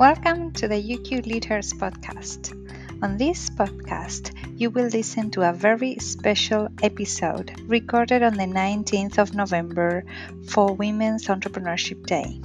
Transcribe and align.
Welcome 0.00 0.52
to 0.52 0.66
the 0.66 0.76
UQ 0.76 1.26
Leaders 1.26 1.74
Podcast. 1.74 2.56
On 3.02 3.18
this 3.18 3.50
podcast, 3.50 4.32
you 4.58 4.70
will 4.70 4.86
listen 4.86 5.30
to 5.32 5.46
a 5.46 5.52
very 5.52 5.96
special 5.98 6.68
episode 6.82 7.52
recorded 7.66 8.22
on 8.22 8.32
the 8.32 8.46
19th 8.46 9.18
of 9.18 9.34
November 9.34 10.06
for 10.48 10.72
Women's 10.72 11.26
Entrepreneurship 11.26 12.06
Day. 12.06 12.40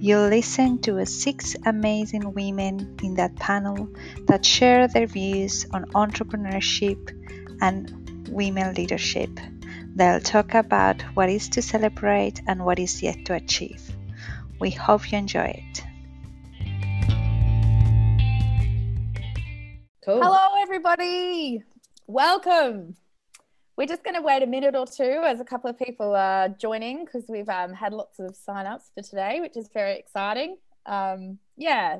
You'll 0.00 0.30
listen 0.30 0.78
to 0.78 1.04
six 1.04 1.54
amazing 1.66 2.32
women 2.32 2.96
in 3.02 3.16
that 3.16 3.36
panel 3.36 3.90
that 4.28 4.46
share 4.46 4.88
their 4.88 5.06
views 5.06 5.66
on 5.74 5.84
entrepreneurship 5.90 7.12
and 7.60 8.26
women 8.30 8.72
leadership. 8.72 9.38
They'll 9.94 10.20
talk 10.20 10.54
about 10.54 11.02
what 11.12 11.28
is 11.28 11.50
to 11.50 11.60
celebrate 11.60 12.40
and 12.46 12.64
what 12.64 12.78
is 12.78 13.02
yet 13.02 13.26
to 13.26 13.34
achieve. 13.34 13.82
We 14.58 14.70
hope 14.70 15.12
you 15.12 15.18
enjoy 15.18 15.62
it. 15.68 15.84
Cool. 20.08 20.22
Hello, 20.22 20.62
everybody. 20.62 21.62
Welcome. 22.06 22.96
We're 23.76 23.86
just 23.86 24.02
going 24.02 24.14
to 24.14 24.22
wait 24.22 24.42
a 24.42 24.46
minute 24.46 24.74
or 24.74 24.86
two 24.86 25.22
as 25.22 25.38
a 25.38 25.44
couple 25.44 25.68
of 25.68 25.78
people 25.78 26.14
are 26.14 26.48
joining 26.48 27.04
because 27.04 27.26
we've 27.28 27.50
um, 27.50 27.74
had 27.74 27.92
lots 27.92 28.18
of 28.18 28.34
sign-ups 28.34 28.90
for 28.94 29.02
today, 29.02 29.40
which 29.42 29.54
is 29.54 29.68
very 29.68 29.98
exciting. 29.98 30.56
Um, 30.86 31.38
yeah, 31.58 31.98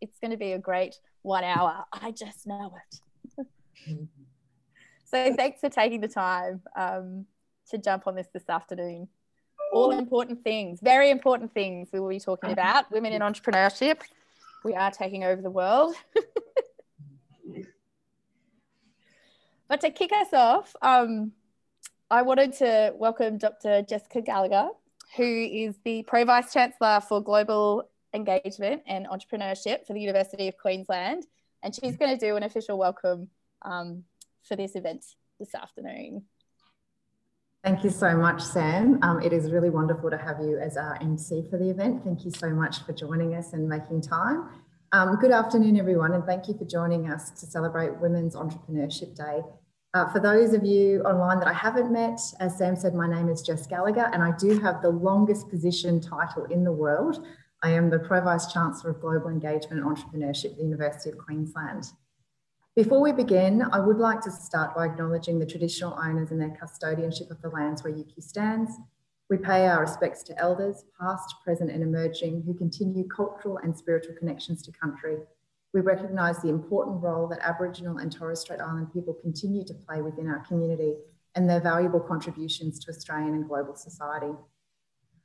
it's 0.00 0.18
going 0.18 0.30
to 0.30 0.38
be 0.38 0.52
a 0.52 0.58
great 0.58 0.94
one 1.20 1.44
hour. 1.44 1.84
I 1.92 2.10
just 2.10 2.46
know 2.46 2.72
it. 3.38 3.46
so 5.04 5.34
thanks 5.36 5.60
for 5.60 5.68
taking 5.68 6.00
the 6.00 6.08
time 6.08 6.62
um, 6.74 7.26
to 7.68 7.76
jump 7.76 8.06
on 8.06 8.14
this 8.14 8.28
this 8.32 8.48
afternoon. 8.48 9.08
All 9.74 9.90
important 9.90 10.42
things, 10.42 10.80
very 10.82 11.10
important 11.10 11.52
things 11.52 11.90
we 11.92 12.00
will 12.00 12.08
be 12.08 12.18
talking 12.18 12.50
about. 12.50 12.90
Women 12.90 13.12
in 13.12 13.20
entrepreneurship. 13.20 14.00
We 14.64 14.72
are 14.72 14.90
taking 14.90 15.22
over 15.22 15.42
the 15.42 15.50
world. 15.50 15.96
But 19.68 19.80
to 19.80 19.90
kick 19.90 20.12
us 20.12 20.32
off, 20.32 20.74
um, 20.80 21.32
I 22.10 22.22
wanted 22.22 22.52
to 22.54 22.92
welcome 22.96 23.36
Dr. 23.36 23.82
Jessica 23.82 24.20
Gallagher, 24.20 24.68
who 25.16 25.24
is 25.24 25.76
the 25.84 26.04
Pro 26.04 26.24
Vice 26.24 26.52
Chancellor 26.52 27.00
for 27.00 27.20
Global 27.20 27.88
Engagement 28.14 28.82
and 28.86 29.06
Entrepreneurship 29.08 29.86
for 29.86 29.92
the 29.92 30.00
University 30.00 30.46
of 30.46 30.56
Queensland. 30.56 31.26
And 31.62 31.74
she's 31.74 31.96
going 31.96 32.16
to 32.16 32.26
do 32.26 32.36
an 32.36 32.44
official 32.44 32.78
welcome 32.78 33.28
um, 33.62 34.04
for 34.44 34.54
this 34.54 34.76
event 34.76 35.04
this 35.40 35.54
afternoon. 35.54 36.22
Thank 37.64 37.82
you 37.82 37.90
so 37.90 38.16
much, 38.16 38.40
Sam. 38.42 39.00
Um, 39.02 39.20
it 39.20 39.32
is 39.32 39.50
really 39.50 39.70
wonderful 39.70 40.08
to 40.10 40.16
have 40.16 40.38
you 40.38 40.56
as 40.58 40.76
our 40.76 40.96
MC 41.02 41.44
for 41.50 41.58
the 41.58 41.68
event. 41.68 42.04
Thank 42.04 42.24
you 42.24 42.30
so 42.30 42.50
much 42.50 42.84
for 42.84 42.92
joining 42.92 43.34
us 43.34 43.52
and 43.52 43.68
making 43.68 44.02
time. 44.02 44.48
Um, 44.92 45.16
good 45.16 45.32
afternoon, 45.32 45.76
everyone, 45.76 46.12
and 46.12 46.24
thank 46.24 46.46
you 46.46 46.56
for 46.56 46.64
joining 46.64 47.10
us 47.10 47.30
to 47.30 47.46
celebrate 47.46 47.98
Women's 48.00 48.36
Entrepreneurship 48.36 49.16
Day. 49.16 49.42
Uh, 49.94 50.08
for 50.12 50.20
those 50.20 50.54
of 50.54 50.64
you 50.64 51.00
online 51.02 51.40
that 51.40 51.48
I 51.48 51.52
haven't 51.52 51.92
met, 51.92 52.20
as 52.38 52.56
Sam 52.56 52.76
said, 52.76 52.94
my 52.94 53.08
name 53.08 53.28
is 53.28 53.42
Jess 53.42 53.66
Gallagher, 53.66 54.08
and 54.12 54.22
I 54.22 54.30
do 54.38 54.60
have 54.60 54.82
the 54.82 54.90
longest 54.90 55.50
position 55.50 56.00
title 56.00 56.44
in 56.44 56.62
the 56.62 56.70
world. 56.70 57.26
I 57.64 57.70
am 57.70 57.90
the 57.90 57.98
Pro 57.98 58.20
Vice 58.20 58.52
Chancellor 58.52 58.90
of 58.90 59.00
Global 59.00 59.28
Engagement 59.28 59.82
and 59.82 59.96
Entrepreneurship 59.96 60.52
at 60.52 60.56
the 60.58 60.62
University 60.62 61.10
of 61.10 61.18
Queensland. 61.18 61.90
Before 62.76 63.00
we 63.00 63.10
begin, 63.10 63.64
I 63.72 63.80
would 63.80 63.98
like 63.98 64.20
to 64.20 64.30
start 64.30 64.76
by 64.76 64.86
acknowledging 64.86 65.40
the 65.40 65.46
traditional 65.46 65.98
owners 66.00 66.30
and 66.30 66.40
their 66.40 66.56
custodianship 66.62 67.30
of 67.32 67.42
the 67.42 67.48
lands 67.48 67.82
where 67.82 67.92
UQ 67.92 68.22
stands, 68.22 68.70
we 69.28 69.36
pay 69.36 69.66
our 69.66 69.80
respects 69.80 70.22
to 70.24 70.38
elders, 70.38 70.84
past, 71.00 71.34
present, 71.42 71.70
and 71.70 71.82
emerging, 71.82 72.42
who 72.46 72.54
continue 72.54 73.06
cultural 73.08 73.58
and 73.58 73.76
spiritual 73.76 74.14
connections 74.14 74.62
to 74.62 74.72
country. 74.72 75.16
We 75.74 75.80
recognise 75.80 76.38
the 76.38 76.48
important 76.48 77.02
role 77.02 77.26
that 77.28 77.40
Aboriginal 77.42 77.98
and 77.98 78.10
Torres 78.10 78.40
Strait 78.40 78.60
Island 78.60 78.92
people 78.92 79.14
continue 79.14 79.64
to 79.64 79.74
play 79.74 80.00
within 80.00 80.28
our 80.28 80.40
community 80.46 80.94
and 81.34 81.50
their 81.50 81.60
valuable 81.60 82.00
contributions 82.00 82.78
to 82.80 82.90
Australian 82.90 83.34
and 83.34 83.48
global 83.48 83.74
society. 83.74 84.32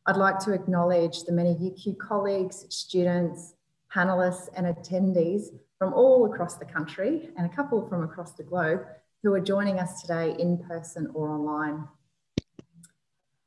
I'd 0.07 0.17
like 0.17 0.39
to 0.39 0.53
acknowledge 0.53 1.23
the 1.23 1.31
many 1.31 1.53
UQ 1.53 1.99
colleagues, 1.99 2.65
students, 2.69 3.53
panellists, 3.93 4.49
and 4.55 4.65
attendees 4.65 5.49
from 5.77 5.93
all 5.93 6.25
across 6.25 6.55
the 6.55 6.65
country 6.65 7.29
and 7.37 7.45
a 7.45 7.55
couple 7.55 7.87
from 7.87 8.03
across 8.03 8.33
the 8.33 8.43
globe 8.43 8.81
who 9.21 9.31
are 9.33 9.39
joining 9.39 9.79
us 9.79 10.01
today 10.01 10.35
in 10.39 10.57
person 10.57 11.11
or 11.13 11.29
online. 11.29 11.87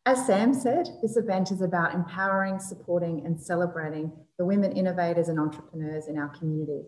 As 0.06 0.26
Sam 0.26 0.52
said, 0.52 0.86
this 1.00 1.16
event 1.16 1.50
is 1.50 1.62
about 1.62 1.94
empowering, 1.94 2.58
supporting, 2.58 3.24
and 3.24 3.40
celebrating 3.40 4.12
the 4.38 4.44
women 4.44 4.72
innovators 4.72 5.28
and 5.28 5.40
entrepreneurs 5.40 6.08
in 6.08 6.18
our 6.18 6.28
community. 6.28 6.82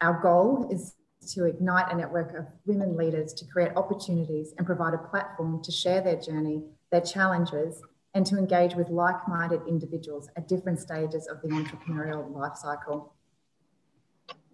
Our 0.00 0.20
goal 0.22 0.68
is 0.70 0.94
to 1.32 1.46
ignite 1.46 1.92
a 1.92 1.96
network 1.96 2.38
of 2.38 2.46
women 2.64 2.96
leaders 2.96 3.34
to 3.34 3.44
create 3.46 3.72
opportunities 3.74 4.54
and 4.58 4.66
provide 4.66 4.94
a 4.94 4.98
platform 4.98 5.60
to 5.64 5.72
share 5.72 6.00
their 6.00 6.20
journey, 6.20 6.62
their 6.92 7.00
challenges, 7.00 7.82
and 8.14 8.24
to 8.26 8.38
engage 8.38 8.76
with 8.76 8.90
like 8.90 9.26
minded 9.26 9.62
individuals 9.66 10.28
at 10.36 10.46
different 10.46 10.78
stages 10.78 11.26
of 11.26 11.42
the 11.42 11.48
entrepreneurial 11.48 12.32
life 12.32 12.54
cycle. 12.54 13.12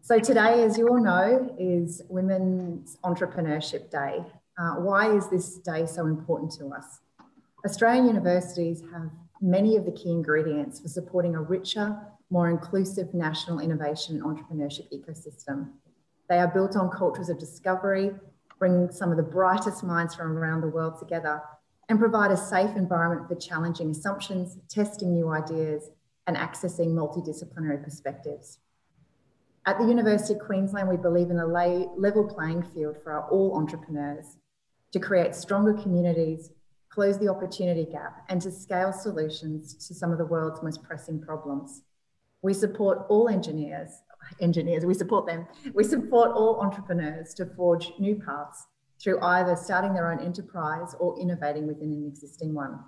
So, 0.01 0.19
today, 0.19 0.63
as 0.63 0.79
you 0.79 0.89
all 0.89 1.03
know, 1.03 1.55
is 1.59 2.01
Women's 2.09 2.97
Entrepreneurship 3.05 3.91
Day. 3.91 4.25
Uh, 4.59 4.77
why 4.77 5.15
is 5.15 5.29
this 5.29 5.57
day 5.59 5.85
so 5.85 6.07
important 6.07 6.53
to 6.53 6.69
us? 6.69 7.01
Australian 7.65 8.07
universities 8.07 8.83
have 8.93 9.11
many 9.41 9.77
of 9.77 9.85
the 9.85 9.93
key 9.93 10.11
ingredients 10.11 10.79
for 10.79 10.89
supporting 10.89 11.35
a 11.35 11.43
richer, 11.43 11.99
more 12.31 12.51
inclusive 12.51 13.13
national 13.15 13.59
innovation 13.59 14.17
and 14.17 14.25
entrepreneurship 14.25 14.87
ecosystem. 14.93 15.71
They 16.29 16.39
are 16.39 16.49
built 16.49 16.77
on 16.77 16.91
cultures 16.91 17.29
of 17.29 17.39
discovery, 17.39 18.13
bring 18.59 18.91
some 18.93 19.11
of 19.11 19.17
the 19.17 19.23
brightest 19.23 19.83
minds 19.83 20.15
from 20.15 20.37
around 20.37 20.61
the 20.61 20.69
world 20.69 20.99
together, 20.99 21.43
and 21.89 21.99
provide 21.99 22.31
a 22.31 22.37
safe 22.37 22.77
environment 22.77 23.29
for 23.29 23.35
challenging 23.35 23.91
assumptions, 23.91 24.59
testing 24.69 25.15
new 25.15 25.31
ideas, 25.31 25.91
and 26.27 26.37
accessing 26.37 26.89
multidisciplinary 26.89 27.83
perspectives. 27.83 28.59
At 29.67 29.79
the 29.79 29.87
University 29.87 30.35
of 30.35 30.41
Queensland, 30.41 30.89
we 30.89 30.97
believe 30.97 31.31
in 31.31 31.39
a 31.39 31.47
level 31.47 32.25
playing 32.25 32.63
field 32.75 32.97
for 33.03 33.13
our 33.13 33.29
all 33.31 33.57
entrepreneurs 33.57 34.37
to 34.93 35.01
create 35.01 35.35
stronger 35.35 35.75
communities, 35.75 36.51
close 36.91 37.19
the 37.19 37.29
opportunity 37.29 37.85
gap, 37.85 38.25
and 38.29 38.41
to 38.43 38.51
scale 38.51 38.93
solutions 38.93 39.75
to 39.87 39.95
some 39.95 40.13
of 40.13 40.19
the 40.19 40.25
world's 40.25 40.63
most 40.63 40.83
pressing 40.83 41.21
problems. 41.21 41.83
We 42.43 42.55
support 42.55 43.07
all 43.09 43.29
engineers, 43.29 44.03
engineers, 44.41 44.85
we 44.85 44.95
support 44.95 45.27
them. 45.27 45.47
We 45.75 45.85
support 45.85 46.33
all 46.33 46.61
entrepreneurs 46.61 47.35
to 47.35 47.47
forge 47.47 47.93
new 47.99 48.17
paths 48.17 48.67
through 49.01 49.21
either 49.21 49.57
starting 49.57 49.95
their 49.95 50.11
own 50.11 50.25
enterprise 50.25 50.95
or 50.99 51.19
innovating 51.21 51.67
within 51.67 51.93
an 51.93 52.07
existing 52.07 52.55
one. 52.55 52.81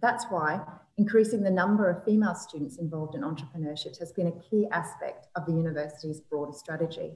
That's 0.00 0.26
why 0.28 0.60
increasing 0.98 1.42
the 1.42 1.50
number 1.50 1.88
of 1.88 2.04
female 2.04 2.34
students 2.34 2.78
involved 2.78 3.14
in 3.14 3.22
entrepreneurship 3.22 3.98
has 3.98 4.12
been 4.12 4.26
a 4.26 4.40
key 4.50 4.66
aspect 4.70 5.28
of 5.34 5.46
the 5.46 5.52
university's 5.52 6.20
broader 6.20 6.52
strategy. 6.52 7.12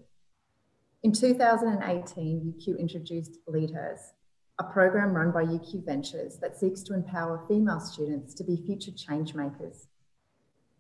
In 1.02 1.12
2018, 1.12 2.54
UQ 2.58 2.78
introduced 2.78 3.38
LeadHers, 3.48 4.00
a 4.58 4.64
program 4.64 5.12
run 5.12 5.30
by 5.30 5.44
UQ 5.44 5.84
Ventures 5.84 6.38
that 6.38 6.58
seeks 6.58 6.82
to 6.82 6.94
empower 6.94 7.44
female 7.46 7.78
students 7.78 8.34
to 8.34 8.44
be 8.44 8.56
future 8.66 8.90
change 8.90 9.34
makers. 9.34 9.86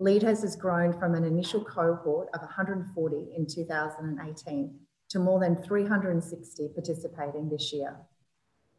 LeadHers 0.00 0.42
has 0.42 0.56
grown 0.56 0.92
from 0.98 1.14
an 1.14 1.24
initial 1.24 1.64
cohort 1.64 2.28
of 2.34 2.40
140 2.40 3.16
in 3.36 3.46
2018 3.46 4.74
to 5.10 5.18
more 5.18 5.40
than 5.40 5.62
360 5.62 6.68
participating 6.74 7.48
this 7.48 7.72
year. 7.72 7.96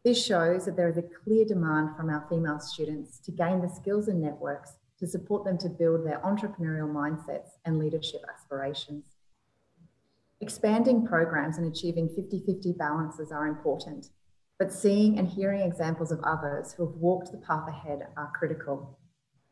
This 0.04 0.24
shows 0.24 0.66
that 0.66 0.76
there 0.76 0.90
is 0.90 0.98
a 0.98 1.04
clear 1.24 1.46
demand 1.46 1.96
from 1.96 2.10
our 2.10 2.26
female 2.30 2.60
students 2.60 3.20
to 3.20 3.32
gain 3.32 3.62
the 3.62 3.70
skills 3.70 4.08
and 4.08 4.22
networks 4.22 4.76
to 5.00 5.08
support 5.08 5.46
them 5.46 5.58
to 5.60 5.70
build 5.70 6.06
their 6.06 6.20
entrepreneurial 6.20 6.92
mindsets 6.92 7.52
and 7.66 7.80
leadership 7.80 8.22
aspirations. 8.34 9.06
Expanding 10.42 11.06
programs 11.06 11.58
and 11.58 11.68
achieving 11.68 12.08
50 12.10 12.44
50 12.46 12.74
balances 12.74 13.32
are 13.32 13.48
important, 13.48 14.10
but 14.60 14.74
seeing 14.74 15.18
and 15.18 15.28
hearing 15.28 15.62
examples 15.62 16.12
of 16.12 16.20
others 16.24 16.74
who 16.74 16.86
have 16.86 16.96
walked 16.96 17.32
the 17.32 17.38
path 17.38 17.68
ahead 17.68 18.06
are 18.18 18.32
critical. 18.38 19.00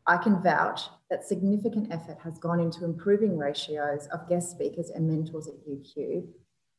I 0.06 0.18
can 0.18 0.42
vouch 0.42 0.82
that 1.10 1.24
significant 1.24 1.92
effort 1.92 2.18
has 2.22 2.38
gone 2.38 2.60
into 2.60 2.84
improving 2.84 3.36
ratios 3.38 4.06
of 4.12 4.28
guest 4.28 4.50
speakers 4.50 4.90
and 4.90 5.08
mentors 5.08 5.48
at 5.48 5.54
UQ, 5.66 6.26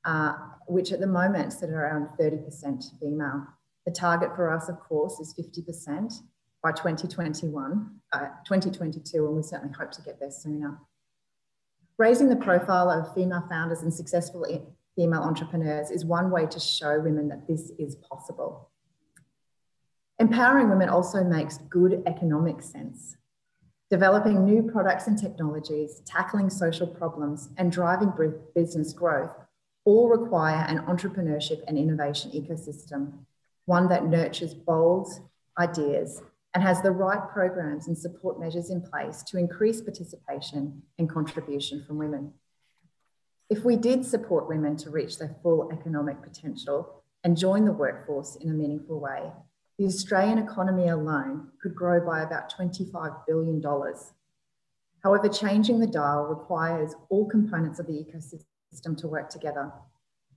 uh, 0.05 0.33
which 0.67 0.91
at 0.91 0.99
the 0.99 1.07
moment 1.07 1.53
sit 1.53 1.71
around 1.71 2.09
30% 2.19 2.99
female. 2.99 3.47
The 3.85 3.91
target 3.91 4.35
for 4.35 4.51
us, 4.51 4.69
of 4.69 4.79
course, 4.79 5.19
is 5.19 5.33
50% 5.33 6.13
by 6.61 6.71
2021, 6.71 7.99
uh, 8.13 8.19
2022, 8.45 9.25
and 9.25 9.35
we 9.35 9.41
certainly 9.41 9.73
hope 9.73 9.91
to 9.91 10.01
get 10.01 10.19
there 10.19 10.31
sooner. 10.31 10.77
Raising 11.97 12.29
the 12.29 12.35
profile 12.35 12.89
of 12.89 13.13
female 13.13 13.43
founders 13.49 13.81
and 13.81 13.93
successful 13.93 14.45
female 14.95 15.21
entrepreneurs 15.21 15.91
is 15.91 16.05
one 16.05 16.29
way 16.31 16.45
to 16.47 16.59
show 16.59 16.99
women 16.99 17.27
that 17.29 17.47
this 17.47 17.71
is 17.77 17.95
possible. 17.95 18.69
Empowering 20.19 20.69
women 20.69 20.89
also 20.89 21.23
makes 21.23 21.59
good 21.69 22.03
economic 22.05 22.61
sense. 22.61 23.15
developing 23.89 24.45
new 24.45 24.61
products 24.61 25.07
and 25.07 25.17
technologies, 25.17 26.01
tackling 26.05 26.49
social 26.49 26.85
problems, 26.85 27.49
and 27.57 27.71
driving 27.71 28.13
business 28.53 28.93
growth 28.93 29.31
all 29.85 30.09
require 30.09 30.65
an 30.67 30.79
entrepreneurship 30.85 31.61
and 31.67 31.77
innovation 31.77 32.29
ecosystem, 32.31 33.13
one 33.65 33.87
that 33.89 34.05
nurtures 34.05 34.53
bold 34.53 35.07
ideas 35.57 36.21
and 36.53 36.63
has 36.63 36.81
the 36.81 36.91
right 36.91 37.29
programs 37.29 37.87
and 37.87 37.97
support 37.97 38.39
measures 38.39 38.69
in 38.69 38.81
place 38.81 39.23
to 39.23 39.37
increase 39.37 39.81
participation 39.81 40.81
and 40.97 41.09
contribution 41.09 41.83
from 41.85 41.97
women. 41.97 42.31
If 43.49 43.65
we 43.65 43.77
did 43.77 44.05
support 44.05 44.47
women 44.47 44.77
to 44.77 44.91
reach 44.91 45.17
their 45.17 45.35
full 45.41 45.71
economic 45.71 46.21
potential 46.21 47.01
and 47.23 47.35
join 47.35 47.65
the 47.65 47.71
workforce 47.71 48.35
in 48.35 48.51
a 48.51 48.53
meaningful 48.53 48.99
way, 48.99 49.31
the 49.79 49.85
Australian 49.85 50.37
economy 50.37 50.89
alone 50.89 51.47
could 51.59 51.73
grow 51.73 52.05
by 52.05 52.21
about 52.21 52.53
$25 52.53 53.25
billion. 53.25 53.63
However, 55.03 55.29
changing 55.29 55.79
the 55.79 55.87
dial 55.87 56.25
requires 56.25 56.93
all 57.09 57.27
components 57.27 57.79
of 57.79 57.87
the 57.87 57.93
ecosystem 57.93 58.95
to 58.97 59.07
work 59.07 59.29
together. 59.29 59.71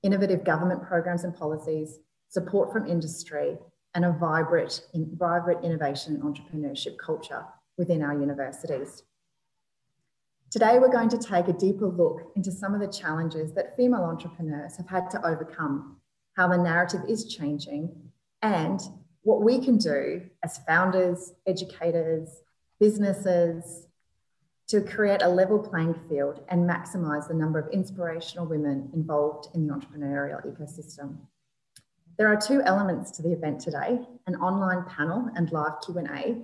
Innovative 0.03 0.43
government 0.43 0.82
programs 0.82 1.25
and 1.25 1.37
policies, 1.37 1.99
support 2.29 2.73
from 2.73 2.87
industry, 2.87 3.58
and 3.94 4.06
a 4.06 4.12
vibrant, 4.12 4.87
vibrant 4.94 5.65
innovation 5.65 6.15
and 6.15 6.23
entrepreneurship 6.23 6.97
culture 6.97 7.44
within 7.76 8.03
our 8.03 8.19
universities. 8.19 9.03
Today, 10.53 10.79
we're 10.79 10.93
going 10.93 11.09
to 11.09 11.17
take 11.17 11.49
a 11.49 11.55
deeper 11.55 11.87
look 11.87 12.31
into 12.37 12.53
some 12.53 12.75
of 12.75 12.81
the 12.83 12.87
challenges 12.87 13.55
that 13.55 13.75
female 13.75 14.05
entrepreneurs 14.05 14.77
have 14.77 14.87
had 14.87 15.09
to 15.13 15.27
overcome, 15.27 15.97
how 16.37 16.47
the 16.47 16.59
narrative 16.59 17.01
is 17.09 17.25
changing, 17.25 17.91
and 18.43 18.83
what 19.23 19.43
we 19.43 19.65
can 19.65 19.79
do 19.79 20.21
as 20.45 20.59
founders, 20.69 21.33
educators, 21.47 22.43
businesses 22.79 23.87
to 24.69 24.83
create 24.83 25.23
a 25.23 25.29
level 25.29 25.59
playing 25.59 25.95
field 26.07 26.45
and 26.51 26.69
maximize 26.69 27.29
the 27.29 27.35
number 27.35 27.59
of 27.59 27.73
inspirational 27.73 28.45
women 28.45 28.91
involved 28.93 29.49
in 29.55 29.67
the 29.67 29.73
entrepreneurial 29.73 30.47
ecosystem. 30.47 31.17
There 32.19 32.29
are 32.29 32.37
two 32.37 32.61
elements 32.61 33.11
to 33.13 33.23
the 33.23 33.33
event 33.33 33.59
today, 33.59 34.01
an 34.27 34.37
online 34.37 34.85
panel 34.85 35.31
and 35.35 35.51
live 35.51 35.81
Q&A, 35.83 36.43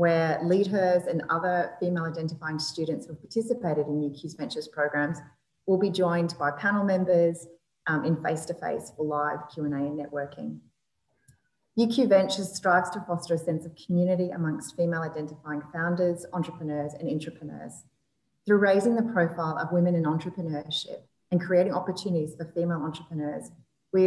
where 0.00 0.40
leaders 0.42 1.02
and 1.08 1.22
other 1.28 1.76
female 1.78 2.04
identifying 2.04 2.58
students 2.58 3.04
who 3.04 3.12
have 3.12 3.20
participated 3.20 3.86
in 3.86 4.00
UQ's 4.00 4.32
Ventures 4.32 4.66
programs 4.66 5.18
will 5.66 5.76
be 5.76 5.90
joined 5.90 6.34
by 6.38 6.50
panel 6.52 6.84
members 6.84 7.46
um, 7.86 8.06
in 8.06 8.16
face-to-face 8.24 8.90
-face 8.90 8.96
for 8.96 9.04
live 9.04 9.40
Q&A 9.52 9.82
and 9.88 9.98
networking. 10.00 10.50
UQ 11.78 12.08
Ventures 12.08 12.50
strives 12.60 12.88
to 12.90 13.00
foster 13.06 13.34
a 13.34 13.44
sense 13.48 13.66
of 13.66 13.72
community 13.84 14.30
amongst 14.30 14.74
female 14.74 15.02
identifying 15.02 15.62
founders, 15.70 16.24
entrepreneurs, 16.32 16.94
and 16.98 17.06
intrapreneurs. 17.06 17.74
Through 18.46 18.60
raising 18.70 18.94
the 18.96 19.12
profile 19.14 19.56
of 19.58 19.70
women 19.70 19.94
in 19.94 20.04
entrepreneurship 20.14 21.00
and 21.30 21.46
creating 21.46 21.74
opportunities 21.74 22.34
for 22.36 22.46
female 22.54 22.82
entrepreneurs, 22.88 23.50
we 23.92 24.02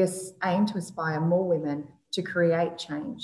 aim 0.51 0.66
to 0.66 0.80
aspire 0.80 1.22
more 1.22 1.48
women 1.56 1.78
to 2.16 2.22
create 2.24 2.80
change. 2.88 3.22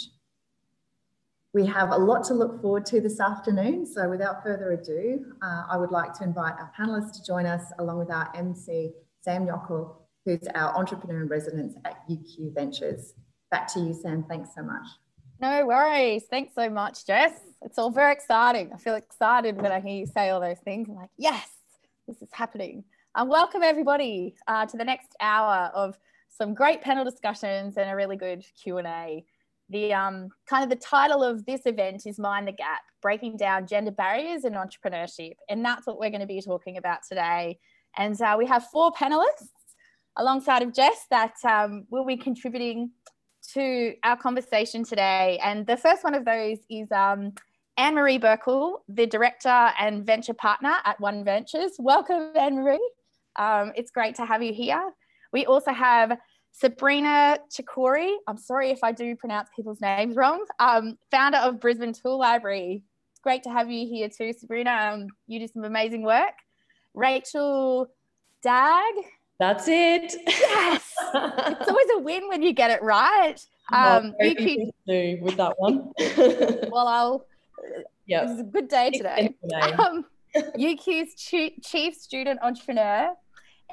We 1.54 1.66
have 1.66 1.90
a 1.90 1.98
lot 1.98 2.24
to 2.26 2.36
look 2.36 2.62
forward 2.62 2.86
to 2.88 3.02
this 3.02 3.20
afternoon. 3.20 3.86
So 3.88 4.08
without 4.08 4.44
further 4.44 4.72
ado, 4.72 5.26
uh, 5.42 5.64
I 5.70 5.78
would 5.78 5.90
like 5.90 6.14
to 6.20 6.24
invite 6.24 6.54
our 6.54 6.72
panelists 6.80 7.14
to 7.14 7.26
join 7.26 7.48
us 7.48 7.64
along 7.80 7.98
with 7.98 8.12
our 8.12 8.32
MC, 8.36 8.92
Sam 9.22 9.48
Yockel, 9.48 9.96
who's 10.26 10.48
our 10.54 10.78
entrepreneur 10.78 11.24
in 11.24 11.28
residence 11.28 11.74
at 11.86 12.08
UQ 12.08 12.54
Ventures 12.54 13.16
back 13.52 13.72
to 13.74 13.80
you, 13.80 13.94
Sam. 13.94 14.26
Thanks 14.28 14.52
so 14.56 14.62
much. 14.64 14.86
No 15.42 15.66
worries. 15.66 16.24
Thanks 16.30 16.54
so 16.54 16.70
much, 16.70 17.06
Jess. 17.06 17.34
It's 17.62 17.78
all 17.78 17.90
very 17.90 18.12
exciting. 18.12 18.72
I 18.74 18.78
feel 18.78 18.96
excited 18.96 19.62
when 19.62 19.72
I 19.72 19.80
hear 19.80 19.96
you 19.96 20.06
say 20.06 20.30
all 20.30 20.40
those 20.40 20.60
things. 20.60 20.90
I'm 20.90 20.96
like, 20.96 21.10
yes, 21.18 21.48
this 22.08 22.22
is 22.22 22.30
happening. 22.32 22.84
And 23.16 23.24
um, 23.24 23.30
welcome 23.30 23.64
everybody 23.64 24.36
uh, 24.48 24.66
to 24.68 24.78
the 24.78 24.86
next 24.86 25.16
hour 25.20 25.72
of 25.74 25.98
some 26.30 26.54
great 26.54 26.82
panel 26.82 27.04
discussions 27.04 27.78
and 27.78 27.90
a 27.90 27.96
really 27.96 28.18
good 28.18 28.46
Q&A. 28.62 29.26
The 29.70 29.94
um, 29.94 30.30
kind 30.50 30.64
of 30.64 30.70
the 30.70 30.84
title 30.84 31.24
of 31.24 31.46
this 31.46 31.62
event 31.66 32.04
is 32.06 32.18
Mind 32.18 32.48
the 32.48 32.52
Gap, 32.52 32.82
Breaking 33.02 33.38
Down 33.38 33.68
Gender 33.68 33.92
Barriers 33.92 34.44
in 34.44 34.54
Entrepreneurship. 34.54 35.36
And 35.48 35.64
that's 35.64 35.86
what 35.86 36.00
we're 36.00 36.10
going 36.10 36.22
to 36.22 36.28
be 36.28 36.42
talking 36.42 36.78
about 36.78 37.00
today. 37.08 37.60
And 37.98 38.20
uh, 38.20 38.36
we 38.38 38.48
have 38.48 38.66
four 38.72 38.92
panelists 38.92 39.50
alongside 40.18 40.64
of 40.64 40.74
Jess 40.74 41.06
that 41.12 41.34
um, 41.48 41.86
will 41.92 42.06
be 42.06 42.18
contributing 42.18 42.92
to 43.54 43.94
our 44.04 44.18
conversation 44.18 44.84
today. 44.84 45.40
And 45.44 45.66
the 45.68 45.78
first 45.78 46.04
one 46.04 46.16
of 46.16 46.26
those 46.26 46.58
is 46.70 46.92
um, 46.92 47.34
Anne 47.78 47.96
Marie 47.96 48.20
Birkill, 48.20 48.80
the 48.88 49.06
director 49.06 49.72
and 49.80 50.06
venture 50.06 50.34
partner 50.34 50.74
at 50.84 51.00
One 51.00 51.24
Ventures. 51.24 51.74
Welcome, 51.80 52.32
Anne 52.36 52.56
Marie. 52.56 52.92
Um, 53.36 53.72
it's 53.76 53.92
great 53.92 54.16
to 54.16 54.26
have 54.26 54.44
you 54.44 54.54
here. 54.54 54.92
We 55.32 55.46
also 55.46 55.72
have 55.72 56.18
Sabrina 56.60 57.40
Chakori, 57.50 58.16
I'm 58.28 58.38
sorry 58.38 58.70
if 58.70 58.80
I 58.84 58.92
do 58.92 59.16
pronounce 59.16 59.50
people's 59.56 59.80
names 59.80 60.18
wrong. 60.18 60.44
Um, 60.60 60.98
founder 61.10 61.38
of 61.38 61.62
Brisbane 61.62 61.94
Tool 61.94 62.20
Library. 62.20 62.84
It's 63.12 63.22
great 63.22 63.44
to 63.44 63.50
have 63.50 63.72
you 63.72 63.88
here 63.88 64.10
too, 64.10 64.34
Sabrina. 64.34 64.72
Um, 64.72 65.08
you 65.28 65.40
do 65.40 65.48
some 65.48 65.64
amazing 65.64 66.04
work. 66.04 66.34
Rachel 66.94 67.88
Dag. 68.44 68.94
That's 69.40 69.70
it. 69.70 70.14
Yes. 70.28 70.94
it's 71.14 71.70
always 71.70 71.88
a 71.96 72.00
win 72.00 72.28
when 72.28 72.42
you 72.42 72.52
get 72.52 72.72
it 72.72 72.84
right. 72.84 73.38
Um, 73.72 74.14
you 74.20 74.36
could 74.36 74.72
do 74.86 75.18
with 75.22 75.38
that 75.38 75.58
one. 75.60 75.94
well, 76.72 76.88
I'll. 76.90 77.26
Yeah. 78.06 78.30
It's 78.30 78.42
a 78.42 78.44
good 78.44 78.68
day 78.68 78.90
today. 78.90 79.34
Um, 79.80 80.04
UQ's 80.58 81.16
chief 81.16 81.96
student 81.96 82.42
entrepreneur 82.44 83.14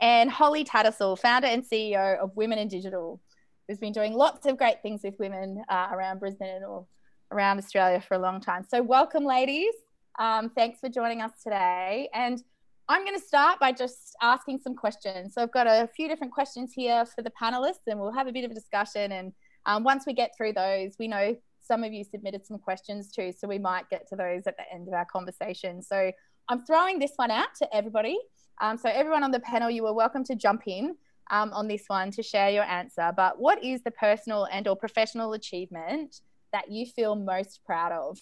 and 0.01 0.31
Holly 0.31 0.65
Tattersall, 0.65 1.19
founder 1.19 1.49
and 1.49 1.65
CEO 1.65 2.19
of 2.19 2.37
Women 2.37 2.59
in 2.59 2.69
Digital, 2.69 3.21
who's 3.67 3.79
been 3.79 3.93
doing 3.93 4.13
lots 4.13 4.47
of 4.47 4.57
great 4.57 4.83
things 4.83 5.03
with 5.03 5.15
women 5.19 5.63
uh, 5.69 5.89
around 5.93 6.21
Brisbane 6.21 6.63
or 6.67 6.87
around 7.33 7.59
Australia 7.59 8.01
for 8.01 8.15
a 8.15 8.19
long 8.19 8.41
time. 8.41 8.65
So, 8.69 8.83
welcome, 8.83 9.25
ladies. 9.25 9.75
Um, 10.19 10.51
thanks 10.51 10.81
for 10.81 10.89
joining 10.89 11.21
us 11.21 11.33
today. 11.43 12.09
And 12.15 12.43
I'm 12.89 13.05
going 13.05 13.19
to 13.19 13.25
start 13.25 13.59
by 13.59 13.73
just 13.73 14.15
asking 14.23 14.61
some 14.61 14.75
questions. 14.75 15.35
So 15.35 15.43
I've 15.43 15.53
got 15.53 15.67
a 15.67 15.89
few 15.95 16.09
different 16.09 16.33
questions 16.33 16.73
here 16.73 17.05
for 17.05 17.23
the 17.23 17.33
panelists, 17.41 17.87
and 17.89 17.99
we'll 17.99 18.13
have 18.13 18.29
a 18.29 18.33
bit 18.33 18.45
of 18.45 18.53
a 18.53 18.55
discussion. 18.55 19.13
And 19.13 19.33
um, 19.67 19.83
once 19.83 20.07
we 20.07 20.13
get 20.13 20.31
through 20.37 20.53
those, 20.53 20.93
we 20.99 21.09
know 21.09 21.37
some 21.61 21.83
of 21.83 21.93
you 21.93 22.05
submitted 22.05 22.47
some 22.47 22.59
questions 22.59 23.11
too, 23.11 23.33
so 23.37 23.49
we 23.49 23.59
might 23.59 23.91
get 23.91 24.09
to 24.09 24.17
those 24.17 24.47
at 24.47 24.57
the 24.57 24.73
end 24.73 24.87
of 24.87 24.95
our 24.95 25.05
conversation. 25.05 25.83
So 25.83 26.13
I'm 26.49 26.65
throwing 26.65 26.99
this 26.99 27.13
one 27.17 27.31
out 27.31 27.55
to 27.57 27.75
everybody. 27.75 28.19
Um, 28.61 28.79
so 28.79 28.89
everyone 28.89 29.25
on 29.25 29.33
the 29.33 29.41
panel, 29.41 29.69
you 29.69 29.85
are 29.87 29.93
welcome 29.93 30.23
to 30.25 30.37
jump 30.37 30.63
in 30.67 30.95
um, 31.31 31.53
on 31.53 31.67
this 31.67 31.85
one 31.89 32.13
to 32.13 32.23
share 32.23 32.51
your 32.51 32.63
answer. 32.63 33.13
But 33.17 33.41
what 33.41 33.63
is 33.65 33.83
the 33.83 33.91
personal 33.91 34.47
and 34.53 34.69
or 34.69 34.77
professional 34.77 35.33
achievement 35.33 36.21
that 36.53 36.71
you 36.71 36.87
feel 36.87 37.17
most 37.17 37.65
proud 37.67 37.91
of? 37.91 38.19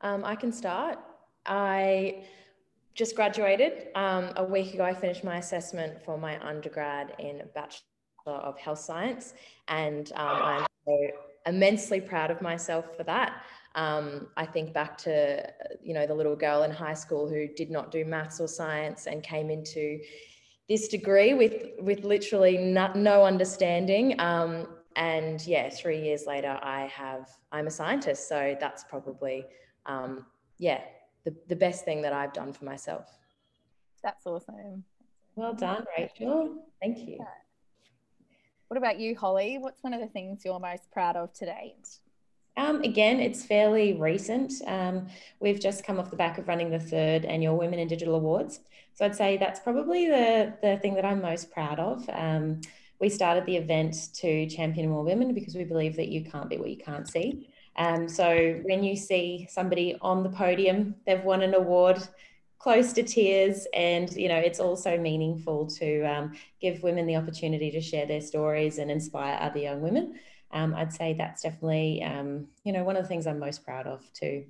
Um, 0.00 0.24
I 0.24 0.34
can 0.34 0.52
start. 0.52 0.98
I 1.46 2.24
just 2.94 3.14
graduated 3.14 3.88
um, 3.94 4.30
a 4.36 4.44
week 4.44 4.74
ago. 4.74 4.84
I 4.84 4.94
finished 4.94 5.22
my 5.22 5.38
assessment 5.38 6.02
for 6.04 6.18
my 6.18 6.44
undergrad 6.44 7.14
in 7.20 7.42
Bachelor 7.54 7.82
of 8.26 8.58
Health 8.58 8.80
Science, 8.80 9.34
and 9.68 10.10
um, 10.16 10.42
I'm 10.42 10.66
so 10.84 10.98
immensely 11.46 12.00
proud 12.00 12.30
of 12.30 12.42
myself 12.42 12.96
for 12.96 13.04
that. 13.04 13.42
Um, 13.78 14.26
I 14.36 14.44
think 14.44 14.72
back 14.72 14.98
to 14.98 15.48
you 15.80 15.94
know 15.94 16.04
the 16.04 16.14
little 16.14 16.34
girl 16.34 16.64
in 16.64 16.72
high 16.72 16.94
school 16.94 17.28
who 17.28 17.46
did 17.46 17.70
not 17.70 17.92
do 17.92 18.04
maths 18.04 18.40
or 18.40 18.48
science 18.48 19.06
and 19.06 19.22
came 19.22 19.50
into 19.50 20.00
this 20.68 20.88
degree 20.88 21.32
with 21.32 21.54
with 21.78 22.02
literally 22.02 22.58
no, 22.58 22.92
no 22.94 23.24
understanding. 23.24 24.18
Um, 24.20 24.66
and 24.96 25.46
yeah, 25.46 25.70
three 25.70 26.00
years 26.02 26.24
later, 26.26 26.58
I 26.60 26.86
have 26.86 27.28
I'm 27.52 27.68
a 27.68 27.70
scientist, 27.70 28.28
so 28.28 28.56
that's 28.58 28.82
probably 28.82 29.46
um, 29.86 30.26
yeah 30.58 30.80
the, 31.24 31.32
the 31.46 31.56
best 31.56 31.84
thing 31.84 32.02
that 32.02 32.12
I've 32.12 32.32
done 32.32 32.52
for 32.52 32.64
myself. 32.64 33.06
That's 34.02 34.26
awesome. 34.26 34.82
Well 35.36 35.54
done, 35.54 35.84
Rachel. 35.96 36.64
Thank 36.82 37.06
you. 37.06 37.18
What 38.66 38.76
about 38.76 38.98
you, 38.98 39.14
Holly? 39.14 39.58
What's 39.58 39.84
one 39.84 39.94
of 39.94 40.00
the 40.00 40.08
things 40.08 40.42
you're 40.44 40.58
most 40.58 40.90
proud 40.90 41.14
of 41.14 41.32
to 41.34 41.46
date? 41.46 42.00
Um, 42.58 42.82
again, 42.82 43.20
it's 43.20 43.44
fairly 43.44 43.94
recent. 43.94 44.52
Um, 44.66 45.06
we've 45.38 45.60
just 45.60 45.84
come 45.84 46.00
off 46.00 46.10
the 46.10 46.16
back 46.16 46.38
of 46.38 46.48
running 46.48 46.70
the 46.70 46.80
third 46.80 47.24
annual 47.24 47.56
Women 47.56 47.78
in 47.78 47.86
Digital 47.86 48.16
Awards. 48.16 48.58
So 48.94 49.04
I'd 49.04 49.14
say 49.14 49.36
that's 49.36 49.60
probably 49.60 50.08
the, 50.08 50.54
the 50.60 50.76
thing 50.78 50.94
that 50.94 51.04
I'm 51.04 51.22
most 51.22 51.52
proud 51.52 51.78
of. 51.78 52.04
Um, 52.12 52.60
we 53.00 53.10
started 53.10 53.46
the 53.46 53.56
event 53.56 54.12
to 54.14 54.48
champion 54.48 54.90
more 54.90 55.04
women 55.04 55.34
because 55.34 55.54
we 55.54 55.62
believe 55.62 55.94
that 55.96 56.08
you 56.08 56.24
can't 56.24 56.50
be 56.50 56.58
what 56.58 56.68
you 56.68 56.78
can't 56.78 57.08
see. 57.08 57.48
Um, 57.76 58.08
so 58.08 58.60
when 58.64 58.82
you 58.82 58.96
see 58.96 59.46
somebody 59.48 59.96
on 60.00 60.24
the 60.24 60.30
podium, 60.30 60.96
they've 61.06 61.22
won 61.22 61.42
an 61.42 61.54
award 61.54 62.02
close 62.58 62.92
to 62.92 63.04
tears 63.04 63.68
and 63.72 64.12
you 64.16 64.26
know 64.26 64.36
it's 64.36 64.58
also 64.58 64.98
meaningful 64.98 65.64
to 65.64 66.02
um, 66.02 66.32
give 66.60 66.82
women 66.82 67.06
the 67.06 67.14
opportunity 67.14 67.70
to 67.70 67.80
share 67.80 68.04
their 68.04 68.20
stories 68.20 68.78
and 68.78 68.90
inspire 68.90 69.38
other 69.40 69.60
young 69.60 69.80
women 69.80 70.18
um, 70.50 70.74
I'd 70.74 70.92
say 70.92 71.14
that's 71.14 71.42
definitely, 71.42 72.02
um, 72.02 72.46
you 72.64 72.72
know, 72.72 72.84
one 72.84 72.96
of 72.96 73.02
the 73.02 73.08
things 73.08 73.26
I'm 73.26 73.38
most 73.38 73.64
proud 73.64 73.86
of 73.86 74.02
too. 74.12 74.44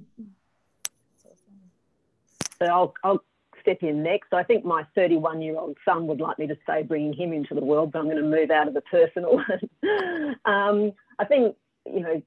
So 2.59 2.67
I'll, 2.67 2.95
I'll 3.05 3.23
step 3.61 3.79
in 3.83 4.03
next. 4.03 4.33
I 4.33 4.43
think 4.43 4.65
my 4.65 4.85
31 4.95 5.43
year 5.43 5.59
old 5.59 5.77
son 5.85 6.07
would 6.07 6.21
like 6.21 6.39
me 6.39 6.47
to 6.47 6.57
stay 6.63 6.83
bringing 6.83 7.13
him 7.13 7.33
into 7.33 7.55
the 7.55 7.65
world, 7.65 7.93
but 7.93 8.01
I'm 8.01 8.07
going 8.07 8.17
to 8.17 8.23
move 8.23 8.51
out 8.51 8.69
of 8.69 8.75
the 8.75 8.81
personal. 8.83 9.39
um, 10.45 10.93
I 11.19 11.25
think, 11.27 11.57
you 11.87 12.01
know, 12.01 12.23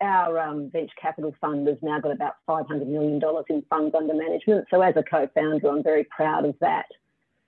our 0.00 0.38
um, 0.38 0.70
venture 0.70 0.94
capital 1.00 1.34
fund 1.40 1.66
has 1.66 1.78
now 1.80 2.00
got 2.00 2.12
about 2.12 2.34
$500 2.48 2.86
million 2.86 3.20
in 3.48 3.62
funds 3.70 3.94
under 3.94 4.14
management. 4.14 4.66
So 4.70 4.80
as 4.82 4.94
a 4.96 5.02
co-founder, 5.02 5.66
I'm 5.66 5.82
very 5.82 6.04
proud 6.04 6.44
of 6.44 6.56
that. 6.60 6.86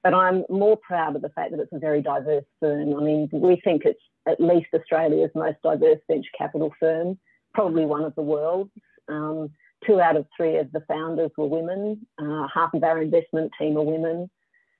But 0.02 0.14
I'm 0.14 0.44
more 0.48 0.76
proud 0.76 1.16
of 1.16 1.22
the 1.22 1.28
fact 1.30 1.50
that 1.50 1.60
it's 1.60 1.72
a 1.72 1.78
very 1.78 2.00
diverse 2.00 2.44
firm. 2.60 2.94
I 2.94 3.00
mean, 3.00 3.28
we 3.32 3.60
think 3.64 3.82
it's 3.84 4.00
at 4.26 4.40
least 4.40 4.68
Australia's 4.74 5.30
most 5.34 5.58
diverse 5.62 6.00
venture 6.08 6.28
capital 6.36 6.72
firm, 6.80 7.18
probably 7.54 7.86
one 7.86 8.04
of 8.04 8.14
the 8.14 8.22
world's. 8.22 8.70
Um, 9.08 9.50
two 9.86 10.00
out 10.00 10.16
of 10.16 10.26
three 10.36 10.56
of 10.56 10.70
the 10.72 10.82
founders 10.88 11.30
were 11.36 11.46
women. 11.46 12.06
Uh, 12.18 12.46
half 12.52 12.74
of 12.74 12.82
our 12.82 13.00
investment 13.00 13.52
team 13.58 13.76
are 13.76 13.82
women. 13.82 14.28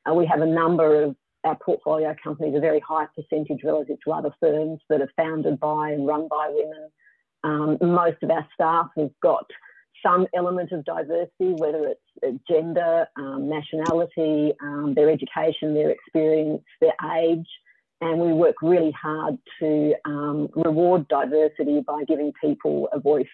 Uh, 0.09 0.15
we 0.15 0.27
have 0.27 0.41
a 0.41 0.47
number 0.47 1.05
of 1.05 1.17
our 1.45 1.57
portfolio 1.57 2.15
companies, 2.23 2.55
a 2.57 2.61
very 2.61 2.81
high 2.81 3.07
percentage 3.15 3.61
relative 3.63 3.99
to 4.05 4.13
other 4.13 4.31
firms 4.41 4.81
that 4.89 5.01
are 5.01 5.13
founded 5.17 5.61
by 5.61 5.91
and 5.91 6.07
run 6.07 6.27
by 6.29 6.51
women. 6.51 6.91
Um, 7.45 7.79
most 7.81 8.23
of 8.23 8.31
our 8.31 8.47
staff 8.55 8.89
have 8.97 9.11
got 9.23 9.47
some 10.05 10.27
element 10.35 10.73
of 10.73 10.85
diversity, 10.85 11.55
whether 11.57 11.95
it's 12.23 12.41
gender, 12.49 13.07
um, 13.17 13.49
nationality, 13.49 14.53
um, 14.63 14.95
their 14.95 15.11
education, 15.11 15.75
their 15.75 15.91
experience, 15.91 16.63
their 16.81 16.95
age. 17.17 17.47
And 18.01 18.21
we 18.21 18.33
work 18.33 18.57
really 18.61 18.93
hard 18.93 19.39
to 19.61 19.95
um, 20.05 20.49
reward 20.55 21.09
diversity 21.09 21.81
by 21.81 22.05
giving 22.07 22.33
people 22.41 22.89
a 22.93 23.01
voice 23.01 23.27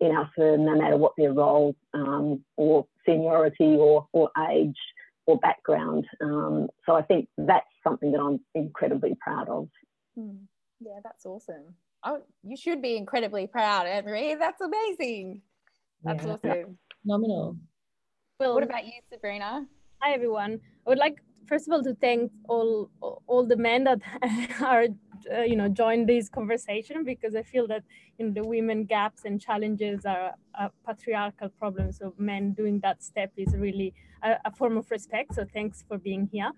in 0.00 0.10
our 0.10 0.30
firm, 0.36 0.66
no 0.66 0.76
matter 0.76 0.96
what 0.96 1.12
their 1.16 1.32
role 1.32 1.74
um, 1.94 2.44
or 2.56 2.86
seniority 3.06 3.76
or, 3.78 4.06
or 4.12 4.30
age 4.50 4.76
or 5.26 5.38
background. 5.38 6.06
Um, 6.20 6.68
so 6.84 6.94
I 6.94 7.02
think 7.02 7.28
that's 7.38 7.66
something 7.84 8.12
that 8.12 8.20
I'm 8.20 8.40
incredibly 8.54 9.16
proud 9.20 9.48
of. 9.48 9.68
Hmm. 10.14 10.44
Yeah, 10.80 10.98
that's 11.04 11.24
awesome. 11.24 11.74
Oh, 12.04 12.20
you 12.42 12.56
should 12.56 12.82
be 12.82 12.96
incredibly 12.96 13.46
proud, 13.46 13.86
Anne-Marie. 13.86 14.34
That's 14.34 14.60
amazing. 14.60 15.40
That's 16.02 16.24
yeah. 16.24 16.32
awesome. 16.32 16.78
Phenomenal. 17.02 17.56
Well, 18.40 18.54
what 18.54 18.64
about 18.64 18.84
you, 18.84 18.94
Sabrina? 19.08 19.64
Hi, 20.00 20.12
everyone. 20.12 20.58
I 20.84 20.90
would 20.90 20.98
like, 20.98 21.22
first 21.46 21.66
of 21.66 21.72
all, 21.72 21.82
to 21.82 21.94
thank 21.94 22.32
all 22.48 22.90
all 23.26 23.46
the 23.46 23.56
men 23.56 23.84
that 23.84 24.00
are, 24.60 24.86
uh, 25.32 25.42
you 25.42 25.56
know, 25.56 25.68
join 25.68 26.06
this 26.06 26.28
conversation 26.28 27.04
because 27.04 27.34
I 27.34 27.42
feel 27.42 27.66
that 27.68 27.84
you 28.18 28.26
know 28.26 28.32
the 28.32 28.46
women 28.46 28.84
gaps 28.84 29.24
and 29.24 29.40
challenges 29.40 30.04
are 30.04 30.34
a 30.54 30.70
patriarchal 30.86 31.50
problem. 31.50 31.92
So 31.92 32.14
men 32.18 32.52
doing 32.52 32.80
that 32.80 33.02
step 33.02 33.32
is 33.36 33.54
really 33.56 33.94
a, 34.22 34.36
a 34.44 34.50
form 34.50 34.76
of 34.76 34.90
respect. 34.90 35.34
So 35.34 35.44
thanks 35.44 35.84
for 35.86 35.98
being 35.98 36.28
here. 36.32 36.50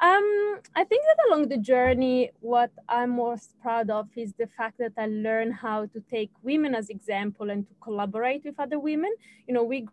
Um, 0.00 0.60
I 0.74 0.84
think 0.84 1.02
that 1.04 1.16
along 1.28 1.48
the 1.48 1.56
journey, 1.56 2.30
what 2.40 2.72
I'm 2.88 3.10
most 3.10 3.54
proud 3.62 3.90
of 3.90 4.08
is 4.16 4.34
the 4.34 4.46
fact 4.46 4.78
that 4.78 4.92
I 4.98 5.06
learned 5.06 5.54
how 5.54 5.86
to 5.86 6.00
take 6.10 6.30
women 6.42 6.74
as 6.74 6.90
example 6.90 7.48
and 7.50 7.66
to 7.66 7.74
collaborate 7.80 8.44
with 8.44 8.58
other 8.58 8.78
women. 8.78 9.12
You 9.46 9.54
know, 9.54 9.62
we 9.62 9.86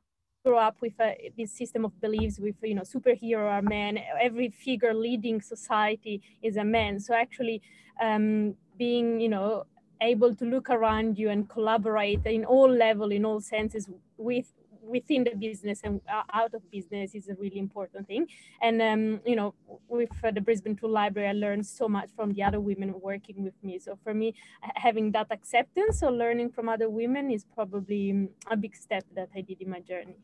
grew 0.43 0.57
up 0.57 0.75
with 0.81 0.93
a, 1.00 1.31
this 1.38 1.51
system 1.51 1.86
of 1.86 2.00
beliefs 2.01 2.39
with 2.39 2.55
you 2.63 2.74
know 2.74 2.81
superhero 2.81 3.50
are 3.50 3.62
men 3.62 4.00
every 4.19 4.50
figure 4.50 4.93
leading 4.93 5.39
society 5.39 6.21
is 6.41 6.57
a 6.57 6.63
man 6.63 7.00
so 7.00 7.13
actually 7.13 7.62
um, 8.01 8.55
being 8.77 9.19
you 9.19 9.29
know 9.29 9.63
able 10.01 10.33
to 10.33 10.45
look 10.45 10.69
around 10.71 11.17
you 11.17 11.29
and 11.29 11.48
collaborate 11.48 12.25
in 12.25 12.43
all 12.43 12.69
level 12.69 13.12
in 13.12 13.24
all 13.24 13.39
senses 13.39 13.88
with 14.17 14.51
within 14.83 15.24
the 15.24 15.36
business 15.36 15.81
and 15.83 16.01
uh, 16.12 16.24
out 16.33 16.53
of 16.55 16.69
business 16.71 17.13
is 17.13 17.29
a 17.29 17.36
really 17.36 17.60
important 17.60 18.07
thing. 18.07 18.25
And 18.63 18.81
um, 18.81 19.21
you 19.25 19.36
know, 19.36 19.53
with 19.88 20.10
uh, 20.24 20.31
the 20.31 20.41
Brisbane 20.41 20.75
Tool 20.75 20.89
Library, 20.89 21.29
I 21.29 21.33
learned 21.33 21.67
so 21.67 21.88
much 21.88 22.10
from 22.15 22.33
the 22.33 22.41
other 22.41 22.60
women 22.60 22.93
working 23.00 23.43
with 23.43 23.53
me. 23.62 23.77
So 23.77 23.98
for 24.03 24.13
me, 24.15 24.33
having 24.75 25.12
that 25.12 25.27
acceptance 25.29 26.01
or 26.01 26.12
learning 26.12 26.50
from 26.50 26.67
other 26.67 26.89
women 26.89 27.29
is 27.29 27.45
probably 27.53 28.12
um, 28.12 28.29
a 28.50 28.57
big 28.57 28.75
step 28.75 29.05
that 29.15 29.29
I 29.36 29.41
did 29.41 29.62
in 29.62 29.69
my 29.69 29.79
journey. 29.79 30.17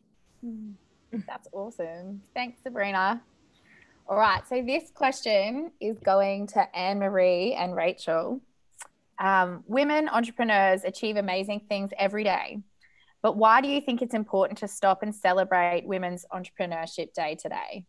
That's 1.27 1.47
awesome. 1.51 2.21
Thanks, 2.33 2.61
Sabrina. 2.63 3.21
All 4.09 4.17
right, 4.17 4.41
so 4.47 4.63
this 4.65 4.89
question 4.93 5.71
is 5.81 5.97
going 5.99 6.47
to 6.47 6.75
Anne 6.75 6.99
Marie 6.99 7.53
and 7.53 7.75
Rachel. 7.75 8.39
Um, 9.19 9.63
women 9.67 10.07
entrepreneurs 10.07 10.83
achieve 10.85 11.17
amazing 11.17 11.61
things 11.67 11.91
every 11.97 12.23
day. 12.23 12.59
But 13.21 13.35
why 13.35 13.61
do 13.61 13.67
you 13.67 13.81
think 13.81 14.01
it's 14.01 14.13
important 14.13 14.59
to 14.59 14.67
stop 14.67 15.03
and 15.03 15.13
celebrate 15.13 15.85
Women's 15.85 16.25
Entrepreneurship 16.31 17.13
Day 17.13 17.35
today? 17.35 17.85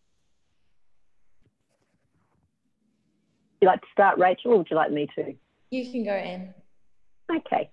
Would 3.60 3.66
you 3.66 3.68
like 3.68 3.80
to 3.80 3.86
start, 3.92 4.18
Rachel, 4.18 4.52
or 4.52 4.58
would 4.58 4.70
you 4.70 4.76
like 4.76 4.90
me 4.90 5.06
to? 5.16 5.34
You 5.70 5.90
can 5.90 6.04
go, 6.04 6.10
Anne. 6.10 6.54
Okay. 7.30 7.70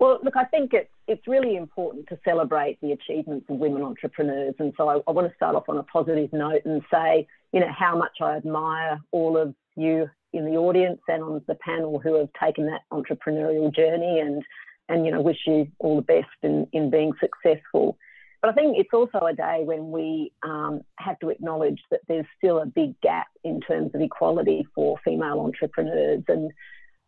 Well, 0.00 0.18
look, 0.22 0.36
I 0.36 0.44
think 0.44 0.72
it's 0.72 0.90
it's 1.08 1.26
really 1.26 1.56
important 1.56 2.08
to 2.08 2.18
celebrate 2.24 2.80
the 2.80 2.92
achievements 2.92 3.46
of 3.48 3.56
women 3.56 3.82
entrepreneurs, 3.82 4.54
and 4.58 4.72
so 4.76 4.88
I, 4.88 5.00
I 5.06 5.12
want 5.12 5.28
to 5.28 5.36
start 5.36 5.54
off 5.54 5.68
on 5.68 5.78
a 5.78 5.82
positive 5.82 6.32
note 6.32 6.62
and 6.64 6.82
say, 6.92 7.26
you 7.52 7.60
know, 7.60 7.70
how 7.76 7.96
much 7.96 8.18
I 8.20 8.36
admire 8.36 9.00
all 9.12 9.36
of 9.36 9.54
you 9.76 10.08
in 10.32 10.44
the 10.44 10.56
audience 10.56 11.00
and 11.08 11.22
on 11.22 11.42
the 11.46 11.54
panel 11.56 11.98
who 11.98 12.14
have 12.18 12.28
taken 12.42 12.66
that 12.66 12.82
entrepreneurial 12.92 13.74
journey 13.74 14.20
and 14.20 14.42
and 14.88 15.04
you 15.04 15.10
know 15.10 15.20
wish 15.20 15.38
you 15.46 15.66
all 15.78 15.96
the 15.96 16.02
best 16.02 16.26
in, 16.42 16.66
in 16.72 16.90
being 16.90 17.12
successful. 17.20 17.98
But 18.42 18.50
I 18.50 18.52
think 18.52 18.76
it's 18.78 18.92
also 18.92 19.18
a 19.26 19.32
day 19.32 19.62
when 19.64 19.90
we 19.90 20.32
um, 20.42 20.82
have 20.98 21.18
to 21.20 21.30
acknowledge 21.30 21.80
that 21.90 22.00
there's 22.06 22.26
still 22.38 22.60
a 22.60 22.66
big 22.66 23.00
gap 23.00 23.26
in 23.42 23.60
terms 23.60 23.92
of 23.94 24.00
equality 24.00 24.66
for 24.74 24.98
female 25.04 25.40
entrepreneurs. 25.40 26.22
And 26.28 26.52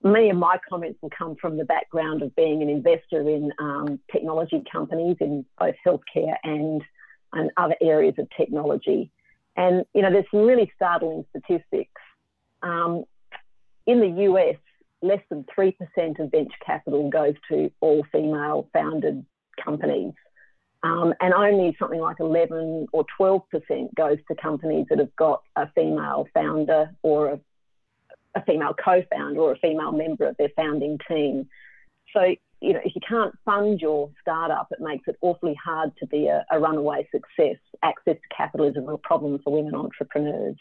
many 0.03 0.31
of 0.31 0.37
my 0.37 0.59
comments 0.69 0.99
will 1.03 1.11
come 1.17 1.37
from 1.41 1.57
the 1.57 1.65
background 1.65 2.23
of 2.23 2.35
being 2.37 2.63
an 2.63 2.69
investor 2.69 3.29
in 3.29 3.53
um, 3.59 3.99
technology 4.13 4.63
companies 4.71 5.17
in 5.21 5.45
both 5.59 5.75
healthcare 5.87 6.37
and, 6.45 6.83
and 7.33 7.51
other 7.57 7.77
areas 7.83 8.15
of 8.19 8.29
technology. 8.37 9.11
And, 9.57 9.85
you 9.95 10.03
know, 10.03 10.11
there's 10.11 10.27
some 10.31 10.43
really 10.43 10.71
startling 10.77 11.25
statistics. 11.31 12.01
Um, 12.63 13.05
in 13.87 14.01
the 14.01 14.23
US, 14.25 14.57
less 15.03 15.21
than 15.31 15.45
3% 15.57 15.75
of 16.21 16.31
venture 16.31 16.51
capital 16.65 17.11
goes 17.11 17.35
to 17.51 17.71
all 17.81 18.05
female 18.13 18.69
founded 18.73 19.25
companies. 19.63 20.13
Um, 20.85 21.13
and 21.21 21.35
only 21.35 21.77
something 21.79 22.01
like 22.01 22.21
11 22.21 22.87
or 22.93 23.05
12% 23.21 23.43
goes 23.97 24.19
to 24.29 24.35
companies 24.41 24.87
that 24.91 25.01
have 25.01 25.15
got 25.17 25.43
a 25.57 25.69
female 25.75 26.29
founder 26.33 26.95
or 27.03 27.33
a, 27.33 27.41
a 28.35 28.45
female 28.45 28.75
co 28.75 29.03
founder 29.11 29.41
or 29.41 29.53
a 29.53 29.59
female 29.59 29.93
member 29.93 30.27
of 30.27 30.37
their 30.37 30.51
founding 30.57 30.99
team. 31.09 31.49
So, 32.15 32.35
you 32.61 32.73
know, 32.73 32.81
if 32.85 32.95
you 32.95 33.01
can't 33.07 33.35
fund 33.45 33.81
your 33.81 34.11
startup, 34.21 34.69
it 34.71 34.81
makes 34.81 35.07
it 35.09 35.17
awfully 35.21 35.57
hard 35.63 35.93
to 35.99 36.07
be 36.07 36.27
a, 36.27 36.45
a 36.51 36.59
runaway 36.59 37.09
success. 37.13 37.59
Access 37.83 38.17
to 38.17 38.37
capital 38.37 38.67
is 38.67 38.77
a 38.77 38.81
real 38.81 38.99
problem 38.99 39.39
for 39.45 39.53
women 39.53 39.75
entrepreneurs 39.75 40.57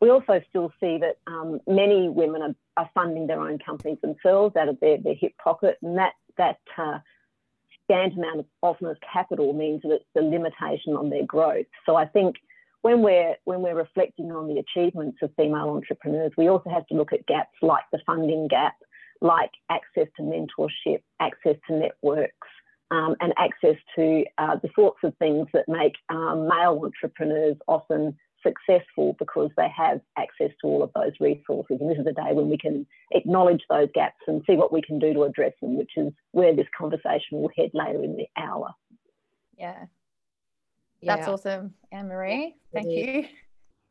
we 0.00 0.10
also 0.10 0.40
still 0.48 0.72
see 0.80 0.98
that 0.98 1.16
um, 1.26 1.60
many 1.66 2.08
women 2.08 2.42
are, 2.42 2.54
are, 2.76 2.90
funding 2.94 3.26
their 3.26 3.40
own 3.40 3.58
companies 3.58 3.98
themselves 4.02 4.54
out 4.56 4.68
of 4.68 4.78
their, 4.80 4.98
their 4.98 5.14
hip 5.14 5.32
pocket, 5.42 5.78
and 5.82 5.96
that 5.96 6.12
that 6.36 6.58
uh, 6.76 6.98
scant 7.84 8.14
amount 8.14 8.40
of 8.40 8.46
often 8.62 8.88
of 8.88 8.98
capital 9.00 9.52
means 9.52 9.80
that 9.82 9.92
it's 9.92 10.04
a 10.16 10.20
limitation 10.20 10.94
on 10.94 11.08
their 11.08 11.24
growth. 11.24 11.66
So 11.86 11.96
I 11.96 12.06
think 12.06 12.36
when 12.86 13.02
we're 13.02 13.34
when 13.46 13.62
we're 13.62 13.74
reflecting 13.74 14.30
on 14.30 14.46
the 14.46 14.60
achievements 14.60 15.18
of 15.20 15.34
female 15.36 15.70
entrepreneurs, 15.70 16.30
we 16.38 16.48
also 16.48 16.70
have 16.70 16.86
to 16.86 16.94
look 16.94 17.12
at 17.12 17.26
gaps 17.26 17.56
like 17.60 17.82
the 17.90 17.98
funding 18.06 18.46
gap, 18.46 18.76
like 19.20 19.50
access 19.68 20.06
to 20.16 20.22
mentorship, 20.22 21.02
access 21.18 21.56
to 21.66 21.74
networks, 21.74 22.48
um, 22.92 23.16
and 23.20 23.34
access 23.38 23.74
to 23.96 24.24
uh, 24.38 24.54
the 24.62 24.68
sorts 24.76 24.98
of 25.02 25.12
things 25.16 25.48
that 25.52 25.64
make 25.66 25.94
um, 26.10 26.46
male 26.46 26.80
entrepreneurs 26.84 27.56
often 27.66 28.16
successful 28.46 29.16
because 29.18 29.50
they 29.56 29.68
have 29.76 30.00
access 30.16 30.52
to 30.60 30.68
all 30.68 30.84
of 30.84 30.92
those 30.94 31.14
resources. 31.18 31.78
And 31.80 31.90
this 31.90 31.98
is 31.98 32.06
a 32.06 32.12
day 32.12 32.34
when 32.34 32.48
we 32.48 32.56
can 32.56 32.86
acknowledge 33.10 33.62
those 33.68 33.88
gaps 33.94 34.22
and 34.28 34.44
see 34.46 34.54
what 34.54 34.72
we 34.72 34.80
can 34.80 35.00
do 35.00 35.12
to 35.12 35.24
address 35.24 35.54
them, 35.60 35.76
which 35.76 35.90
is 35.96 36.12
where 36.30 36.54
this 36.54 36.68
conversation 36.78 37.40
will 37.40 37.50
head 37.56 37.70
later 37.74 38.04
in 38.04 38.16
the 38.16 38.28
hour. 38.40 38.70
Yeah. 39.58 39.86
Yeah. 41.06 41.16
That's 41.16 41.28
awesome, 41.28 41.74
Anne 41.92 42.08
Marie. 42.08 42.54
Thank 42.72 42.88
you. 42.90 43.26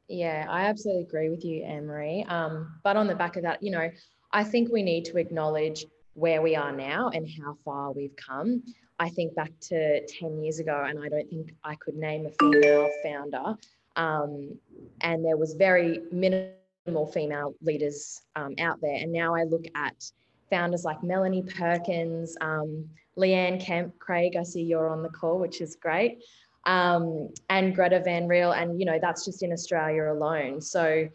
Yeah, 0.07 0.45
I 0.49 0.65
absolutely 0.65 1.03
agree 1.03 1.29
with 1.29 1.43
you, 1.43 1.63
Anne 1.63 1.87
Marie. 1.87 2.23
Um, 2.27 2.79
but 2.83 2.95
on 2.95 3.07
the 3.07 3.15
back 3.15 3.37
of 3.37 3.43
that, 3.43 3.63
you 3.63 3.71
know, 3.71 3.89
I 4.31 4.43
think 4.43 4.71
we 4.71 4.83
need 4.83 5.05
to 5.05 5.17
acknowledge 5.17 5.85
where 6.13 6.41
we 6.41 6.55
are 6.55 6.71
now 6.71 7.09
and 7.09 7.27
how 7.27 7.57
far 7.65 7.91
we've 7.91 8.15
come. 8.15 8.61
I 8.99 9.09
think 9.09 9.35
back 9.35 9.51
to 9.61 10.05
10 10.05 10.43
years 10.43 10.59
ago, 10.59 10.85
and 10.87 11.03
I 11.03 11.09
don't 11.09 11.27
think 11.29 11.53
I 11.63 11.75
could 11.75 11.95
name 11.95 12.27
a 12.27 12.31
female 12.39 12.89
founder 13.03 13.57
um, 13.95 14.57
and 15.01 15.23
there 15.23 15.37
was 15.37 15.53
very 15.53 16.01
minimal 16.11 17.07
female 17.13 17.55
leaders 17.61 18.21
um, 18.35 18.55
out 18.59 18.79
there. 18.81 18.95
And 18.95 19.11
now 19.11 19.35
I 19.35 19.43
look 19.43 19.65
at 19.75 20.11
founders 20.49 20.83
like 20.83 21.03
Melanie 21.03 21.43
Perkins, 21.43 22.35
um, 22.41 22.89
Leanne 23.17 23.61
Kemp, 23.61 23.97
Craig, 23.99 24.35
I 24.35 24.43
see 24.43 24.61
you're 24.61 24.89
on 24.89 25.01
the 25.01 25.09
call, 25.09 25.39
which 25.39 25.61
is 25.61 25.75
great, 25.75 26.23
um, 26.65 27.29
and 27.49 27.75
Greta 27.75 28.01
Van 28.03 28.27
Riel. 28.27 28.53
And, 28.53 28.79
you 28.79 28.85
know, 28.85 28.99
that's 29.01 29.25
just 29.25 29.43
in 29.43 29.51
Australia 29.51 30.11
alone. 30.11 30.61
So 30.61 31.07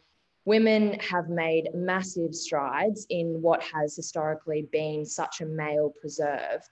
women 0.44 0.94
have 1.00 1.28
made 1.28 1.68
massive 1.74 2.34
strides 2.34 3.06
in 3.10 3.42
what 3.42 3.62
has 3.62 3.96
historically 3.96 4.68
been 4.72 5.04
such 5.04 5.40
a 5.40 5.46
male 5.46 5.92
preserve. 6.00 6.62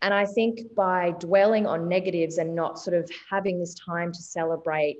And 0.00 0.12
I 0.12 0.26
think 0.26 0.74
by 0.74 1.12
dwelling 1.20 1.66
on 1.66 1.88
negatives 1.88 2.38
and 2.38 2.54
not 2.54 2.78
sort 2.78 2.96
of 2.96 3.08
having 3.30 3.60
this 3.60 3.74
time 3.74 4.12
to 4.12 4.22
celebrate, 4.22 4.98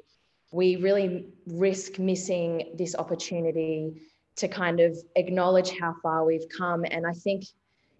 we 0.53 0.77
really 0.77 1.27
risk 1.47 1.99
missing 1.99 2.73
this 2.77 2.95
opportunity 2.95 4.03
to 4.37 4.49
kind 4.49 4.81
of 4.81 4.97
acknowledge 5.17 5.77
how 5.79 5.95
far 6.03 6.25
we've 6.25 6.49
come. 6.57 6.85
And 6.91 7.07
I 7.07 7.13
think 7.13 7.45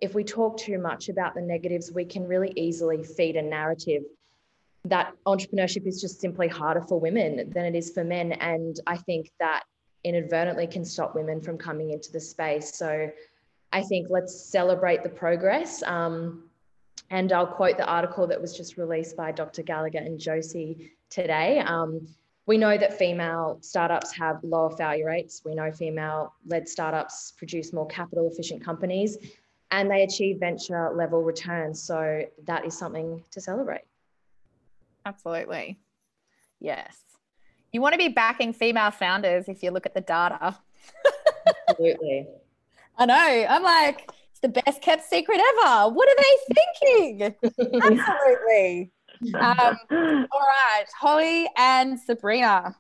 if 0.01 0.15
we 0.15 0.23
talk 0.25 0.59
too 0.59 0.79
much 0.79 1.09
about 1.09 1.35
the 1.35 1.41
negatives, 1.41 1.93
we 1.93 2.05
can 2.05 2.25
really 2.25 2.53
easily 2.57 3.03
feed 3.03 3.37
a 3.37 3.43
narrative 3.43 4.03
that 4.85 5.15
entrepreneurship 5.27 5.87
is 5.87 6.01
just 6.01 6.21
simply 6.21 6.49
harder 6.49 6.83
for 6.83 6.99
women 6.99 7.51
than 7.51 7.65
it 7.65 7.75
is 7.75 7.91
for 7.91 8.05
men. 8.05 8.33
And 8.33 8.79
I 8.87 8.97
think 8.97 9.31
that 9.39 9.63
inadvertently 10.05 10.67
can 10.67 10.85
stop 10.85 11.15
women 11.15 11.41
from 11.41 11.57
coming 11.57 11.91
into 11.91 12.11
the 12.11 12.21
space. 12.21 12.75
So 12.75 13.11
I 13.73 13.83
think 13.83 14.09
let's 14.11 14.45
celebrate 14.51 15.03
the 15.03 15.09
progress. 15.09 15.83
Um, 15.85 16.45
and 17.11 17.33
I'll 17.33 17.47
quote 17.47 17.77
the 17.77 17.87
article 17.87 18.27
that 18.27 18.41
was 18.41 18.57
just 18.57 18.77
released 18.77 19.17
by 19.17 19.33
Dr. 19.33 19.63
Gallagher 19.63 19.99
and 19.99 20.19
Josie 20.19 20.93
today. 21.11 21.61
Um, 21.61 22.09
we 22.47 22.59
know 22.59 22.77
that 22.77 22.99
female 22.99 23.59
startups 23.61 24.13
have 24.13 24.41
lower 24.43 24.71
failure 24.77 25.07
rates. 25.07 25.43
We 25.45 25.55
know 25.55 25.71
female 25.71 26.35
led 26.47 26.69
startups 26.69 27.35
produce 27.37 27.73
more 27.73 27.87
capital 27.87 28.29
efficient 28.29 28.65
companies 28.65 29.17
and 29.71 29.91
they 29.91 30.03
achieve 30.03 30.41
venture 30.41 30.91
level 30.95 31.23
returns. 31.23 31.83
So 31.83 32.25
that 32.47 32.67
is 32.67 32.77
something 32.77 33.23
to 33.31 33.41
celebrate. 33.41 33.83
Absolutely. 35.05 35.79
Yes. 36.61 36.97
You 37.73 37.81
want 37.81 37.95
to 37.95 37.99
be 37.99 38.09
backing 38.09 38.53
female 38.53 38.91
founders 38.91 39.49
if 39.49 39.63
you 39.63 39.71
look 39.71 39.87
at 39.87 39.95
the 39.95 40.01
data. 40.01 40.59
Absolutely. 41.69 42.27
I 42.99 43.07
know. 43.07 43.47
I'm 43.49 43.63
like, 43.63 44.11
it's 44.31 44.41
the 44.41 44.49
best 44.49 44.83
kept 44.83 45.09
secret 45.09 45.41
ever. 45.41 45.89
What 45.89 46.09
are 46.09 46.17
they 46.17 46.55
thinking? 46.55 47.35
Absolutely. 47.83 48.93
Um, 49.35 49.77
all 49.91 50.41
right, 50.41 50.87
Holly 50.99 51.49
and 51.57 51.99
Sabrina. 51.99 52.77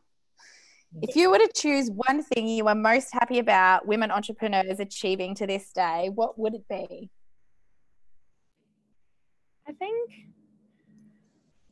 If 1.00 1.17
you 1.17 1.31
were 1.31 1.38
to 1.38 1.50
choose 1.55 1.91
one 1.91 2.23
thing 2.23 2.49
you 2.49 2.67
are 2.67 2.75
most 2.75 3.12
happy 3.12 3.38
about 3.38 3.87
women 3.87 4.11
entrepreneurs 4.11 4.79
achieving 4.79 5.35
to 5.37 5.47
this 5.47 5.73
day, 5.73 6.11
what 6.14 6.38
would 6.38 6.55
it 6.55 6.69
be? 6.69 7.11
I 9.67 9.73
think 9.73 10.11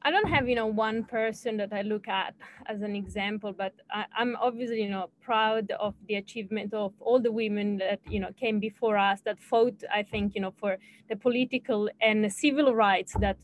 I 0.03 0.11
don't 0.11 0.29
have, 0.29 0.49
you 0.49 0.55
know, 0.55 0.67
one 0.67 1.05
person 1.05 1.57
that 1.59 1.73
I 1.73 1.83
look 1.83 2.09
at 2.09 2.35
as 2.67 2.81
an 2.83 2.97
example, 2.97 3.53
but 3.53 3.75
I, 3.91 4.07
am 4.19 4.37
obviously, 4.41 4.83
you 4.83 4.89
know, 4.89 5.11
proud 5.31 5.67
of 5.87 5.95
the 6.09 6.17
achievement 6.25 6.71
of 6.85 6.93
all 7.07 7.21
the 7.29 7.35
women 7.43 7.69
that, 7.85 8.01
you 8.15 8.21
know, 8.23 8.33
came 8.43 8.59
before 8.69 8.97
us 9.11 9.19
that 9.27 9.39
fought, 9.51 9.79
I 10.01 10.03
think, 10.13 10.27
you 10.35 10.43
know, 10.45 10.55
for 10.63 10.73
the 11.11 11.17
political 11.27 11.81
and 12.09 12.19
civil 12.45 12.69
rights 12.89 13.13
that, 13.25 13.37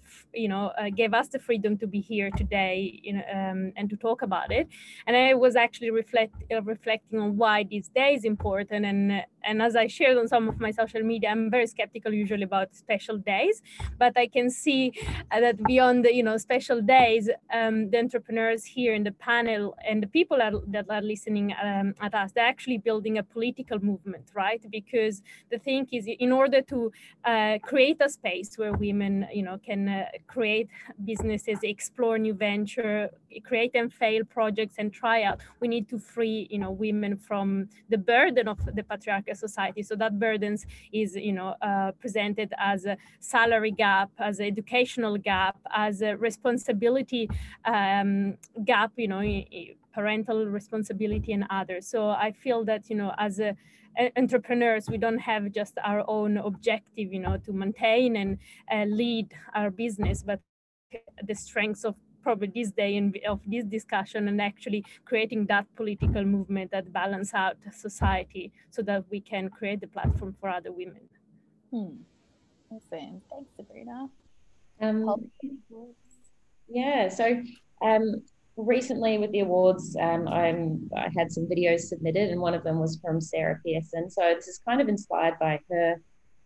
you 0.43 0.49
know, 0.53 0.65
uh, 0.81 0.91
gave 1.01 1.13
us 1.21 1.27
the 1.35 1.41
freedom 1.49 1.73
to 1.83 1.87
be 1.95 2.01
here 2.13 2.31
today, 2.43 2.77
you 3.07 3.13
know, 3.17 3.27
um, 3.39 3.61
and 3.79 3.87
to 3.93 3.97
talk 4.09 4.19
about 4.29 4.51
it. 4.59 4.67
And 5.07 5.15
I 5.17 5.35
was 5.45 5.55
actually 5.65 5.93
reflect, 6.03 6.35
uh, 6.53 6.63
reflecting 6.75 7.19
on 7.25 7.31
why 7.43 7.57
this 7.73 7.87
day 8.01 8.11
is 8.19 8.25
important. 8.35 8.85
And, 8.91 8.99
and 9.49 9.57
as 9.69 9.75
I 9.77 9.87
shared 9.99 10.17
on 10.23 10.27
some 10.35 10.45
of 10.51 10.57
my 10.67 10.73
social 10.83 11.03
media, 11.13 11.29
I'm 11.33 11.51
very 11.57 11.69
skeptical 11.77 12.13
usually 12.25 12.47
about 12.53 12.69
special 12.85 13.17
days, 13.35 13.57
but 14.03 14.13
I 14.25 14.27
can 14.37 14.49
see 14.51 14.85
uh, 15.31 15.41
that 15.45 15.57
beyond 15.73 15.97
the, 16.05 16.13
you 16.19 16.25
know, 16.29 16.37
special 16.49 16.79
days, 16.99 17.25
um, 17.59 17.91
the 17.91 17.99
entrepreneurs 18.05 18.63
here 18.77 18.93
in 18.99 19.05
the 19.09 19.17
panel 19.31 19.63
and 19.89 19.97
the 20.05 20.11
people 20.19 20.39
are, 20.47 20.57
that 20.75 20.87
are 20.97 21.05
listening 21.15 21.49
um, 21.77 21.95
at 22.01 22.15
us, 22.15 22.33
they're 22.33 22.47
actually 22.47 22.79
building 22.79 23.19
a 23.19 23.23
political 23.23 23.79
movement, 23.91 24.27
right? 24.35 24.65
Because 24.71 25.23
the 25.51 25.59
thing 25.59 25.87
is, 25.93 26.07
in 26.07 26.33
order 26.33 26.61
to 26.63 26.93
uh, 27.25 27.59
create 27.63 27.99
a 28.01 28.09
space 28.09 28.51
where 28.57 28.73
women, 28.73 29.27
you 29.33 29.43
know, 29.43 29.59
can 29.59 29.89
uh, 29.89 30.05
create 30.27 30.69
businesses, 31.05 31.59
explore 31.63 32.19
new 32.19 32.35
venture, 32.35 33.11
create 33.45 33.73
and 33.75 33.93
fail 33.93 34.23
projects, 34.25 34.77
and 34.79 34.93
try 34.93 35.23
out, 35.23 35.41
we 35.61 35.69
need 35.69 35.89
to 35.89 35.99
free, 35.99 36.47
you 36.51 36.59
know, 36.59 36.71
women 36.71 37.17
from 37.17 37.69
the 37.89 37.99
burden 37.99 38.49
of 38.49 38.59
the 38.75 38.83
patriarchal 38.83 39.35
society. 39.35 39.83
So 39.83 39.95
that 39.97 40.19
burdens 40.19 40.67
is, 40.93 41.17
you 41.17 41.33
know, 41.33 41.55
uh, 41.63 41.93
presented 42.03 42.53
as 42.59 42.87
a 42.87 42.97
salary 43.21 43.71
gap, 43.71 44.11
as 44.19 44.41
an 44.41 44.47
educational 44.47 45.17
gap, 45.17 45.57
as 45.75 46.03
a 46.03 46.17
responsibility 46.17 47.29
um, 47.65 48.37
gap, 48.65 48.93
you 48.97 49.09
know, 49.09 49.23
parental 49.97 50.39
responsibility 50.61 51.33
and 51.33 51.45
others. 51.61 51.85
So 51.95 51.99
I 52.27 52.29
feel 52.45 52.61
that, 52.71 52.83
you 52.91 52.97
know, 53.01 53.13
as 53.27 53.35
a, 53.41 53.51
entrepreneurs, 54.23 54.85
we 54.95 54.99
don't 55.05 55.23
have 55.31 55.43
just 55.61 55.75
our 55.91 56.03
own 56.17 56.33
objective, 56.51 57.09
you 57.15 57.23
know, 57.27 57.37
to 57.47 57.53
maintain 57.65 58.11
and 58.23 58.31
uh, 58.75 58.85
lead 59.01 59.29
our 59.55 59.71
business, 59.71 60.23
but 60.31 60.41
the 61.29 61.35
strengths 61.35 61.83
of 61.89 61.95
probably 62.23 62.51
this 62.55 62.71
day 62.83 62.93
and 63.01 63.17
of 63.27 63.41
this 63.47 63.65
discussion 63.65 64.29
and 64.29 64.39
actually 64.51 64.85
creating 65.05 65.47
that 65.47 65.65
political 65.81 66.25
movement 66.25 66.71
that 66.73 66.93
balance 66.93 67.33
out 67.33 67.57
society 67.73 68.53
so 68.75 68.83
that 68.83 69.03
we 69.13 69.21
can 69.33 69.49
create 69.49 69.81
the 69.81 69.87
platform 69.97 70.35
for 70.41 70.49
other 70.59 70.73
women. 70.73 71.05
Hmm. 71.71 71.95
Awesome. 72.71 73.23
Thanks, 73.31 73.51
Sabrina. 73.57 73.99
Um, 74.81 75.31
yeah, 76.69 77.09
so 77.09 77.25
um, 77.81 78.07
recently 78.57 79.19
with 79.19 79.33
the 79.33 79.41
awards, 79.41 79.97
um, 80.01 80.29
I'm, 80.29 80.91
I 80.97 81.09
had 81.17 81.31
some 81.31 81.47
videos 81.47 81.81
submitted, 81.81 82.31
and 82.31 82.41
one 82.41 82.55
of 82.55 82.65
them 82.65 82.79
was 82.79 82.99
from 83.03 83.21
Sarah 83.21 83.61
Pearson. 83.65 84.11
So 84.11 84.35
this 84.35 84.49
is 84.49 84.61
kind 84.67 84.81
of 84.81 84.89
inspired 84.89 85.39
by 85.39 85.61
her 85.71 86.01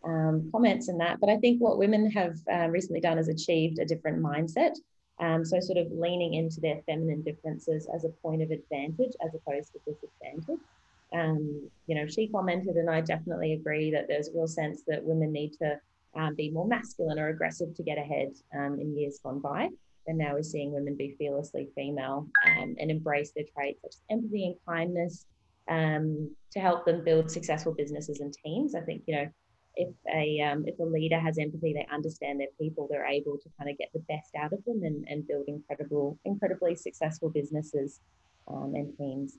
um, 0.05 0.49
comments 0.51 0.89
and 0.89 1.01
that. 1.01 1.21
But 1.21 1.31
I 1.31 1.37
think 1.37 1.61
what 1.61 1.79
women 1.79 2.11
have 2.11 2.37
um, 2.53 2.71
recently 2.71 3.01
done 3.01 3.19
is 3.19 3.29
achieved 3.29 3.79
a 3.79 3.85
different 3.85 4.23
mindset. 4.23 4.75
Um, 5.21 5.45
so 5.45 5.61
sort 5.61 5.79
of 5.79 5.93
leaning 5.93 6.35
into 6.35 6.61
their 6.61 6.81
feminine 6.87 7.23
differences 7.23 7.87
as 7.95 8.05
a 8.05 8.09
point 8.09 8.43
of 8.43 8.51
advantage 8.51 9.13
as 9.25 9.35
opposed 9.35 9.73
to 9.73 9.79
disadvantage. 9.87 10.65
Um, 11.13 11.69
you 11.87 11.95
know, 11.95 12.07
she 12.07 12.29
commented, 12.29 12.77
and 12.77 12.89
I 12.89 13.03
definitely 13.03 13.53
agree 13.53 13.91
that 13.91 14.09
there's 14.09 14.29
a 14.29 14.33
real 14.33 14.47
sense 14.47 14.83
that 14.87 15.05
women 15.05 15.33
need 15.33 15.53
to 15.61 15.79
um, 16.17 16.35
be 16.35 16.51
more 16.51 16.67
masculine 16.67 17.19
or 17.19 17.29
aggressive 17.29 17.75
to 17.75 17.83
get 17.83 17.99
ahead 17.99 18.33
in 18.55 18.97
years 18.97 19.19
gone 19.23 19.41
by. 19.41 19.69
And 20.07 20.19
now 20.19 20.33
we're 20.35 20.43
seeing 20.43 20.73
women 20.73 20.97
be 20.97 21.15
fearlessly 21.19 21.69
female 21.75 22.27
um, 22.47 22.75
and 22.79 22.91
embrace 22.91 23.33
their 23.35 23.45
traits 23.55 23.81
such 23.83 23.93
as 23.95 24.03
empathy 24.11 24.47
and 24.47 24.57
kindness 24.67 25.27
um, 25.69 26.35
to 26.53 26.59
help 26.59 26.85
them 26.85 27.05
build 27.05 27.31
successful 27.31 27.73
businesses 27.73 28.21
and 28.21 28.35
teams. 28.45 28.75
I 28.75 28.81
think, 28.81 29.03
you 29.07 29.17
know, 29.17 29.29
if 29.77 29.95
a 30.13 30.41
um, 30.41 30.65
if 30.67 30.79
a 30.81 30.85
leader 30.85 31.19
has 31.21 31.39
empathy, 31.39 31.73
they 31.73 31.87
understand 31.93 32.41
their 32.41 32.49
people, 32.61 32.89
they're 32.91 33.07
able 33.07 33.39
to 33.39 33.49
kind 33.59 33.71
of 33.71 33.79
get 33.79 33.91
the 33.93 34.01
best 34.01 34.35
out 34.37 34.53
of 34.53 34.65
them 34.65 34.81
and, 34.83 35.07
and 35.09 35.29
build 35.29 35.45
incredible, 35.47 36.19
incredibly 36.25 36.75
successful 36.75 37.31
businesses 37.31 38.01
um, 38.49 38.73
and 38.75 38.97
teams. 38.97 39.39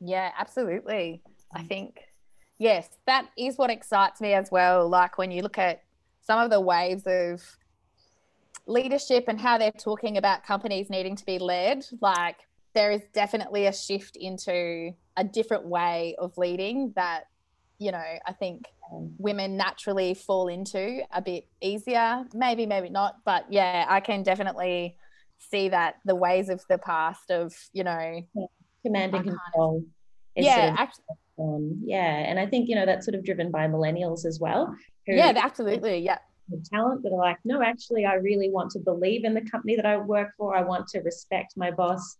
Yeah, 0.00 0.32
absolutely. 0.38 1.22
I 1.52 1.62
think, 1.62 2.00
yes, 2.58 2.88
that 3.06 3.28
is 3.36 3.58
what 3.58 3.70
excites 3.70 4.20
me 4.20 4.32
as 4.32 4.50
well. 4.50 4.88
Like 4.88 5.18
when 5.18 5.30
you 5.30 5.42
look 5.42 5.58
at 5.58 5.82
some 6.22 6.40
of 6.40 6.50
the 6.50 6.60
waves 6.60 7.02
of 7.06 7.42
leadership 8.68 9.24
and 9.26 9.40
how 9.40 9.58
they're 9.58 9.72
talking 9.72 10.16
about 10.16 10.44
companies 10.44 10.88
needing 10.90 11.16
to 11.16 11.24
be 11.24 11.38
led, 11.38 11.84
like 12.00 12.36
there 12.74 12.92
is 12.92 13.02
definitely 13.12 13.66
a 13.66 13.72
shift 13.72 14.16
into 14.16 14.92
a 15.16 15.24
different 15.24 15.66
way 15.66 16.14
of 16.18 16.36
leading 16.38 16.92
that, 16.94 17.24
you 17.78 17.90
know, 17.90 18.04
I 18.26 18.32
think 18.32 18.66
women 19.18 19.56
naturally 19.56 20.14
fall 20.14 20.48
into 20.48 21.00
a 21.10 21.20
bit 21.20 21.46
easier. 21.60 22.24
Maybe, 22.34 22.66
maybe 22.66 22.90
not. 22.90 23.16
But 23.24 23.46
yeah, 23.50 23.86
I 23.88 24.00
can 24.00 24.22
definitely 24.22 24.96
see 25.38 25.70
that 25.70 25.96
the 26.04 26.14
ways 26.14 26.48
of 26.48 26.62
the 26.68 26.78
past 26.78 27.30
of, 27.30 27.54
you 27.72 27.84
know, 27.84 28.20
command 28.84 29.14
and 29.14 29.24
control. 29.24 29.84
Yeah, 30.36 30.76
actually. 30.78 31.04
Yeah, 31.84 32.04
and 32.04 32.38
I 32.38 32.46
think 32.46 32.68
you 32.68 32.74
know 32.74 32.84
that's 32.84 33.06
sort 33.06 33.14
of 33.14 33.24
driven 33.24 33.50
by 33.50 33.66
millennials 33.68 34.24
as 34.24 34.40
well. 34.40 34.74
Who, 35.06 35.14
yeah, 35.14 35.32
absolutely. 35.36 35.98
Yeah, 35.98 36.18
talent 36.56 37.02
that 37.02 37.12
are 37.12 37.18
like, 37.18 37.38
no, 37.44 37.62
actually, 37.62 38.04
I 38.04 38.14
really 38.14 38.50
want 38.50 38.70
to 38.72 38.78
believe 38.78 39.24
in 39.24 39.34
the 39.34 39.42
company 39.42 39.76
that 39.76 39.86
I 39.86 39.96
work 39.96 40.30
for. 40.36 40.56
I 40.56 40.62
want 40.62 40.88
to 40.88 41.00
respect 41.00 41.54
my 41.56 41.70
boss. 41.70 42.16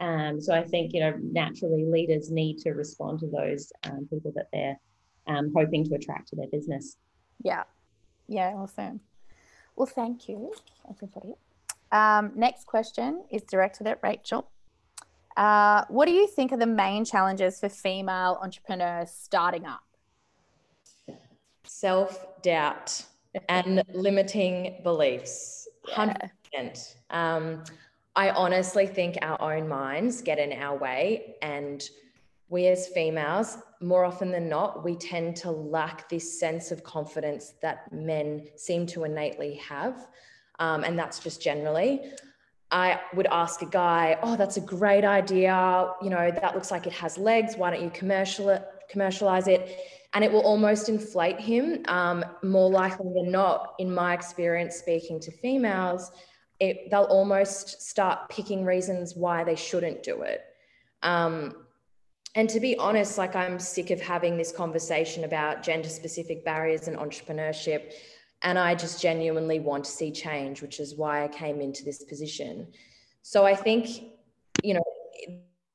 Um, 0.00 0.40
so 0.40 0.54
I 0.54 0.62
think, 0.62 0.94
you 0.94 1.00
know, 1.00 1.14
naturally 1.20 1.84
leaders 1.84 2.30
need 2.30 2.58
to 2.58 2.70
respond 2.70 3.20
to 3.20 3.26
those 3.26 3.72
um, 3.84 4.06
people 4.10 4.32
that 4.36 4.46
they're 4.52 4.78
um, 5.26 5.52
hoping 5.54 5.84
to 5.84 5.94
attract 5.94 6.28
to 6.28 6.36
their 6.36 6.48
business. 6.48 6.96
Yeah. 7.42 7.64
Yeah, 8.28 8.52
awesome. 8.56 9.00
Well, 9.76 9.86
thank 9.86 10.28
you, 10.28 10.52
everybody. 10.88 11.34
Um, 11.90 12.32
next 12.34 12.66
question 12.66 13.24
is 13.30 13.42
directed 13.42 13.86
at 13.86 14.00
Rachel. 14.02 14.48
Uh, 15.36 15.84
what 15.88 16.06
do 16.06 16.12
you 16.12 16.26
think 16.26 16.52
are 16.52 16.56
the 16.56 16.66
main 16.66 17.04
challenges 17.04 17.60
for 17.60 17.68
female 17.68 18.38
entrepreneurs 18.42 19.10
starting 19.10 19.66
up? 19.66 19.82
self 21.64 22.42
doubt 22.42 23.04
and 23.48 23.82
limiting 23.92 24.80
beliefs. 24.82 25.68
100%. 25.88 26.96
Um, 27.10 27.64
I 28.14 28.30
honestly 28.30 28.86
think 28.86 29.16
our 29.22 29.40
own 29.40 29.68
minds 29.68 30.20
get 30.20 30.38
in 30.38 30.52
our 30.52 30.76
way. 30.76 31.36
And 31.42 31.82
we 32.48 32.66
as 32.66 32.88
females, 32.88 33.58
more 33.80 34.04
often 34.04 34.30
than 34.30 34.48
not, 34.48 34.84
we 34.84 34.94
tend 34.96 35.36
to 35.36 35.50
lack 35.50 36.08
this 36.08 36.38
sense 36.38 36.70
of 36.70 36.84
confidence 36.84 37.54
that 37.62 37.90
men 37.92 38.46
seem 38.56 38.86
to 38.88 39.04
innately 39.04 39.54
have. 39.54 40.08
Um, 40.58 40.84
and 40.84 40.98
that's 40.98 41.18
just 41.18 41.40
generally. 41.40 42.12
I 42.70 43.00
would 43.14 43.26
ask 43.26 43.60
a 43.62 43.66
guy, 43.66 44.18
"Oh, 44.22 44.36
that's 44.36 44.56
a 44.56 44.60
great 44.60 45.04
idea. 45.04 45.92
You 46.02 46.10
know, 46.10 46.30
that 46.30 46.54
looks 46.54 46.70
like 46.70 46.86
it 46.86 46.92
has 46.92 47.18
legs. 47.18 47.56
Why 47.56 47.70
don't 47.70 47.82
you 47.82 47.90
commercial 47.90 48.62
commercialize 48.88 49.48
it?" 49.48 49.78
And 50.14 50.24
it 50.24 50.30
will 50.30 50.42
almost 50.42 50.88
inflate 50.88 51.40
him. 51.40 51.82
Um, 51.88 52.24
more 52.42 52.70
likely 52.70 53.10
than 53.14 53.30
not, 53.30 53.74
in 53.78 53.92
my 53.92 54.12
experience 54.12 54.76
speaking 54.76 55.18
to 55.20 55.30
females, 55.30 56.10
it, 56.60 56.90
they'll 56.90 57.04
almost 57.04 57.82
start 57.82 58.28
picking 58.28 58.64
reasons 58.64 59.16
why 59.16 59.42
they 59.42 59.56
shouldn't 59.56 60.02
do 60.02 60.22
it. 60.22 60.42
Um, 61.02 61.64
and 62.34 62.48
to 62.50 62.60
be 62.60 62.76
honest, 62.76 63.18
like 63.18 63.34
I'm 63.34 63.58
sick 63.58 63.90
of 63.90 64.00
having 64.00 64.36
this 64.36 64.52
conversation 64.52 65.24
about 65.24 65.62
gender 65.62 65.88
specific 65.88 66.44
barriers 66.44 66.88
and 66.88 66.96
entrepreneurship 66.96 67.92
and 68.42 68.58
I 68.58 68.74
just 68.74 69.00
genuinely 69.00 69.60
want 69.60 69.84
to 69.84 69.90
see 69.90 70.10
change, 70.10 70.62
which 70.62 70.80
is 70.80 70.94
why 70.94 71.24
I 71.24 71.28
came 71.28 71.60
into 71.60 71.84
this 71.84 72.04
position. 72.04 72.68
So 73.22 73.46
I 73.46 73.54
think, 73.54 73.88
you 74.62 74.74
know, 74.74 74.84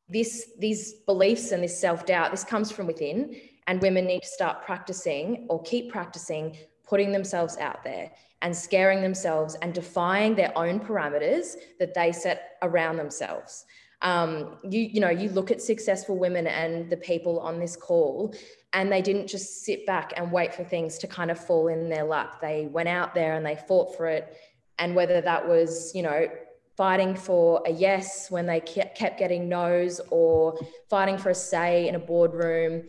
this 0.10 0.52
these 0.60 0.94
beliefs 1.06 1.52
and 1.52 1.64
this 1.64 1.80
self-doubt, 1.80 2.32
this 2.32 2.44
comes 2.44 2.72
from 2.72 2.88
within, 2.88 3.36
and 3.68 3.82
women 3.82 4.06
need 4.06 4.24
to 4.24 4.28
start 4.28 4.64
practicing 4.66 5.46
or 5.50 5.62
keep 5.64 5.92
practicing 5.92 6.58
putting 6.88 7.12
themselves 7.12 7.58
out 7.58 7.84
there 7.84 8.12
and 8.42 8.56
scaring 8.56 9.02
themselves 9.02 9.56
and 9.62 9.74
defying 9.74 10.36
their 10.36 10.58
own 10.58 10.80
parameters 10.80 11.56
that 11.80 11.94
they 11.94 12.12
set 12.12 12.58
around 12.62 12.96
themselves. 12.96 13.66
Um, 14.02 14.58
you 14.64 14.82
you 14.82 15.00
know 15.00 15.10
you 15.10 15.30
look 15.30 15.50
at 15.50 15.60
successful 15.60 16.18
women 16.18 16.46
and 16.46 16.90
the 16.90 16.98
people 16.98 17.40
on 17.40 17.60
this 17.60 17.76
call 17.76 18.34
and 18.74 18.92
they 18.92 19.02
didn't 19.02 19.26
just 19.28 19.66
sit 19.66 19.88
back 19.88 20.14
and 20.16 20.32
wait 20.32 20.54
for 20.54 20.64
things 20.64 21.00
to 21.00 21.08
kind 21.08 21.32
of 21.32 21.40
fall 21.40 21.68
in 21.68 21.90
their 21.90 22.04
lap. 22.04 22.40
They 22.40 22.68
went 22.68 22.90
out 22.90 23.16
there 23.16 23.36
and 23.36 23.44
they 23.44 23.56
fought 23.56 23.98
for 23.98 24.06
it. 24.06 24.38
And 24.78 24.96
whether 24.96 25.20
that 25.20 25.48
was 25.48 25.92
you 25.96 26.04
know 26.04 26.28
fighting 26.78 27.16
for 27.16 27.64
a 27.66 27.72
yes 27.72 28.30
when 28.30 28.46
they 28.46 28.60
kept 28.60 29.18
getting 29.18 29.50
no's 29.50 30.00
or 30.12 30.60
fighting 30.92 31.18
for 31.18 31.32
a 31.32 31.36
say 31.36 31.88
in 31.88 31.96
a 31.96 32.00
boardroom 32.00 32.84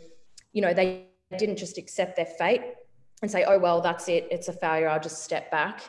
you 0.53 0.63
know 0.63 0.73
they 0.73 1.07
didn't 1.37 1.57
just 1.57 1.79
accept 1.79 2.17
their 2.17 2.27
fate 2.27 2.63
and 3.23 3.31
say 3.31 3.45
oh 3.45 3.59
well 3.59 3.81
that's 3.81 4.09
it 4.09 4.27
it's 4.31 4.49
a 4.49 4.53
failure 4.53 4.89
i'll 4.89 5.01
just 5.01 5.23
step 5.23 5.51
back. 5.51 5.83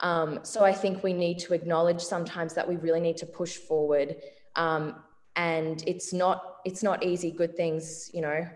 Um, 0.00 0.40
so 0.42 0.64
i 0.64 0.72
think 0.72 1.02
we 1.02 1.12
need 1.12 1.38
to 1.40 1.54
acknowledge 1.54 2.00
sometimes 2.00 2.54
that 2.54 2.68
we 2.68 2.76
really 2.76 3.00
need 3.00 3.16
to 3.18 3.26
push 3.26 3.56
forward 3.56 4.16
um, 4.56 4.96
and 5.36 5.82
it's 5.86 6.12
not 6.12 6.56
it's 6.64 6.82
not 6.82 7.02
easy 7.04 7.30
good 7.30 7.56
things 7.56 8.10
you 8.12 8.20
know. 8.20 8.46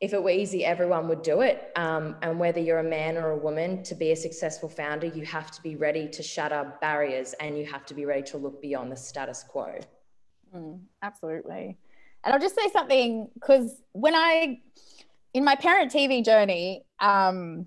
If 0.00 0.12
it 0.12 0.22
were 0.22 0.30
easy 0.30 0.64
everyone 0.64 1.08
would 1.08 1.22
do 1.22 1.40
it 1.40 1.72
um, 1.74 2.14
and 2.22 2.38
whether 2.38 2.60
you're 2.60 2.78
a 2.78 2.84
man 2.84 3.16
or 3.16 3.30
a 3.30 3.36
woman 3.36 3.82
to 3.82 3.96
be 3.96 4.12
a 4.12 4.16
successful 4.16 4.68
founder 4.68 5.08
you 5.08 5.24
have 5.26 5.50
to 5.50 5.60
be 5.60 5.74
ready 5.74 6.08
to 6.08 6.22
shatter 6.22 6.72
barriers 6.80 7.34
and 7.40 7.58
you 7.58 7.66
have 7.66 7.84
to 7.86 7.94
be 7.94 8.04
ready 8.04 8.22
to 8.22 8.36
look 8.36 8.62
beyond 8.62 8.92
the 8.92 8.96
status 8.96 9.42
quo. 9.42 9.80
Mm, 10.54 10.78
absolutely. 11.02 11.78
And 12.22 12.32
i'll 12.32 12.40
just 12.40 12.54
say 12.54 12.70
something 12.70 13.28
because 13.34 13.82
when 13.92 14.14
i 14.14 14.60
in 15.34 15.44
my 15.44 15.54
parent 15.54 15.92
tv 15.92 16.24
journey 16.24 16.82
um, 17.00 17.66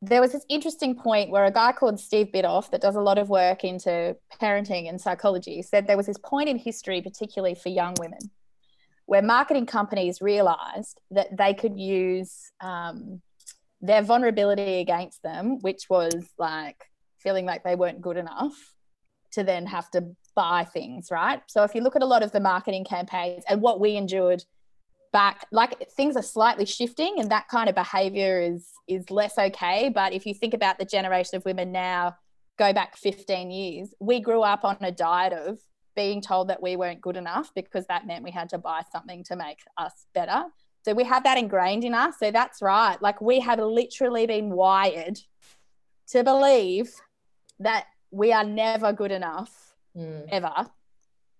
there 0.00 0.20
was 0.20 0.32
this 0.32 0.44
interesting 0.48 0.94
point 0.94 1.30
where 1.30 1.44
a 1.44 1.50
guy 1.50 1.72
called 1.72 1.98
Steve 1.98 2.28
Biddulph, 2.32 2.70
that 2.70 2.80
does 2.80 2.94
a 2.94 3.00
lot 3.00 3.18
of 3.18 3.28
work 3.28 3.64
into 3.64 4.16
parenting 4.40 4.88
and 4.88 5.00
psychology, 5.00 5.60
said 5.62 5.86
there 5.86 5.96
was 5.96 6.06
this 6.06 6.18
point 6.18 6.48
in 6.48 6.56
history, 6.56 7.02
particularly 7.02 7.56
for 7.56 7.68
young 7.68 7.94
women, 7.98 8.20
where 9.06 9.22
marketing 9.22 9.66
companies 9.66 10.20
realized 10.20 11.00
that 11.10 11.36
they 11.36 11.52
could 11.52 11.76
use 11.76 12.52
um, 12.60 13.20
their 13.80 14.02
vulnerability 14.02 14.80
against 14.80 15.22
them, 15.22 15.58
which 15.62 15.90
was 15.90 16.14
like 16.38 16.84
feeling 17.18 17.44
like 17.44 17.64
they 17.64 17.74
weren't 17.74 18.00
good 18.00 18.16
enough, 18.16 18.54
to 19.32 19.42
then 19.42 19.66
have 19.66 19.90
to 19.90 20.04
buy 20.36 20.62
things, 20.62 21.08
right? 21.10 21.42
So 21.48 21.64
if 21.64 21.74
you 21.74 21.80
look 21.80 21.96
at 21.96 22.02
a 22.02 22.06
lot 22.06 22.22
of 22.22 22.30
the 22.30 22.40
marketing 22.40 22.84
campaigns 22.84 23.42
and 23.48 23.60
what 23.60 23.80
we 23.80 23.96
endured 23.96 24.44
back 25.12 25.46
like 25.50 25.90
things 25.90 26.16
are 26.16 26.22
slightly 26.22 26.66
shifting 26.66 27.16
and 27.18 27.30
that 27.30 27.48
kind 27.48 27.68
of 27.68 27.74
behavior 27.74 28.40
is 28.40 28.68
is 28.86 29.10
less 29.10 29.38
okay. 29.38 29.88
But 29.88 30.12
if 30.12 30.26
you 30.26 30.34
think 30.34 30.54
about 30.54 30.78
the 30.78 30.84
generation 30.84 31.36
of 31.36 31.44
women 31.44 31.72
now 31.72 32.16
go 32.58 32.72
back 32.72 32.96
15 32.96 33.52
years 33.52 33.94
we 34.00 34.18
grew 34.18 34.42
up 34.42 34.64
on 34.64 34.76
a 34.80 34.90
diet 34.90 35.32
of 35.32 35.60
being 35.94 36.20
told 36.20 36.48
that 36.48 36.62
we 36.62 36.76
weren't 36.76 37.00
good 37.00 37.16
enough 37.16 37.52
because 37.54 37.84
that 37.86 38.06
meant 38.06 38.22
we 38.22 38.30
had 38.30 38.48
to 38.48 38.58
buy 38.58 38.82
something 38.92 39.24
to 39.24 39.34
make 39.34 39.58
us 39.76 40.06
better. 40.14 40.44
So 40.84 40.94
we 40.94 41.02
have 41.02 41.24
that 41.24 41.38
ingrained 41.38 41.82
in 41.82 41.92
us. 41.92 42.14
So 42.20 42.30
that's 42.30 42.62
right. 42.62 42.96
Like 43.02 43.20
we 43.20 43.40
have 43.40 43.58
literally 43.58 44.24
been 44.24 44.50
wired 44.50 45.18
to 46.10 46.22
believe 46.22 46.92
that 47.58 47.86
we 48.12 48.32
are 48.32 48.44
never 48.44 48.92
good 48.92 49.10
enough 49.10 49.74
mm. 49.96 50.24
ever 50.30 50.52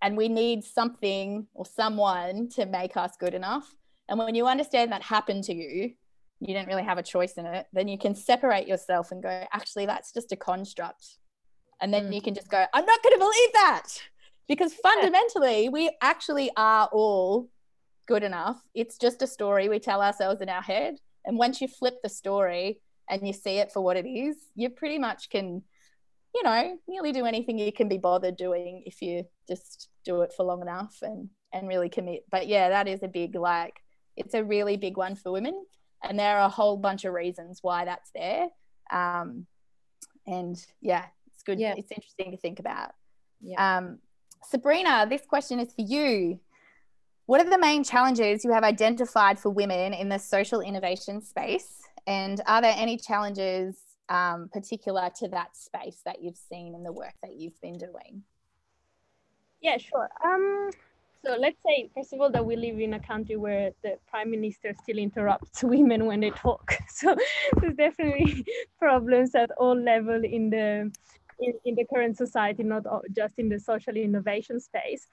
and 0.03 0.17
we 0.17 0.29
need 0.29 0.65
something 0.65 1.47
or 1.55 1.67
someone 1.67 2.49
to 2.51 2.67
make 2.67 2.97
us 2.97 3.13
good 3.19 3.35
enough. 3.35 3.75
And 4.09 4.19
when 4.19 4.35
you 4.35 4.47
understand 4.47 4.93
that 4.93 5.03
happened 5.03 5.45
to 5.45 5.55
you, 5.55 5.93
you 6.41 6.47
didn't 6.47 6.69
really 6.69 6.85
have 6.85 6.99
a 6.99 7.03
choice 7.03 7.35
in 7.35 7.47
it, 7.47 7.67
then 7.73 7.89
you 7.89 7.99
can 7.99 8.15
separate 8.15 8.69
yourself 8.69 9.11
and 9.11 9.23
go, 9.23 9.45
actually, 9.53 9.87
that's 9.87 10.13
just 10.13 10.33
a 10.33 10.37
construct. 10.37 11.19
And 11.81 11.93
then 11.93 12.11
mm. 12.11 12.15
you 12.15 12.23
can 12.23 12.35
just 12.35 12.49
go, 12.49 12.65
I'm 12.73 12.87
not 12.87 13.03
going 13.03 13.15
to 13.15 13.19
believe 13.19 13.53
that. 13.55 13.89
Because 14.47 14.73
fundamentally, 14.75 15.69
we 15.69 15.91
actually 16.01 16.51
are 16.57 16.89
all 16.93 17.51
good 18.07 18.23
enough. 18.23 18.63
It's 18.75 18.99
just 18.99 19.21
a 19.21 19.27
story 19.27 19.69
we 19.69 19.79
tell 19.79 20.01
ourselves 20.01 20.41
in 20.41 20.49
our 20.49 20.63
head. 20.63 20.97
And 21.25 21.37
once 21.37 21.61
you 21.61 21.69
flip 21.69 21.99
the 22.03 22.09
story 22.09 22.81
and 23.11 23.27
you 23.27 23.33
see 23.33 23.59
it 23.59 23.73
for 23.73 23.83
what 23.83 23.97
it 23.97 24.09
is, 24.09 24.37
you 24.55 24.71
pretty 24.71 24.99
much 24.99 25.29
can 25.29 25.63
you 26.35 26.43
know, 26.43 26.79
nearly 26.87 27.13
do 27.13 27.25
anything 27.25 27.59
you 27.59 27.73
can 27.73 27.89
be 27.89 27.99
bothered 27.99 28.37
doing 28.37 28.83
if 28.87 29.01
you 29.03 29.25
just 29.49 29.89
do 30.05 30.23
it 30.23 30.33
for 30.37 30.45
long 30.45 30.63
enough 30.63 30.99
and 31.03 31.29
and 31.53 31.69
really 31.69 31.89
commit. 31.89 32.25
But 32.31 32.49
yeah, 32.49 32.69
that 32.69 32.89
is 32.89 33.03
a 33.03 33.09
big 33.09 33.35
like 33.35 33.75
it's 34.17 34.35
a 34.35 34.45
really 34.45 34.77
big 34.77 34.97
one 34.97 35.15
for 35.15 35.33
women, 35.33 35.65
and 36.03 36.19
there 36.19 36.39
are 36.39 36.47
a 36.47 36.51
whole 36.51 36.77
bunch 36.77 37.05
of 37.05 37.15
reasons 37.15 37.61
why 37.63 37.85
that's 37.85 38.11
there. 38.15 38.49
Um, 38.93 39.47
and 40.27 40.57
yeah, 40.81 41.07
it's 41.33 41.43
good. 41.43 41.59
Yeah. 41.59 41.75
It's 41.77 41.91
interesting 41.91 42.33
to 42.33 42.37
think 42.37 42.59
about. 42.59 42.91
Yeah. 43.41 43.79
Um, 43.79 43.99
Sabrina, 44.45 45.07
this 45.09 45.23
question 45.27 45.59
is 45.61 45.73
for 45.73 45.83
you. 45.83 46.41
What 47.27 47.41
are 47.41 47.51
the 47.51 47.59
main 47.59 47.85
challenges 47.85 48.45
you 48.45 48.53
have 48.53 48.65
identified 48.65 49.39
for 49.39 49.51
women 49.51 49.93
in 49.93 50.09
the 50.09 50.19
social 50.19 50.61
innovation 50.61 51.21
space? 51.21 51.83
And 52.07 52.41
are 52.47 52.63
there 52.63 52.75
any 52.77 52.97
challenges 52.97 53.77
um, 54.09 54.49
particular 54.53 55.11
to 55.19 55.29
that 55.29 55.57
space 55.57 56.01
that 56.05 56.23
you've 56.23 56.37
seen 56.37 56.75
in 56.75 56.83
the 56.83 56.93
work 56.93 57.15
that 57.23 57.37
you've 57.37 57.61
been 57.61 57.79
doing? 57.79 58.23
Yeah, 59.61 59.79
sure. 59.79 60.09
Um, 60.25 60.71
so 61.25 61.37
let's 61.39 61.57
say, 61.67 61.91
first 61.95 62.13
of 62.13 62.21
all, 62.21 62.31
that 62.31 62.45
we 62.45 62.57
live 62.57 62.79
in 62.79 62.95
a 62.95 63.01
country 63.01 63.37
where 63.37 63.73
the 63.83 63.99
prime 64.09 64.31
minister 64.31 64.73
still 64.83 64.99
interrupts 64.99 65.63
women 65.65 66.07
when 66.07 66.21
they 66.21 66.31
talk. 66.31 66.75
So 66.91 67.15
there's 67.61 67.77
definitely 67.77 68.45
problems 68.79 69.35
at 69.37 69.51
all 69.57 69.79
level 69.79 70.25
in 70.25 70.51
the 70.51 70.91
in, 71.41 71.53
in 71.65 71.75
the 71.77 71.85
current 71.93 72.17
society, 72.17 72.65
not 72.65 72.85
just 73.15 73.39
in 73.39 73.49
the 73.49 73.61
social 73.61 73.95
innovation 73.95 74.59
space. 74.59 75.07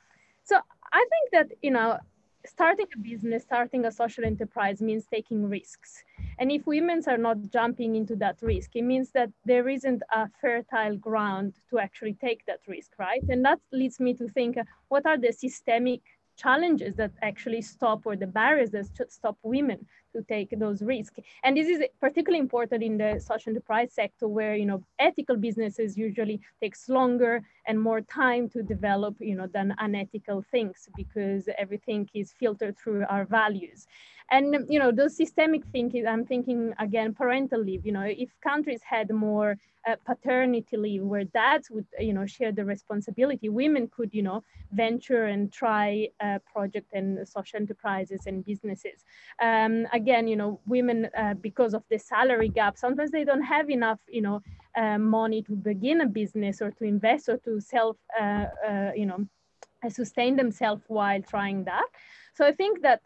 So 0.43 0.57
I 0.91 1.05
think 1.11 1.31
that 1.31 1.57
you 1.61 1.71
know 1.71 1.99
starting 2.45 2.87
a 2.95 2.99
business, 2.99 3.43
starting 3.43 3.85
a 3.85 3.91
social 3.91 4.25
enterprise 4.25 4.81
means 4.81 5.05
taking 5.05 5.47
risks. 5.49 6.03
And 6.39 6.51
if 6.51 6.65
women 6.65 7.01
are 7.07 7.17
not 7.17 7.37
jumping 7.51 7.95
into 7.95 8.15
that 8.17 8.37
risk, 8.41 8.75
it 8.75 8.83
means 8.83 9.11
that 9.11 9.29
there 9.45 9.67
isn't 9.69 10.03
a 10.11 10.29
fertile 10.41 10.97
ground 10.97 11.55
to 11.69 11.79
actually 11.79 12.13
take 12.13 12.45
that 12.45 12.59
risk, 12.67 12.91
right? 12.99 13.23
And 13.29 13.43
that 13.45 13.59
leads 13.71 13.99
me 13.99 14.13
to 14.15 14.27
think 14.27 14.57
uh, 14.57 14.63
what 14.89 15.05
are 15.05 15.17
the 15.17 15.31
systemic 15.31 16.01
challenges 16.37 16.95
that 16.95 17.11
actually 17.21 17.61
stop 17.61 18.01
or 18.05 18.15
the 18.15 18.27
barriers 18.27 18.71
that 18.71 18.87
stop 19.09 19.37
women 19.41 19.85
to 20.15 20.21
take 20.23 20.49
those 20.57 20.79
risks. 20.81 21.19
And 21.43 21.55
this 21.57 21.67
is 21.67 21.79
particularly 21.99 22.39
important 22.39 22.81
in 22.83 22.97
the 22.97 23.19
social 23.19 23.51
enterprise 23.51 23.91
sector 23.93 24.27
where, 24.27 24.55
you 24.55 24.65
know, 24.65 24.79
ethical 24.99 25.37
businesses 25.47 25.97
usually 26.07 26.37
takes 26.61 26.89
longer 26.89 27.33
and 27.67 27.79
more 27.79 28.01
time 28.01 28.49
to 28.49 28.63
develop, 28.63 29.15
you 29.19 29.35
know, 29.35 29.47
than 29.47 29.75
unethical 29.79 30.43
things 30.53 30.77
because 30.95 31.43
everything 31.57 32.09
is 32.13 32.33
filtered 32.39 32.75
through 32.77 33.03
our 33.09 33.25
values. 33.25 33.87
And, 34.31 34.65
you 34.69 34.79
know, 34.79 34.91
those 34.91 35.15
systemic 35.15 35.63
thinking, 35.71 36.07
I'm 36.07 36.25
thinking 36.25 36.73
again, 36.79 37.13
parental 37.13 37.61
leave, 37.61 37.85
you 37.85 37.91
know, 37.91 38.07
if 38.25 38.29
countries 38.41 38.81
had 38.83 39.11
more 39.11 39.57
uh, 39.87 39.95
paternity 40.03 40.77
leave 40.77 41.03
where 41.03 41.25
dads 41.25 41.69
would, 41.69 41.85
you 41.99 42.13
know, 42.13 42.25
share 42.25 42.51
the 42.51 42.65
responsibility, 42.65 43.49
women 43.49 43.87
could, 43.95 44.11
you 44.13 44.23
know, 44.23 44.43
venture 44.71 45.25
and 45.25 45.53
try 45.53 46.09
uh, 46.23 46.39
project 46.51 46.87
and 46.93 47.27
social 47.27 47.57
enterprises 47.57 48.21
and 48.25 48.43
businesses. 48.43 49.05
Um, 49.41 49.85
again, 50.05 50.27
you 50.27 50.37
know, 50.41 50.51
women 50.75 50.99
uh, 51.17 51.33
because 51.47 51.73
of 51.73 51.83
the 51.91 51.97
salary 51.97 52.49
gap, 52.59 52.73
sometimes 52.77 53.11
they 53.11 53.25
don't 53.29 53.47
have 53.55 53.67
enough, 53.79 53.99
you 54.17 54.21
know, 54.21 54.37
uh, 54.81 54.99
money 54.99 55.41
to 55.47 55.53
begin 55.71 56.01
a 56.01 56.09
business 56.21 56.61
or 56.61 56.69
to 56.77 56.83
invest 56.83 57.23
or 57.31 57.37
to 57.45 57.59
self, 57.59 57.97
uh, 58.21 58.45
uh, 58.69 58.91
you 59.01 59.07
know, 59.09 59.19
sustain 59.89 60.35
themselves 60.35 60.83
while 60.87 61.21
trying 61.33 61.63
that. 61.71 61.87
So 62.35 62.41
I 62.45 62.53
think 62.59 62.81
that 62.87 63.01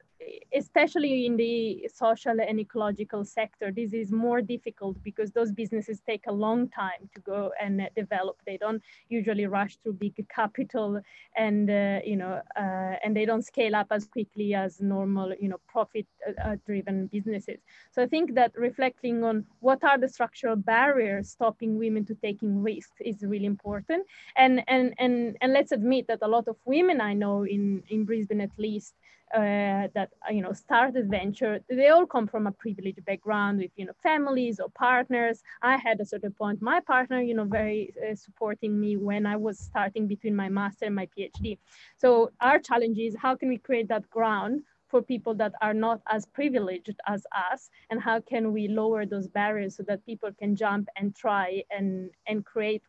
especially 0.53 1.25
in 1.25 1.37
the 1.37 1.87
social 1.93 2.37
and 2.39 2.59
ecological 2.59 3.23
sector, 3.23 3.71
this 3.71 3.93
is 3.93 4.11
more 4.11 4.41
difficult 4.41 5.01
because 5.03 5.31
those 5.31 5.51
businesses 5.51 6.01
take 6.05 6.25
a 6.27 6.31
long 6.31 6.67
time 6.69 7.09
to 7.15 7.21
go 7.21 7.51
and 7.61 7.89
develop. 7.95 8.37
They 8.45 8.57
don't 8.57 8.81
usually 9.09 9.45
rush 9.45 9.77
through 9.77 9.93
big 9.93 10.25
capital, 10.29 11.01
and 11.35 11.69
uh, 11.69 11.99
you 12.03 12.15
know, 12.15 12.41
uh, 12.55 12.95
and 13.03 13.15
they 13.15 13.25
don't 13.25 13.45
scale 13.45 13.75
up 13.75 13.87
as 13.91 14.05
quickly 14.05 14.53
as 14.53 14.81
normal, 14.81 15.33
you 15.39 15.49
know, 15.49 15.59
profit-driven 15.67 17.03
uh, 17.03 17.07
businesses. 17.11 17.59
So 17.91 18.01
I 18.01 18.07
think 18.07 18.35
that 18.35 18.51
reflecting 18.55 19.23
on 19.23 19.45
what 19.59 19.83
are 19.83 19.97
the 19.97 20.09
structural 20.09 20.55
barriers 20.55 21.29
stopping 21.29 21.77
women 21.77 22.05
to 22.05 22.15
taking 22.15 22.61
risks 22.61 22.97
is 22.99 23.23
really 23.23 23.45
important. 23.45 24.05
And 24.35 24.63
and 24.67 24.93
and 24.97 25.37
and 25.41 25.53
let's 25.53 25.71
admit 25.71 26.07
that 26.07 26.19
a 26.21 26.27
lot 26.27 26.47
of 26.47 26.57
women 26.65 26.99
I 27.01 27.13
know 27.13 27.43
in 27.43 27.83
in 27.87 28.05
Brisbane, 28.05 28.41
at 28.41 28.57
least 28.57 28.95
uh, 29.33 29.87
that 29.93 30.09
uh, 30.27 30.31
you 30.31 30.41
know 30.41 30.53
started 30.53 31.09
venture. 31.09 31.59
They 31.69 31.89
all 31.89 32.05
come 32.05 32.27
from 32.27 32.47
a 32.47 32.51
privileged 32.51 33.03
background 33.05 33.59
with 33.59 33.71
you 33.75 33.85
know 33.85 33.93
families 34.01 34.59
or 34.59 34.69
partners. 34.69 35.43
I 35.61 35.77
had 35.77 35.99
a 35.99 36.05
certain 36.05 36.31
point 36.31 36.61
my 36.61 36.79
partner 36.79 37.21
you 37.21 37.33
know 37.33 37.45
very 37.45 37.93
uh, 38.03 38.15
supporting 38.15 38.79
me 38.79 38.97
when 38.97 39.25
i 39.25 39.35
was 39.35 39.59
starting 39.59 40.07
between 40.07 40.35
my 40.35 40.49
master 40.49 40.85
and 40.85 40.95
my 40.95 41.07
phd 41.17 41.57
so 41.97 42.31
our 42.41 42.59
challenge 42.59 42.97
is 42.97 43.15
how 43.15 43.35
can 43.35 43.49
we 43.49 43.57
create 43.57 43.87
that 43.87 44.09
ground 44.09 44.61
for 44.89 45.01
people 45.01 45.35
that 45.35 45.53
are 45.61 45.73
not 45.73 46.01
as 46.07 46.25
privileged 46.25 46.95
as 47.07 47.25
us? 47.51 47.69
And 47.89 48.01
how 48.01 48.19
can 48.21 48.51
we 48.51 48.67
lower 48.67 49.05
those 49.05 49.27
barriers 49.27 49.75
so 49.77 49.83
that 49.83 50.05
people 50.05 50.31
can 50.37 50.55
jump 50.55 50.89
and 50.97 51.15
try 51.15 51.63
and 51.69 52.09
and 52.27 52.43
create 52.43 52.83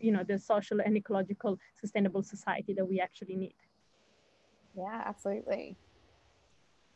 you 0.00 0.12
know 0.12 0.24
the 0.24 0.38
social 0.38 0.80
and 0.80 0.96
ecological 0.96 1.58
sustainable 1.80 2.22
society 2.22 2.74
that 2.74 2.86
we 2.86 3.00
actually 3.00 3.36
need? 3.36 3.54
Yeah 4.76 5.02
absolutely 5.06 5.76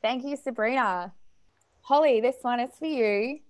Thank 0.03 0.25
you, 0.25 0.37
Sabrina. 0.37 1.13
Holly, 1.83 2.21
this 2.21 2.37
one 2.43 2.61
is 2.61 2.71
for 2.79 2.87
you. 2.87 3.41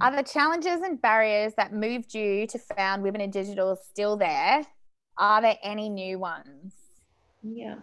Are 0.00 0.14
the 0.14 0.22
challenges 0.22 0.82
and 0.82 1.00
barriers 1.00 1.54
that 1.56 1.72
moved 1.72 2.14
you 2.14 2.46
to 2.48 2.58
found 2.58 3.02
Women 3.02 3.20
in 3.20 3.30
Digital 3.30 3.76
still 3.76 4.16
there? 4.16 4.62
Are 5.18 5.40
there 5.40 5.56
any 5.62 5.88
new 5.88 6.18
ones? 6.18 6.74
Yeah. 7.42 7.76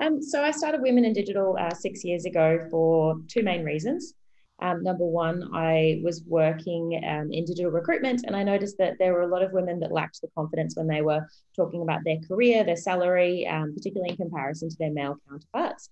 Um, 0.00 0.22
so 0.22 0.42
I 0.42 0.50
started 0.50 0.80
Women 0.80 1.04
in 1.04 1.12
Digital 1.12 1.56
uh, 1.60 1.74
six 1.74 2.02
years 2.02 2.24
ago 2.24 2.66
for 2.70 3.16
two 3.28 3.42
main 3.42 3.64
reasons. 3.64 4.14
Um, 4.60 4.82
number 4.82 5.04
one, 5.04 5.50
I 5.52 6.00
was 6.04 6.22
working 6.26 7.02
um, 7.04 7.32
in 7.32 7.44
digital 7.44 7.72
recruitment, 7.72 8.22
and 8.26 8.36
I 8.36 8.44
noticed 8.44 8.78
that 8.78 8.94
there 8.98 9.12
were 9.12 9.22
a 9.22 9.26
lot 9.26 9.42
of 9.42 9.52
women 9.52 9.80
that 9.80 9.90
lacked 9.90 10.20
the 10.20 10.28
confidence 10.36 10.76
when 10.76 10.86
they 10.86 11.02
were 11.02 11.26
talking 11.56 11.82
about 11.82 12.04
their 12.04 12.18
career, 12.28 12.62
their 12.62 12.76
salary, 12.76 13.46
um, 13.48 13.74
particularly 13.74 14.10
in 14.10 14.16
comparison 14.16 14.70
to 14.70 14.76
their 14.78 14.92
male 14.92 15.16
counterparts. 15.28 15.90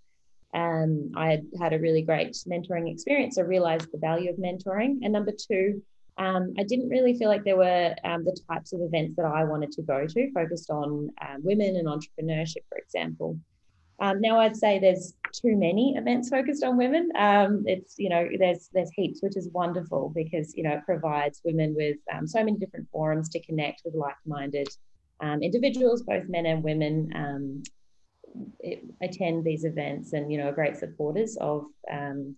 Um, 0.53 1.13
I 1.17 1.31
had 1.31 1.47
had 1.61 1.73
a 1.73 1.79
really 1.79 2.03
great 2.03 2.33
mentoring 2.49 2.91
experience. 2.91 3.39
I 3.39 3.43
realized 3.43 3.93
the 3.93 3.99
value 3.99 4.31
of 4.31 4.37
mentoring. 4.37 4.99
And 5.03 5.13
number 5.13 5.33
two, 5.33 5.83
um, 6.19 6.55
I 6.59 6.65
didn't 6.65 6.89
really 6.89 7.17
feel 7.17 7.29
like 7.29 7.45
there 7.45 7.57
were 7.57 7.95
um, 8.05 8.25
the 8.25 8.37
types 8.51 8.73
of 8.73 8.81
events 8.83 9.17
that 9.17 9.25
I 9.25 9.45
wanted 9.45 9.73
to 9.73 9.83
go 9.83 10.07
to, 10.07 10.33
focused 10.33 10.71
on 10.71 11.11
um, 11.23 11.43
women 11.43 11.77
and 11.77 11.89
entrepreneurship, 11.89 12.65
for 12.69 12.79
example. 12.79 13.39
Um, 14.01 14.21
now 14.21 14.41
I'd 14.41 14.57
say 14.57 14.79
there's 14.79 15.15
too 15.33 15.57
many 15.57 15.95
events 15.97 16.31
focused 16.31 16.65
on 16.65 16.77
women. 16.77 17.11
Um, 17.17 17.65
it's 17.67 17.99
you 17.99 18.09
know 18.09 18.29
there's 18.39 18.69
there's 18.73 18.91
heaps, 18.95 19.23
which 19.23 19.37
is 19.37 19.49
wonderful 19.53 20.11
because 20.15 20.55
you 20.57 20.63
know 20.63 20.73
it 20.73 20.85
provides 20.87 21.43
women 21.45 21.75
with 21.77 21.99
so 22.25 22.43
many 22.43 22.57
different 22.57 22.89
forums 22.91 23.29
to 23.31 23.41
connect 23.41 23.83
with 23.85 23.95
like-minded 23.95 24.69
individuals, 25.43 26.03
both 26.03 26.25
men 26.29 26.47
and 26.47 26.65
women, 26.65 27.11
attend 29.03 29.45
these 29.45 29.65
events 29.65 30.13
and 30.13 30.31
you 30.31 30.39
know 30.39 30.49
are 30.49 30.53
great 30.53 30.77
supporters 30.77 31.37
of 31.41 31.65
um, 31.91 32.37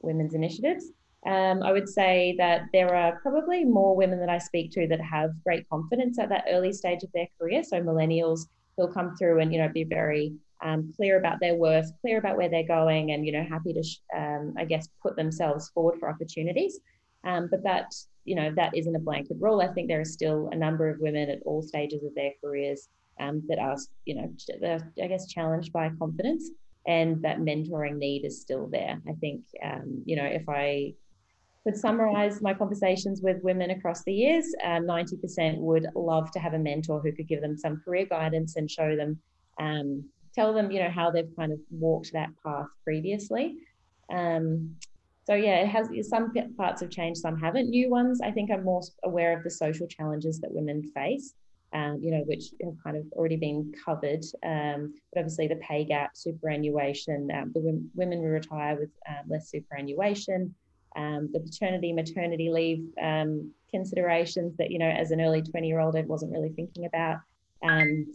women's 0.00 0.34
initiatives. 0.34 0.86
Um, 1.26 1.62
I 1.62 1.72
would 1.72 1.88
say 1.88 2.34
that 2.38 2.62
there 2.72 2.94
are 2.94 3.20
probably 3.20 3.64
more 3.64 3.94
women 3.94 4.20
that 4.20 4.30
I 4.30 4.38
speak 4.38 4.72
to 4.72 4.86
that 4.88 5.00
have 5.02 5.30
great 5.44 5.68
confidence 5.68 6.18
at 6.18 6.30
that 6.30 6.46
early 6.48 6.72
stage 6.72 7.02
of 7.02 7.12
their 7.12 7.26
career. 7.38 7.62
So 7.62 7.80
millennials 7.80 8.46
who'll 8.76 8.92
come 8.92 9.14
through 9.16 9.40
and 9.40 9.52
you 9.52 9.60
know 9.60 9.68
be 9.68 9.84
very 9.84 10.34
um, 10.62 10.92
clear 10.96 11.18
about 11.18 11.40
their 11.40 11.54
worth, 11.54 11.90
clear 12.00 12.18
about 12.18 12.36
where 12.36 12.48
they're 12.48 12.66
going, 12.66 13.12
and 13.12 13.26
you 13.26 13.32
know 13.32 13.44
happy 13.44 13.72
to 13.72 14.18
um, 14.18 14.54
I 14.58 14.64
guess 14.64 14.88
put 15.02 15.16
themselves 15.16 15.70
forward 15.70 15.98
for 15.98 16.08
opportunities. 16.08 16.80
Um, 17.24 17.48
but 17.50 17.62
that 17.64 17.92
you 18.24 18.34
know 18.34 18.52
that 18.56 18.76
isn't 18.76 18.96
a 18.96 19.00
blanket 19.00 19.36
rule. 19.40 19.60
I 19.60 19.72
think 19.72 19.88
there 19.88 20.00
are 20.00 20.06
still 20.06 20.48
a 20.52 20.56
number 20.56 20.88
of 20.88 21.00
women 21.00 21.28
at 21.28 21.42
all 21.44 21.62
stages 21.62 22.02
of 22.04 22.14
their 22.14 22.32
careers 22.42 22.88
um, 23.20 23.42
that 23.48 23.58
are, 23.58 23.76
you 24.04 24.14
know, 24.14 24.78
I 25.02 25.06
guess 25.06 25.26
challenged 25.28 25.72
by 25.72 25.90
confidence 25.98 26.50
and 26.86 27.22
that 27.22 27.38
mentoring 27.38 27.96
need 27.98 28.24
is 28.24 28.40
still 28.40 28.66
there. 28.66 29.00
I 29.08 29.12
think, 29.20 29.44
um, 29.62 30.02
you 30.06 30.16
know, 30.16 30.24
if 30.24 30.48
I 30.48 30.94
could 31.64 31.76
summarize 31.76 32.40
my 32.40 32.54
conversations 32.54 33.20
with 33.22 33.42
women 33.42 33.70
across 33.70 34.02
the 34.02 34.14
years, 34.14 34.46
um, 34.64 34.86
90% 34.86 35.58
would 35.58 35.86
love 35.94 36.30
to 36.32 36.38
have 36.38 36.54
a 36.54 36.58
mentor 36.58 37.00
who 37.00 37.12
could 37.12 37.28
give 37.28 37.42
them 37.42 37.56
some 37.56 37.82
career 37.84 38.06
guidance 38.06 38.56
and 38.56 38.70
show 38.70 38.96
them, 38.96 39.20
um, 39.58 40.04
tell 40.34 40.54
them, 40.54 40.70
you 40.70 40.80
know, 40.80 40.88
how 40.88 41.10
they've 41.10 41.36
kind 41.36 41.52
of 41.52 41.58
walked 41.70 42.12
that 42.14 42.30
path 42.42 42.66
previously. 42.82 43.56
Um, 44.10 44.74
so 45.24 45.34
yeah, 45.34 45.60
it 45.60 45.68
has 45.68 45.88
some 46.08 46.32
parts 46.56 46.80
have 46.80 46.90
changed, 46.90 47.20
some 47.20 47.38
haven't. 47.38 47.68
New 47.68 47.90
ones, 47.90 48.20
I 48.22 48.30
think, 48.30 48.50
I'm 48.50 48.64
more 48.64 48.80
aware 49.04 49.36
of 49.36 49.44
the 49.44 49.50
social 49.50 49.86
challenges 49.86 50.40
that 50.40 50.50
women 50.50 50.82
face 50.94 51.34
um, 51.72 51.98
you 52.02 52.10
know, 52.10 52.22
which 52.26 52.44
have 52.64 52.74
kind 52.82 52.96
of 52.96 53.04
already 53.12 53.36
been 53.36 53.72
covered. 53.84 54.24
Um, 54.44 54.94
but 55.12 55.20
obviously, 55.20 55.46
the 55.46 55.56
pay 55.56 55.84
gap, 55.84 56.16
superannuation, 56.16 57.28
um, 57.34 57.52
the 57.54 57.60
w- 57.60 57.84
women 57.94 58.20
who 58.20 58.28
retire 58.28 58.78
with 58.78 58.90
um, 59.08 59.28
less 59.28 59.50
superannuation, 59.50 60.54
um, 60.96 61.28
the 61.32 61.40
paternity, 61.40 61.92
maternity 61.92 62.50
leave 62.50 62.84
um, 63.00 63.52
considerations 63.70 64.56
that, 64.56 64.70
you 64.70 64.78
know, 64.78 64.88
as 64.88 65.12
an 65.12 65.20
early 65.20 65.42
20 65.42 65.68
year 65.68 65.80
old, 65.80 65.96
I 65.96 66.02
wasn't 66.02 66.32
really 66.32 66.50
thinking 66.50 66.86
about. 66.86 67.18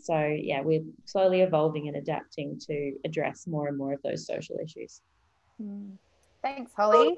so, 0.01 0.19
yeah, 0.19 0.61
we're 0.61 0.83
slowly 1.05 1.41
evolving 1.41 1.87
and 1.87 1.97
adapting 1.97 2.59
to 2.67 2.93
address 3.05 3.47
more 3.47 3.67
and 3.67 3.77
more 3.77 3.93
of 3.93 4.01
those 4.03 4.25
social 4.25 4.57
issues. 4.61 5.01
Hmm. 5.61 5.91
Thanks, 6.43 6.71
Holly. 6.75 7.15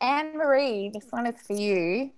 Anne 0.00 0.36
Marie, 0.36 0.90
this 0.92 1.06
one 1.10 1.26
is 1.26 1.40
for 1.46 1.54
you. 1.54 2.10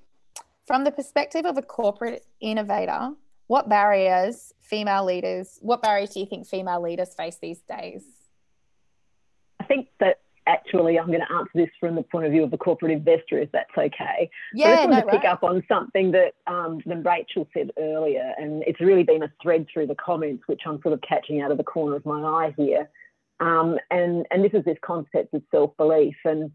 From 0.67 0.85
the 0.85 0.93
perspective 0.93 1.45
of 1.45 1.59
a 1.59 1.63
corporate 1.63 2.25
innovator, 2.41 3.11
what 3.49 3.69
barriers 3.69 4.53
female 4.61 5.05
leaders, 5.05 5.59
what 5.61 5.83
barriers 5.83 6.11
do 6.11 6.21
you 6.21 6.27
think 6.27 6.47
female 6.47 6.81
leaders 6.81 7.15
face 7.15 7.37
these 7.41 7.61
days? 7.61 8.05
I 9.61 9.65
think 9.65 9.89
that 10.01 10.21
actually 10.47 10.99
I'm 10.99 11.09
going 11.09 11.21
to 11.21 11.33
answer 11.33 11.51
this 11.55 11.69
from 11.79 11.95
the 11.95 12.03
point 12.03 12.27
of 12.27 12.33
view 12.33 12.45
of 12.45 12.53
a 12.53 12.59
corporate 12.59 12.93
investor, 12.93 13.39
if 13.39 13.51
that's 13.53 13.71
okay. 13.77 14.31
Yeah, 14.55 14.67
I 14.67 14.71
just 14.71 14.89
want 14.89 14.91
no, 14.91 15.01
to 15.01 15.17
pick 15.19 15.25
right. 15.25 15.33
up 15.33 15.43
on 15.43 15.63
something 15.69 16.13
that 16.13 16.35
um, 16.47 16.81
that 16.87 17.05
Rachel 17.05 17.49
said 17.55 17.71
earlier, 17.79 18.33
and 18.39 18.63
it's 18.67 18.81
really 18.81 19.03
been 19.03 19.23
a 19.23 19.33
thread 19.43 19.67
through 19.73 19.89
the 19.89 19.95
comments, 19.97 20.45
which 20.47 20.63
I'm 20.67 20.81
sort 20.83 20.95
of 20.95 21.01
catching 21.03 21.41
out 21.41 21.51
of 21.51 21.59
the 21.59 21.65
corner 21.65 21.97
of 21.97 22.07
my 22.07 22.23
eye 22.23 22.55
here. 22.57 22.89
Um, 23.41 23.79
and 23.91 24.27
and 24.31 24.45
this 24.45 24.53
is 24.55 24.65
this 24.65 24.79
concept 24.83 25.35
of 25.35 25.43
self 25.51 25.77
belief, 25.77 26.17
and 26.25 26.51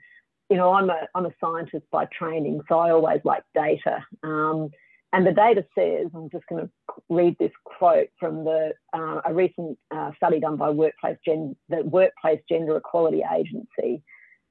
you 0.50 0.58
know, 0.58 0.74
I'm 0.74 0.90
a, 0.90 1.08
I'm 1.14 1.26
a 1.26 1.34
scientist 1.42 1.86
by 1.92 2.06
training, 2.06 2.62
so 2.70 2.80
I 2.80 2.92
always 2.92 3.20
like 3.24 3.44
data. 3.54 4.06
Um, 4.24 4.70
and 5.14 5.26
the 5.26 5.32
data 5.32 5.66
says, 5.78 6.08
I'm 6.14 6.30
just 6.30 6.46
going 6.48 6.66
to 6.66 6.72
read 7.10 7.38
this 7.40 7.52
quote 7.64 8.10
from 8.20 8.44
the, 8.44 8.74
uh, 8.94 9.22
a 9.26 9.34
recent 9.34 9.78
uh, 9.94 10.12
study 10.18 10.40
done 10.40 10.58
by 10.58 10.70
Workplace 10.70 11.18
Gen, 11.26 11.56
the 11.70 11.84
Workplace 11.84 12.42
Gender 12.50 12.76
Equality 12.78 13.24
Agency, 13.34 14.04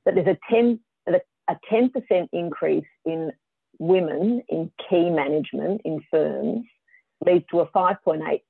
that 0.04 0.14
there's 0.14 0.26
a 0.26 0.38
10, 0.50 0.80
a 1.48 1.56
10% 1.72 2.28
increase 2.32 2.86
in 3.04 3.32
women 3.78 4.42
in 4.48 4.70
key 4.88 5.10
management 5.10 5.82
in 5.84 6.00
firms 6.10 6.64
leads 7.24 7.44
to 7.50 7.60
a 7.60 7.66
5.8% 7.68 8.40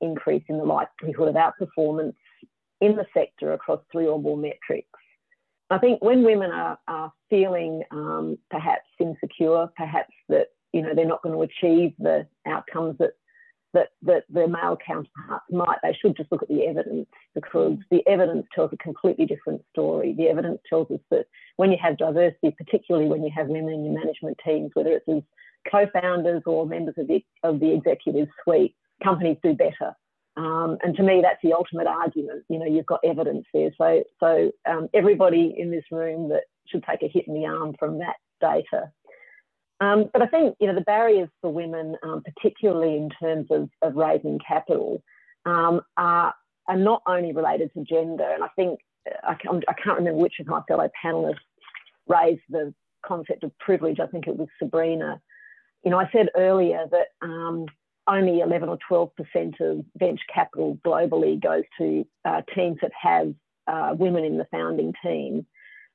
increase 0.00 0.44
in 0.48 0.58
the 0.58 0.64
likelihood 0.64 1.28
of 1.28 1.34
outperformance 1.34 2.14
in 2.80 2.96
the 2.96 3.06
sector 3.14 3.52
across 3.52 3.80
three 3.90 4.06
or 4.06 4.20
more 4.20 4.36
metrics. 4.36 4.99
I 5.70 5.78
think 5.78 6.02
when 6.02 6.24
women 6.24 6.50
are, 6.50 6.78
are 6.88 7.12
feeling 7.28 7.82
um, 7.92 8.38
perhaps 8.50 8.86
insecure, 8.98 9.68
perhaps 9.76 10.12
that 10.28 10.48
you 10.72 10.82
know 10.82 10.94
they're 10.94 11.06
not 11.06 11.22
going 11.22 11.34
to 11.34 11.42
achieve 11.42 11.92
the 11.98 12.26
outcomes 12.46 12.96
that 12.98 13.12
that 13.72 13.90
that 14.02 14.24
their 14.28 14.48
male 14.48 14.76
counterparts 14.84 15.44
might, 15.50 15.78
they 15.82 15.96
should 16.00 16.16
just 16.16 16.30
look 16.32 16.42
at 16.42 16.48
the 16.48 16.66
evidence 16.66 17.06
because 17.34 17.76
the 17.90 18.06
evidence 18.08 18.46
tells 18.54 18.72
a 18.72 18.76
completely 18.78 19.26
different 19.26 19.62
story. 19.70 20.12
The 20.16 20.28
evidence 20.28 20.58
tells 20.68 20.90
us 20.90 21.00
that 21.10 21.26
when 21.56 21.70
you 21.70 21.78
have 21.80 21.96
diversity, 21.96 22.50
particularly 22.50 23.08
when 23.08 23.22
you 23.22 23.30
have 23.34 23.46
women 23.46 23.72
in 23.72 23.84
your 23.84 23.94
management 23.94 24.38
teams, 24.44 24.72
whether 24.74 24.90
it's 24.90 25.08
as 25.08 25.22
co-founders 25.70 26.42
or 26.46 26.66
members 26.66 26.94
of 26.98 27.06
the 27.06 27.24
of 27.44 27.60
the 27.60 27.72
executive 27.72 28.28
suite, 28.42 28.74
companies 29.04 29.36
do 29.42 29.54
better 29.54 29.94
Um, 30.40 30.78
and 30.82 30.96
to 30.96 31.02
me, 31.02 31.20
that's 31.22 31.42
the 31.42 31.52
ultimate 31.52 31.86
argument. 31.86 32.44
You 32.48 32.58
know, 32.58 32.64
you've 32.64 32.86
got 32.86 33.00
evidence 33.04 33.44
there. 33.52 33.72
So, 33.76 34.02
so 34.20 34.50
um, 34.66 34.88
everybody 34.94 35.54
in 35.56 35.70
this 35.70 35.84
room 35.90 36.30
that 36.30 36.44
should 36.66 36.82
take 36.88 37.02
a 37.02 37.08
hit 37.08 37.28
in 37.28 37.34
the 37.34 37.44
arm 37.44 37.74
from 37.78 37.98
that 37.98 38.16
data. 38.40 38.90
Um, 39.82 40.08
but 40.12 40.22
I 40.22 40.26
think, 40.26 40.56
you 40.58 40.66
know, 40.66 40.74
the 40.74 40.80
barriers 40.94 41.28
for 41.42 41.52
women, 41.52 41.94
um, 42.02 42.22
particularly 42.22 42.96
in 42.96 43.10
terms 43.20 43.48
of, 43.50 43.68
of 43.82 43.96
raising 43.96 44.38
capital, 44.46 45.02
um, 45.44 45.82
are, 45.98 46.32
are 46.68 46.76
not 46.76 47.02
only 47.06 47.32
related 47.32 47.70
to 47.74 47.84
gender. 47.84 48.30
And 48.34 48.42
I 48.42 48.48
think, 48.56 48.80
I 49.22 49.34
can't, 49.34 49.62
I 49.68 49.74
can't 49.74 49.98
remember 49.98 50.22
which 50.22 50.40
of 50.40 50.46
my 50.46 50.62
fellow 50.68 50.88
panelists 51.04 51.36
raised 52.08 52.40
the 52.48 52.72
concept 53.04 53.44
of 53.44 53.58
privilege. 53.58 54.00
I 54.00 54.06
think 54.06 54.26
it 54.26 54.38
was 54.38 54.48
Sabrina. 54.58 55.20
You 55.84 55.90
know, 55.90 55.98
I 55.98 56.08
said 56.12 56.28
earlier 56.34 56.86
that 56.90 57.08
um, 57.20 57.66
only 58.06 58.40
11 58.40 58.68
or 58.68 58.78
12% 58.90 59.60
of 59.60 59.84
venture 59.96 60.22
capital 60.32 60.78
globally 60.84 61.40
goes 61.40 61.64
to 61.78 62.06
uh, 62.24 62.42
teams 62.54 62.78
that 62.82 62.92
have 63.00 63.34
uh, 63.66 63.94
women 63.96 64.24
in 64.24 64.38
the 64.38 64.46
founding 64.50 64.92
team. 65.02 65.46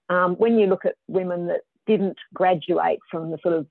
Um, 0.09 0.35
when 0.35 0.57
you 0.57 0.67
look 0.67 0.85
at 0.85 0.95
women 1.07 1.47
that 1.47 1.61
didn't 1.87 2.17
graduate 2.33 2.99
from 3.09 3.31
the 3.31 3.37
sort 3.41 3.55
of 3.55 3.67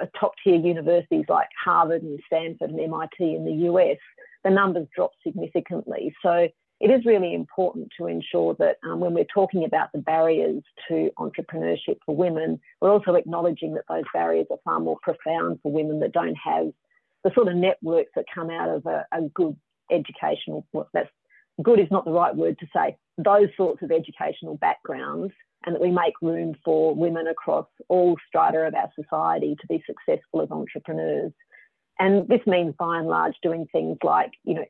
uh, 0.00 0.06
top 0.18 0.32
tier 0.42 0.56
universities 0.56 1.24
like 1.28 1.48
Harvard 1.62 2.02
and 2.02 2.18
Stanford 2.26 2.70
and 2.70 2.80
MIT 2.80 3.20
in 3.20 3.44
the 3.44 3.68
US, 3.70 3.98
the 4.44 4.50
numbers 4.50 4.88
drop 4.94 5.12
significantly. 5.22 6.14
So 6.22 6.48
it 6.80 6.90
is 6.90 7.04
really 7.04 7.32
important 7.32 7.88
to 7.98 8.06
ensure 8.06 8.54
that 8.58 8.78
um, 8.84 8.98
when 8.98 9.14
we're 9.14 9.24
talking 9.32 9.64
about 9.64 9.92
the 9.92 10.00
barriers 10.00 10.62
to 10.88 11.10
entrepreneurship 11.16 11.98
for 12.04 12.16
women, 12.16 12.58
we're 12.80 12.90
also 12.90 13.14
acknowledging 13.14 13.74
that 13.74 13.84
those 13.88 14.02
barriers 14.12 14.46
are 14.50 14.58
far 14.64 14.80
more 14.80 14.98
profound 15.00 15.60
for 15.62 15.70
women 15.70 16.00
that 16.00 16.12
don't 16.12 16.34
have 16.34 16.72
the 17.24 17.30
sort 17.34 17.48
of 17.48 17.54
networks 17.54 18.10
that 18.16 18.24
come 18.34 18.50
out 18.50 18.68
of 18.68 18.86
a, 18.86 19.06
a 19.12 19.22
good 19.34 19.56
educational, 19.90 20.66
well, 20.72 20.88
that's 20.92 21.08
good 21.62 21.78
is 21.78 21.90
not 21.90 22.04
the 22.04 22.10
right 22.10 22.34
word 22.34 22.58
to 22.58 22.66
say, 22.74 22.96
those 23.18 23.48
sorts 23.56 23.82
of 23.82 23.90
educational 23.90 24.56
backgrounds, 24.56 25.32
and 25.64 25.74
that 25.74 25.82
we 25.82 25.90
make 25.90 26.14
room 26.20 26.56
for 26.64 26.94
women 26.94 27.28
across 27.28 27.66
all 27.88 28.16
strata 28.26 28.58
of 28.58 28.74
our 28.74 28.90
society 29.00 29.56
to 29.60 29.66
be 29.68 29.82
successful 29.86 30.42
as 30.42 30.50
entrepreneurs. 30.50 31.32
And 31.98 32.26
this 32.26 32.40
means 32.46 32.74
by 32.78 32.98
and 32.98 33.06
large 33.06 33.34
doing 33.42 33.66
things 33.70 33.98
like, 34.02 34.32
you 34.44 34.54
know, 34.54 34.64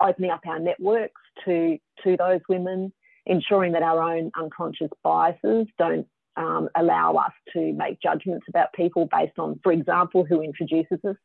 opening 0.00 0.30
up 0.30 0.42
our 0.46 0.60
networks 0.60 1.20
to, 1.46 1.78
to 2.04 2.16
those 2.16 2.40
women, 2.48 2.92
ensuring 3.24 3.72
that 3.72 3.82
our 3.82 4.00
own 4.00 4.30
unconscious 4.38 4.90
biases 5.02 5.66
don't 5.78 6.06
um, 6.36 6.68
allow 6.76 7.14
us 7.14 7.32
to 7.54 7.72
make 7.72 8.00
judgments 8.00 8.46
about 8.48 8.72
people 8.74 9.08
based 9.10 9.38
on, 9.38 9.58
for 9.62 9.72
example, 9.72 10.24
who 10.24 10.42
introduces 10.42 10.98
us 11.04 11.16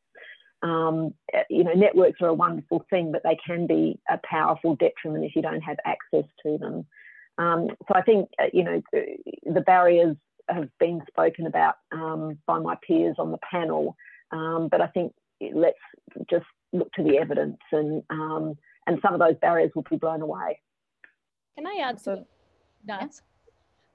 um, 0.64 1.14
you 1.50 1.64
know, 1.64 1.74
networks 1.74 2.22
are 2.22 2.28
a 2.28 2.34
wonderful 2.34 2.86
thing, 2.90 3.12
but 3.12 3.24
they 3.24 3.38
can 3.46 3.68
be 3.68 4.00
a 4.10 4.20
powerful 4.24 4.76
detriment 4.76 5.26
if 5.26 5.36
you 5.36 5.42
don't 5.42 5.62
have 5.62 5.78
access 5.86 6.26
to 6.44 6.58
them. 6.58 6.86
Um, 7.38 7.70
so 7.88 7.96
I 7.96 8.02
think, 8.02 8.30
uh, 8.40 8.48
you 8.54 8.64
know, 8.64 8.82
the 8.92 9.62
barriers 9.62 10.16
have 10.50 10.70
been 10.80 11.02
spoken 11.08 11.48
about 11.48 11.76
um, 11.92 12.38
by 12.46 12.60
my 12.60 12.76
peers 12.86 13.16
on 13.18 13.32
the 13.32 13.40
panel, 13.50 13.96
um, 14.32 14.68
but 14.70 14.82
I 14.82 14.88
think 14.88 15.14
let's 15.54 15.78
just 16.30 16.46
look 16.74 16.92
to 16.94 17.04
the 17.04 17.18
evidence 17.18 17.58
and, 17.72 18.04
um, 18.10 18.56
and 18.86 19.00
some 19.02 19.14
of 19.14 19.20
those 19.20 19.36
barriers 19.42 19.72
will 19.76 19.86
be 19.90 19.98
blown 19.98 20.22
away. 20.22 20.60
Can 21.56 21.66
I 21.66 21.82
add 21.84 21.98
to 22.04 22.26
that? 22.86 23.20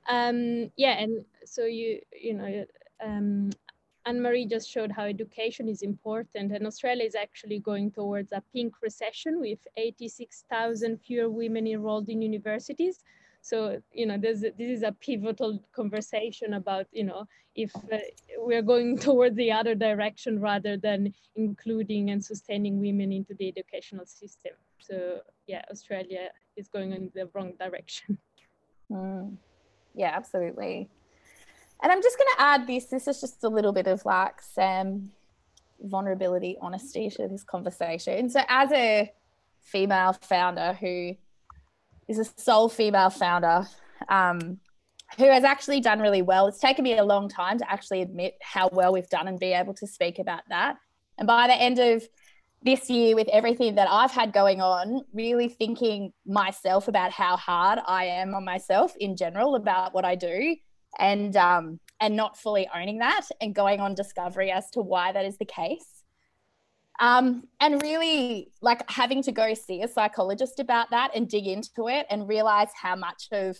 Um, 0.08 0.70
yeah, 0.76 0.98
and 0.98 1.24
so 1.44 1.64
you, 1.64 2.00
you 2.18 2.34
know, 2.34 2.64
um, 3.04 3.50
Anne-Marie 4.06 4.46
just 4.46 4.70
showed 4.70 4.92
how 4.92 5.04
education 5.04 5.68
is 5.68 5.82
important 5.82 6.52
and 6.52 6.66
Australia 6.66 7.04
is 7.04 7.16
actually 7.16 7.58
going 7.58 7.90
towards 7.90 8.30
a 8.32 8.42
pink 8.52 8.74
recession 8.80 9.40
with 9.40 9.58
86,000 9.76 10.98
fewer 10.98 11.28
women 11.28 11.66
enrolled 11.66 12.08
in 12.08 12.22
universities. 12.22 13.02
So, 13.40 13.80
you 13.92 14.06
know, 14.06 14.16
this, 14.16 14.40
this 14.40 14.52
is 14.58 14.82
a 14.82 14.92
pivotal 14.92 15.62
conversation 15.72 16.54
about, 16.54 16.86
you 16.92 17.04
know, 17.04 17.26
if 17.56 17.74
uh, 17.92 17.98
we're 18.38 18.62
going 18.62 18.96
towards 19.08 19.36
the 19.36 19.50
other 19.50 19.74
direction 19.74 20.40
rather 20.40 20.76
than 20.76 21.12
including 21.34 22.10
and 22.10 22.24
sustaining 22.24 22.80
women 22.80 23.12
into 23.12 23.34
the 23.34 23.48
educational 23.48 24.06
system. 24.06 24.52
So 24.78 25.20
yeah, 25.48 25.62
Australia 25.70 26.30
is 26.56 26.68
going 26.68 26.92
in 26.92 27.10
the 27.14 27.28
wrong 27.34 27.54
direction. 27.58 28.18
Mm. 28.90 29.36
Yeah, 29.96 30.12
absolutely. 30.14 30.88
And 31.82 31.92
I'm 31.92 32.02
just 32.02 32.16
going 32.18 32.28
to 32.36 32.42
add 32.42 32.66
this. 32.66 32.86
This 32.86 33.06
is 33.06 33.20
just 33.20 33.44
a 33.44 33.48
little 33.48 33.72
bit 33.72 33.86
of 33.86 34.04
like 34.04 34.40
some 34.40 35.10
vulnerability, 35.80 36.56
honesty 36.60 37.10
to 37.10 37.28
this 37.28 37.44
conversation. 37.44 38.30
So, 38.30 38.40
as 38.48 38.72
a 38.72 39.12
female 39.60 40.14
founder 40.14 40.72
who 40.74 41.16
is 42.08 42.18
a 42.18 42.24
sole 42.36 42.68
female 42.68 43.10
founder, 43.10 43.66
um, 44.08 44.58
who 45.18 45.24
has 45.24 45.44
actually 45.44 45.80
done 45.80 46.00
really 46.00 46.22
well, 46.22 46.46
it's 46.46 46.58
taken 46.58 46.82
me 46.82 46.96
a 46.96 47.04
long 47.04 47.28
time 47.28 47.58
to 47.58 47.70
actually 47.70 48.02
admit 48.02 48.34
how 48.42 48.68
well 48.72 48.92
we've 48.92 49.08
done 49.08 49.28
and 49.28 49.38
be 49.38 49.52
able 49.52 49.74
to 49.74 49.86
speak 49.86 50.18
about 50.18 50.42
that. 50.48 50.76
And 51.18 51.26
by 51.26 51.46
the 51.46 51.54
end 51.54 51.78
of 51.78 52.02
this 52.62 52.90
year, 52.90 53.14
with 53.14 53.28
everything 53.28 53.76
that 53.76 53.88
I've 53.88 54.10
had 54.10 54.32
going 54.32 54.60
on, 54.60 55.02
really 55.12 55.48
thinking 55.48 56.12
myself 56.26 56.88
about 56.88 57.12
how 57.12 57.36
hard 57.36 57.78
I 57.86 58.06
am 58.06 58.34
on 58.34 58.44
myself 58.44 58.94
in 58.98 59.16
general 59.16 59.54
about 59.54 59.94
what 59.94 60.04
I 60.04 60.14
do 60.16 60.56
and 60.98 61.36
um, 61.36 61.80
and 62.00 62.16
not 62.16 62.36
fully 62.36 62.68
owning 62.74 62.98
that 62.98 63.26
and 63.40 63.54
going 63.54 63.80
on 63.80 63.94
discovery 63.94 64.50
as 64.50 64.70
to 64.70 64.80
why 64.80 65.12
that 65.12 65.24
is 65.24 65.38
the 65.38 65.44
case. 65.44 66.04
Um, 66.98 67.44
and 67.60 67.82
really 67.82 68.50
like 68.62 68.90
having 68.90 69.22
to 69.24 69.32
go 69.32 69.52
see 69.52 69.82
a 69.82 69.88
psychologist 69.88 70.60
about 70.60 70.90
that 70.90 71.10
and 71.14 71.28
dig 71.28 71.46
into 71.46 71.88
it 71.88 72.06
and 72.08 72.26
realize 72.26 72.70
how 72.74 72.96
much 72.96 73.28
of 73.32 73.58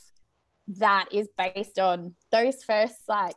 that 0.68 1.06
is 1.12 1.28
based 1.36 1.78
on 1.78 2.14
those 2.32 2.64
first 2.64 2.96
like 3.08 3.36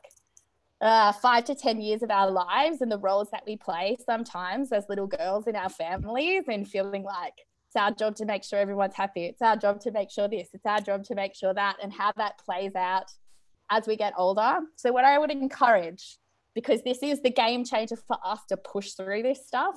uh, 0.81 1.12
five 1.12 1.43
to 1.45 1.55
10 1.55 1.81
years 1.81 2.01
of 2.01 2.12
our 2.12 2.31
lives 2.31 2.81
and 2.81 2.89
the 2.89 2.97
roles 2.97 3.29
that 3.31 3.43
we 3.45 3.57
play 3.57 3.97
sometimes 4.05 4.71
as 4.71 4.85
little 4.88 5.05
girls 5.05 5.47
in 5.47 5.55
our 5.55 5.69
families 5.69 6.43
and 6.47 6.65
feeling 6.65 7.03
like 7.03 7.33
it's 7.67 7.75
our 7.75 7.91
job 7.91 8.15
to 8.15 8.25
make 8.25 8.43
sure 8.43 8.57
everyone's 8.57 8.95
happy. 8.95 9.25
It's 9.25 9.43
our 9.43 9.55
job 9.55 9.79
to 9.81 9.91
make 9.91 10.09
sure 10.09 10.27
this, 10.27 10.47
it's 10.53 10.65
our 10.65 10.79
job 10.79 11.03
to 11.03 11.13
make 11.13 11.35
sure 11.35 11.53
that, 11.53 11.75
and 11.83 11.93
how 11.93 12.13
that 12.17 12.39
plays 12.39 12.73
out 12.75 13.12
as 13.69 13.88
we 13.88 13.95
get 13.95 14.13
older. 14.17 14.60
So, 14.75 14.91
what 14.91 15.05
I 15.05 15.17
would 15.17 15.32
encourage, 15.32 16.17
because 16.53 16.82
this 16.84 17.03
is 17.03 17.21
the 17.21 17.29
game 17.29 17.63
changer 17.63 17.95
for 17.95 18.17
us 18.23 18.39
to 18.49 18.58
push 18.58 18.93
through 18.93 19.23
this 19.23 19.45
stuff, 19.45 19.75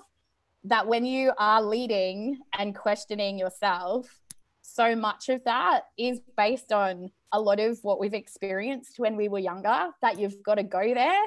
that 0.64 0.86
when 0.86 1.04
you 1.04 1.32
are 1.38 1.62
leading 1.62 2.38
and 2.58 2.74
questioning 2.74 3.38
yourself, 3.38 4.20
so 4.62 4.94
much 4.94 5.28
of 5.28 5.42
that 5.44 5.82
is 5.98 6.20
based 6.36 6.72
on 6.72 7.10
a 7.32 7.40
lot 7.40 7.60
of 7.60 7.78
what 7.82 7.98
we've 7.98 8.14
experienced 8.14 8.98
when 8.98 9.16
we 9.16 9.28
were 9.28 9.38
younger, 9.38 9.88
that 10.02 10.18
you've 10.18 10.42
got 10.44 10.54
to 10.56 10.62
go 10.62 10.94
there, 10.94 11.22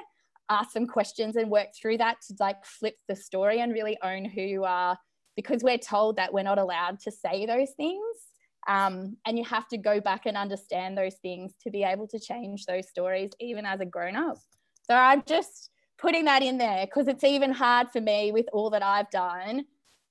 ask 0.50 0.72
some 0.72 0.88
questions 0.88 1.36
and 1.36 1.50
work 1.50 1.68
through 1.80 1.98
that 1.98 2.18
to 2.22 2.36
like 2.40 2.64
flip 2.66 2.96
the 3.08 3.16
story 3.16 3.60
and 3.60 3.74
really 3.74 3.98
own 4.04 4.26
who 4.26 4.42
you 4.42 4.64
are 4.64 4.98
because 5.36 5.64
we're 5.64 5.78
told 5.78 6.16
that 6.16 6.34
we're 6.34 6.44
not 6.44 6.60
allowed 6.60 7.00
to 7.00 7.12
say 7.12 7.46
those 7.46 7.72
things 7.72 8.25
um, 8.68 9.18
and 9.26 9.38
you 9.38 9.46
have 9.46 9.68
to 9.70 9.78
go 9.78 10.02
back 10.02 10.26
and 10.26 10.36
understand 10.36 10.98
those 10.98 11.16
things 11.16 11.54
to 11.64 11.70
be 11.70 11.84
able 11.84 12.08
to 12.08 12.20
change 12.20 12.66
those 12.66 12.88
stories, 12.90 13.32
even 13.40 13.66
as 13.66 13.80
a 13.80 13.86
grown 13.86 14.16
up. 14.16 14.38
So 14.84 14.96
I'm 14.96 15.24
just 15.26 15.70
putting 15.98 16.26
that 16.26 16.42
in 16.42 16.58
there 16.58 16.86
because 16.86 17.08
it's 17.08 17.24
even 17.24 17.52
hard 17.52 17.90
for 17.92 18.02
me 18.02 18.32
with 18.32 18.48
all 18.54 18.70
that 18.72 18.84
I've 18.84 19.10
done 19.10 19.66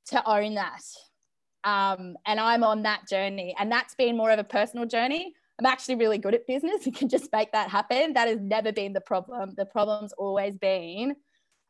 to 0.07 0.29
own 0.29 0.55
that. 0.55 0.83
Um, 1.65 2.17
and 2.27 2.39
I'm 2.39 2.63
on 2.63 2.83
that 2.83 3.09
journey, 3.09 3.55
and 3.59 3.73
that's 3.73 3.95
been 3.95 4.17
more 4.17 4.31
of 4.31 4.39
a 4.39 4.45
personal 4.45 4.87
journey. 4.87 5.35
I'm 5.59 5.67
actually 5.67 5.97
really 5.97 6.19
good 6.19 6.35
at 6.35 6.47
business 6.47 6.85
and 6.87 6.95
can 6.95 7.09
just 7.09 7.33
make 7.33 7.53
that 7.53 7.71
happen. 7.71 8.13
That 8.13 8.29
has 8.29 8.41
never 8.41 8.73
been 8.73 8.93
the 8.93 9.01
problem. 9.01 9.55
The 9.57 9.67
problem's 9.67 10.13
always 10.13 10.57
been 10.57 11.17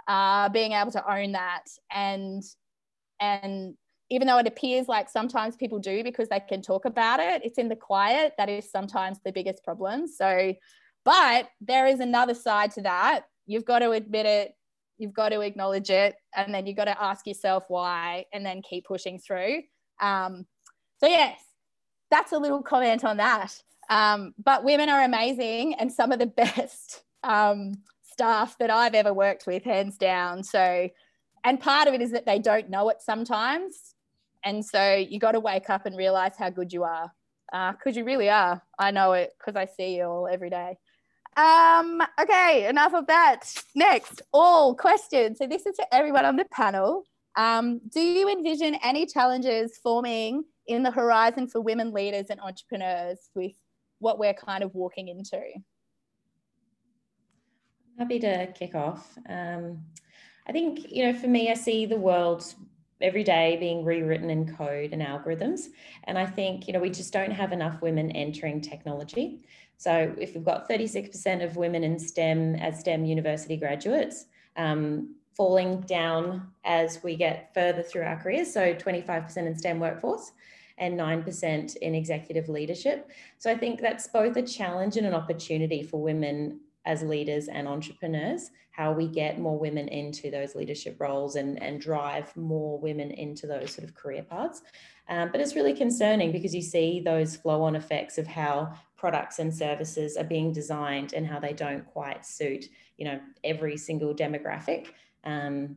uh, 0.09 0.49
being 0.51 0.73
able 0.73 0.91
to 0.93 1.11
own 1.11 1.33
that 1.33 1.65
and 1.91 2.43
and 3.21 3.75
even 4.11 4.27
though 4.27 4.39
it 4.39 4.47
appears 4.47 4.89
like 4.89 5.09
sometimes 5.09 5.57
people 5.57 5.79
do 5.79 6.05
because 6.05 6.29
they 6.29 6.41
can 6.41 6.63
talk 6.63 6.85
about 6.85 7.21
it, 7.21 7.43
it's 7.45 7.59
in 7.59 7.69
the 7.69 7.77
quiet 7.77 8.35
that 8.37 8.49
is 8.49 8.71
sometimes 8.71 9.19
the 9.25 9.33
biggest 9.33 9.65
problem. 9.65 10.07
So, 10.07 10.55
but 11.05 11.49
there 11.61 11.87
is 11.87 12.01
another 12.01 12.35
side 12.35 12.71
to 12.73 12.83
that. 12.83 13.25
You've 13.47 13.65
got 13.65 13.81
to 13.81 13.93
admit 13.93 14.27
it, 14.27 14.53
you've 14.99 15.15
got 15.15 15.31
to 15.31 15.41
acknowledge 15.41 15.91
it, 15.91 16.15
and 16.37 16.55
then 16.55 16.67
you've 16.67 16.77
got 16.77 16.85
to 16.85 17.03
ask 17.03 17.27
yourself 17.27 17.65
why, 17.69 18.27
and 18.33 18.45
then 18.45 18.63
keep 18.63 18.85
pushing 18.85 19.19
through. 19.19 19.63
Um, 20.01 20.47
so, 20.99 21.07
yes, 21.09 21.41
that's 22.11 22.33
a 22.33 22.39
little 22.39 22.63
comment 22.63 23.05
on 23.05 23.17
that. 23.19 23.55
Um, 23.91 24.35
but 24.43 24.65
women 24.65 24.89
are 24.89 25.03
amazing 25.03 25.75
and 25.75 25.93
some 25.93 26.13
of 26.13 26.19
the 26.19 26.27
best 26.45 27.03
um, 27.23 27.73
staff 28.03 28.57
that 28.59 28.71
I've 28.71 28.95
ever 28.95 29.13
worked 29.13 29.47
with, 29.47 29.65
hands 29.65 29.97
down. 29.97 30.43
So, 30.43 30.89
and 31.43 31.61
part 31.61 31.89
of 31.89 31.95
it 31.95 32.03
is 32.03 32.13
that 32.13 32.27
they 32.27 32.39
don't 32.39 32.71
know 32.71 32.89
it 32.91 33.03
sometimes 33.03 33.94
and 34.45 34.65
so 34.65 34.95
you 34.95 35.19
got 35.19 35.33
to 35.33 35.41
wake 35.41 35.71
up 35.71 35.87
and 35.87 35.97
realize 35.97 36.33
how 36.39 36.51
good 36.51 36.73
you 36.73 36.85
are 36.85 37.13
because 37.51 37.97
uh, 37.97 38.01
you 38.01 38.05
really 38.05 38.29
are. 38.29 38.63
I 38.79 38.91
know 38.91 39.13
it 39.13 39.33
because 39.39 39.57
I 39.57 39.67
see 39.67 39.97
you 39.97 40.05
all 40.05 40.29
every 40.29 40.51
day. 40.51 40.77
Um, 41.37 42.01
okay, 42.21 42.69
enough 42.69 42.95
of 42.95 43.07
that. 43.09 43.43
Next, 43.75 44.23
all 44.33 44.75
questions. 44.75 45.39
So 45.39 45.47
this 45.47 45.67
is 45.67 45.77
to 45.77 45.95
everyone 45.95 46.25
on 46.25 46.37
the 46.37 46.47
panel. 46.53 47.05
Um, 47.37 47.81
do 47.93 48.01
you 48.01 48.29
envision 48.29 48.77
any 48.85 49.07
challenges 49.07 49.79
forming 49.83 50.45
in 50.67 50.83
the 50.83 50.91
horizon 50.91 51.49
for 51.49 51.61
women 51.61 51.93
leaders 51.93 52.27
and 52.31 52.41
entrepreneurs 52.41 53.19
with 53.35 53.53
what 53.99 54.19
we're 54.19 54.35
kind 54.35 54.63
of 54.63 54.75
walking 54.75 55.09
into? 55.09 55.41
Happy 57.99 58.19
to 58.21 58.53
kick 58.53 58.75
off. 58.75 59.17
Um, 59.29 59.85
I 60.47 60.53
think, 60.53 60.91
you 60.91 61.05
know, 61.05 61.19
for 61.19 61.27
me, 61.27 61.51
I 61.51 61.55
see 61.55 61.87
the 61.87 61.97
world 61.97 62.55
every 63.01 63.25
day 63.25 63.57
being 63.59 63.85
rewritten 63.85 64.31
in 64.31 64.55
code 64.55 64.93
and 64.93 65.03
algorithms. 65.03 65.67
And 66.05 66.19
I 66.19 66.27
think, 66.27 66.67
you 66.67 66.73
know, 66.73 66.81
we 66.81 66.91
just 66.91 67.13
don't 67.13 67.31
have 67.31 67.53
enough 67.53 67.83
women 67.83 68.11
entering 68.13 68.61
technology. 68.61 69.41
So 69.77 70.15
if 70.19 70.35
we've 70.35 70.45
got 70.45 70.69
36% 70.69 71.45
of 71.45 71.57
women 71.57 71.85
in 71.85 71.99
STEM 71.99 72.55
as 72.57 72.81
STEM 72.81 73.05
university 73.05 73.57
graduates, 73.57 74.27
um, 74.57 75.17
falling 75.37 75.81
down 75.81 76.49
as 76.65 77.03
we 77.03 77.17
get 77.17 77.53
further 77.55 77.83
through 77.83 78.03
our 78.03 78.17
careers, 78.17 78.53
so 78.53 78.73
25% 78.73 79.37
in 79.39 79.57
STEM 79.57 79.81
workforce 79.81 80.33
and 80.79 80.99
9% 80.99 81.77
in 81.77 81.95
executive 81.95 82.49
leadership. 82.49 83.11
So 83.39 83.51
I 83.51 83.57
think 83.57 83.81
that's 83.81 84.09
both 84.09 84.37
a 84.37 84.43
challenge 84.43 84.97
and 84.97 85.07
an 85.07 85.15
opportunity 85.15 85.83
for 85.83 86.01
women 86.01 86.61
as 86.87 87.03
leaders 87.03 87.49
and 87.49 87.67
entrepreneurs, 87.67 88.51
how 88.71 88.93
we 88.93 89.07
get 89.07 89.39
more 89.39 89.59
women 89.59 89.89
into 89.89 90.31
those 90.31 90.55
leadership 90.55 90.97
roles 90.99 91.37
and, 91.37 91.63
and 91.63 91.81
drive 91.81 92.37
more 92.37 92.79
women 92.79 93.11
into 93.11 93.47
those 93.47 93.73
sort 93.73 93.89
of 93.89 93.95
career 93.95 94.23
paths. 94.23 94.63
Um, 95.09 95.31
but 95.31 95.41
it's 95.41 95.55
really 95.55 95.75
concerning 95.75 96.33
because 96.33 96.55
you 96.55 96.63
see 96.63 97.01
those 97.01 97.37
flow 97.37 97.63
on 97.63 97.77
effects 97.77 98.19
of 98.19 98.27
how 98.27 98.75
products 98.97 99.39
and 99.39 99.55
services 99.55 100.17
are 100.17 100.25
being 100.25 100.53
designed 100.53 101.13
and 101.13 101.27
how 101.27 101.39
they 101.39 101.53
don't 101.53 101.87
quite 101.87 102.25
suit, 102.25 102.67
you 102.97 103.05
know, 103.05 103.21
every 103.45 103.77
single 103.77 104.15
demographic. 104.15 104.89
Um, 105.25 105.77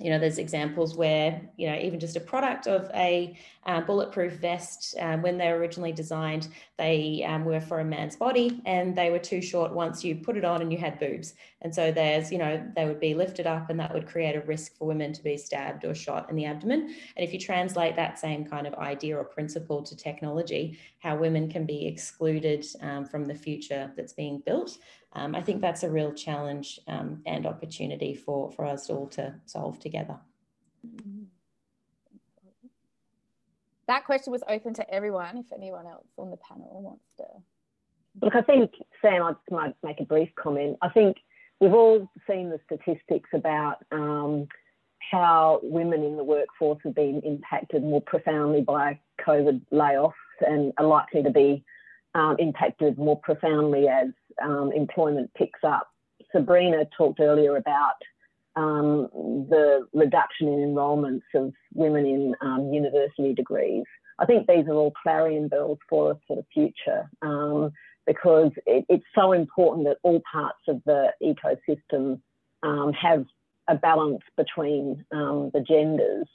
you 0.00 0.10
know, 0.10 0.18
there's 0.18 0.38
examples 0.38 0.96
where, 0.96 1.40
you 1.56 1.68
know, 1.70 1.78
even 1.78 2.00
just 2.00 2.16
a 2.16 2.20
product 2.20 2.66
of 2.66 2.90
a 2.94 3.38
uh, 3.64 3.80
bulletproof 3.80 4.32
vest, 4.34 4.96
um, 4.98 5.22
when 5.22 5.38
they 5.38 5.48
were 5.52 5.58
originally 5.58 5.92
designed, 5.92 6.48
they 6.78 7.24
um, 7.26 7.44
were 7.44 7.60
for 7.60 7.78
a 7.78 7.84
man's 7.84 8.16
body 8.16 8.60
and 8.66 8.96
they 8.96 9.10
were 9.10 9.20
too 9.20 9.40
short 9.40 9.72
once 9.72 10.02
you 10.02 10.16
put 10.16 10.36
it 10.36 10.44
on 10.44 10.60
and 10.60 10.72
you 10.72 10.78
had 10.78 10.98
boobs. 10.98 11.34
And 11.62 11.72
so 11.72 11.92
there's, 11.92 12.32
you 12.32 12.38
know, 12.38 12.62
they 12.74 12.86
would 12.86 12.98
be 12.98 13.14
lifted 13.14 13.46
up 13.46 13.70
and 13.70 13.78
that 13.78 13.94
would 13.94 14.06
create 14.06 14.34
a 14.34 14.40
risk 14.40 14.76
for 14.76 14.88
women 14.88 15.12
to 15.12 15.22
be 15.22 15.36
stabbed 15.36 15.84
or 15.84 15.94
shot 15.94 16.28
in 16.28 16.34
the 16.34 16.44
abdomen. 16.44 16.94
And 17.16 17.24
if 17.24 17.32
you 17.32 17.38
translate 17.38 17.94
that 17.94 18.18
same 18.18 18.44
kind 18.44 18.66
of 18.66 18.74
idea 18.74 19.16
or 19.16 19.24
principle 19.24 19.82
to 19.84 19.96
technology, 19.96 20.76
how 20.98 21.16
women 21.16 21.48
can 21.48 21.66
be 21.66 21.86
excluded 21.86 22.66
um, 22.80 23.06
from 23.06 23.26
the 23.26 23.34
future 23.34 23.92
that's 23.96 24.12
being 24.12 24.42
built, 24.44 24.76
um, 25.14 25.34
I 25.34 25.42
think 25.42 25.60
that's 25.60 25.82
a 25.82 25.90
real 25.90 26.12
challenge 26.12 26.80
um, 26.88 27.22
and 27.26 27.46
opportunity 27.46 28.14
for, 28.14 28.50
for 28.52 28.64
us 28.64 28.90
all 28.90 29.06
to 29.08 29.34
solve 29.46 29.78
together. 29.78 30.16
That 33.86 34.04
question 34.04 34.32
was 34.32 34.42
open 34.48 34.74
to 34.74 34.90
everyone. 34.90 35.36
If 35.36 35.52
anyone 35.52 35.86
else 35.86 36.06
on 36.16 36.30
the 36.30 36.36
panel 36.36 36.82
wants 36.82 37.04
to. 37.18 37.24
Look, 38.22 38.34
I 38.34 38.42
think, 38.42 38.72
Sam, 39.02 39.22
I 39.22 39.32
just 39.32 39.50
might 39.50 39.74
make 39.82 40.00
a 40.00 40.04
brief 40.04 40.30
comment. 40.36 40.78
I 40.82 40.88
think 40.88 41.16
we've 41.60 41.74
all 41.74 42.10
seen 42.28 42.50
the 42.50 42.60
statistics 42.66 43.30
about 43.34 43.78
um, 43.92 44.48
how 45.10 45.60
women 45.62 46.02
in 46.02 46.16
the 46.16 46.24
workforce 46.24 46.78
have 46.84 46.94
been 46.94 47.20
impacted 47.24 47.82
more 47.82 48.00
profoundly 48.00 48.62
by 48.62 48.98
COVID 49.20 49.60
layoffs 49.72 50.12
and 50.40 50.72
are 50.78 50.86
likely 50.86 51.22
to 51.22 51.30
be 51.30 51.64
um, 52.14 52.36
impacted 52.38 52.98
more 52.98 53.18
profoundly 53.20 53.88
as 53.88 54.08
um, 54.42 54.72
employment 54.72 55.30
picks 55.34 55.60
up. 55.62 55.88
Sabrina 56.32 56.84
talked 56.96 57.20
earlier 57.20 57.56
about 57.56 57.94
um, 58.56 59.08
the 59.48 59.86
reduction 59.92 60.48
in 60.48 60.62
enrolments 60.62 61.26
of 61.34 61.52
women 61.74 62.06
in 62.06 62.34
um, 62.40 62.72
university 62.72 63.34
degrees. 63.34 63.84
I 64.18 64.26
think 64.26 64.46
these 64.46 64.66
are 64.66 64.74
all 64.74 64.92
clarion 65.02 65.48
bells 65.48 65.78
for 65.88 66.12
us 66.12 66.18
for 66.26 66.36
the 66.36 66.44
future 66.52 67.10
um, 67.22 67.72
because 68.06 68.52
it, 68.66 68.84
it's 68.88 69.04
so 69.14 69.32
important 69.32 69.86
that 69.86 69.98
all 70.02 70.22
parts 70.30 70.60
of 70.68 70.82
the 70.84 71.12
ecosystem 71.22 72.20
um, 72.62 72.92
have 72.92 73.24
a 73.68 73.74
balance 73.74 74.22
between 74.36 75.04
um, 75.12 75.50
the 75.52 75.60
genders. 75.60 76.26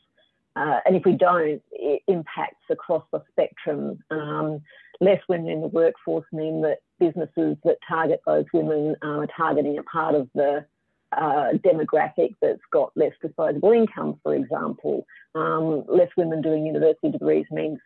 Uh, 0.55 0.79
and 0.85 0.95
if 0.95 1.05
we 1.05 1.13
don't, 1.13 1.61
it 1.71 2.01
impacts 2.07 2.65
across 2.69 3.03
the 3.13 3.21
spectrum. 3.31 4.03
Um, 4.09 4.61
less 4.99 5.21
women 5.29 5.49
in 5.49 5.61
the 5.61 5.67
workforce 5.67 6.25
mean 6.33 6.61
that 6.63 6.79
businesses 6.99 7.57
that 7.63 7.77
target 7.87 8.21
those 8.25 8.45
women 8.53 8.95
are 9.01 9.27
targeting 9.35 9.77
a 9.77 9.83
part 9.83 10.15
of 10.15 10.29
the 10.35 10.65
uh, 11.11 11.53
demographic 11.65 12.35
that's 12.41 12.61
got 12.71 12.91
less 12.95 13.13
disposable 13.21 13.71
income, 13.71 14.19
for 14.23 14.35
example. 14.35 15.05
Um, 15.35 15.83
less 15.87 16.09
women 16.17 16.41
doing 16.41 16.65
university 16.65 17.09
degrees 17.11 17.45
means 17.51 17.79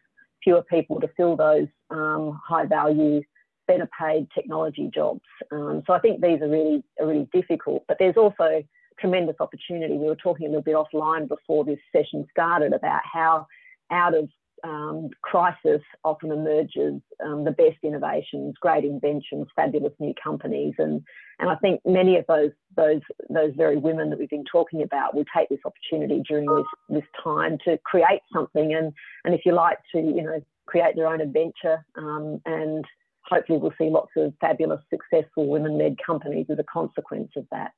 fewer 0.43 0.63
people 0.63 0.99
to 0.99 1.09
fill 1.15 1.35
those 1.35 1.67
um, 1.89 2.39
high 2.45 2.65
value, 2.65 3.21
better 3.67 3.89
paid 3.97 4.27
technology 4.35 4.89
jobs. 4.93 5.21
Um, 5.51 5.83
so 5.87 5.93
I 5.93 5.99
think 5.99 6.21
these 6.21 6.41
are 6.41 6.49
really, 6.49 6.83
are 6.99 7.07
really 7.07 7.29
difficult, 7.31 7.85
but 7.87 7.97
there's 7.99 8.17
also 8.17 8.63
tremendous 8.99 9.37
opportunity. 9.39 9.95
We 9.95 10.07
were 10.07 10.15
talking 10.15 10.47
a 10.47 10.49
little 10.49 10.63
bit 10.63 10.75
offline 10.75 11.27
before 11.27 11.63
this 11.63 11.79
session 11.91 12.27
started 12.29 12.73
about 12.73 13.01
how 13.11 13.47
out 13.91 14.15
of 14.15 14.29
um, 14.63 15.09
crisis 15.21 15.81
often 16.03 16.31
emerges 16.31 17.01
um, 17.23 17.43
the 17.43 17.51
best 17.51 17.77
innovations, 17.83 18.55
great 18.61 18.85
inventions, 18.85 19.47
fabulous 19.55 19.93
new 19.99 20.13
companies, 20.21 20.73
and 20.77 21.01
and 21.39 21.49
I 21.49 21.55
think 21.55 21.81
many 21.85 22.17
of 22.17 22.25
those 22.27 22.51
those 22.75 23.01
those 23.29 23.51
very 23.55 23.77
women 23.77 24.09
that 24.09 24.19
we've 24.19 24.29
been 24.29 24.45
talking 24.49 24.81
about 24.81 25.15
will 25.15 25.25
take 25.35 25.49
this 25.49 25.59
opportunity 25.65 26.21
during 26.27 26.45
this 26.45 26.65
this 26.89 27.03
time 27.23 27.57
to 27.65 27.77
create 27.85 28.21
something, 28.33 28.73
and 28.73 28.93
and 29.25 29.33
if 29.33 29.41
you 29.45 29.53
like 29.53 29.79
to 29.93 29.99
you 29.99 30.23
know 30.23 30.41
create 30.65 30.95
their 30.95 31.07
own 31.07 31.19
adventure, 31.19 31.85
um, 31.97 32.41
and 32.45 32.85
hopefully 33.25 33.57
we'll 33.57 33.73
see 33.77 33.89
lots 33.89 34.11
of 34.15 34.33
fabulous, 34.39 34.81
successful 34.89 35.47
women-led 35.47 35.97
companies 36.05 36.45
as 36.49 36.59
a 36.59 36.63
consequence 36.63 37.31
of 37.35 37.45
that. 37.51 37.71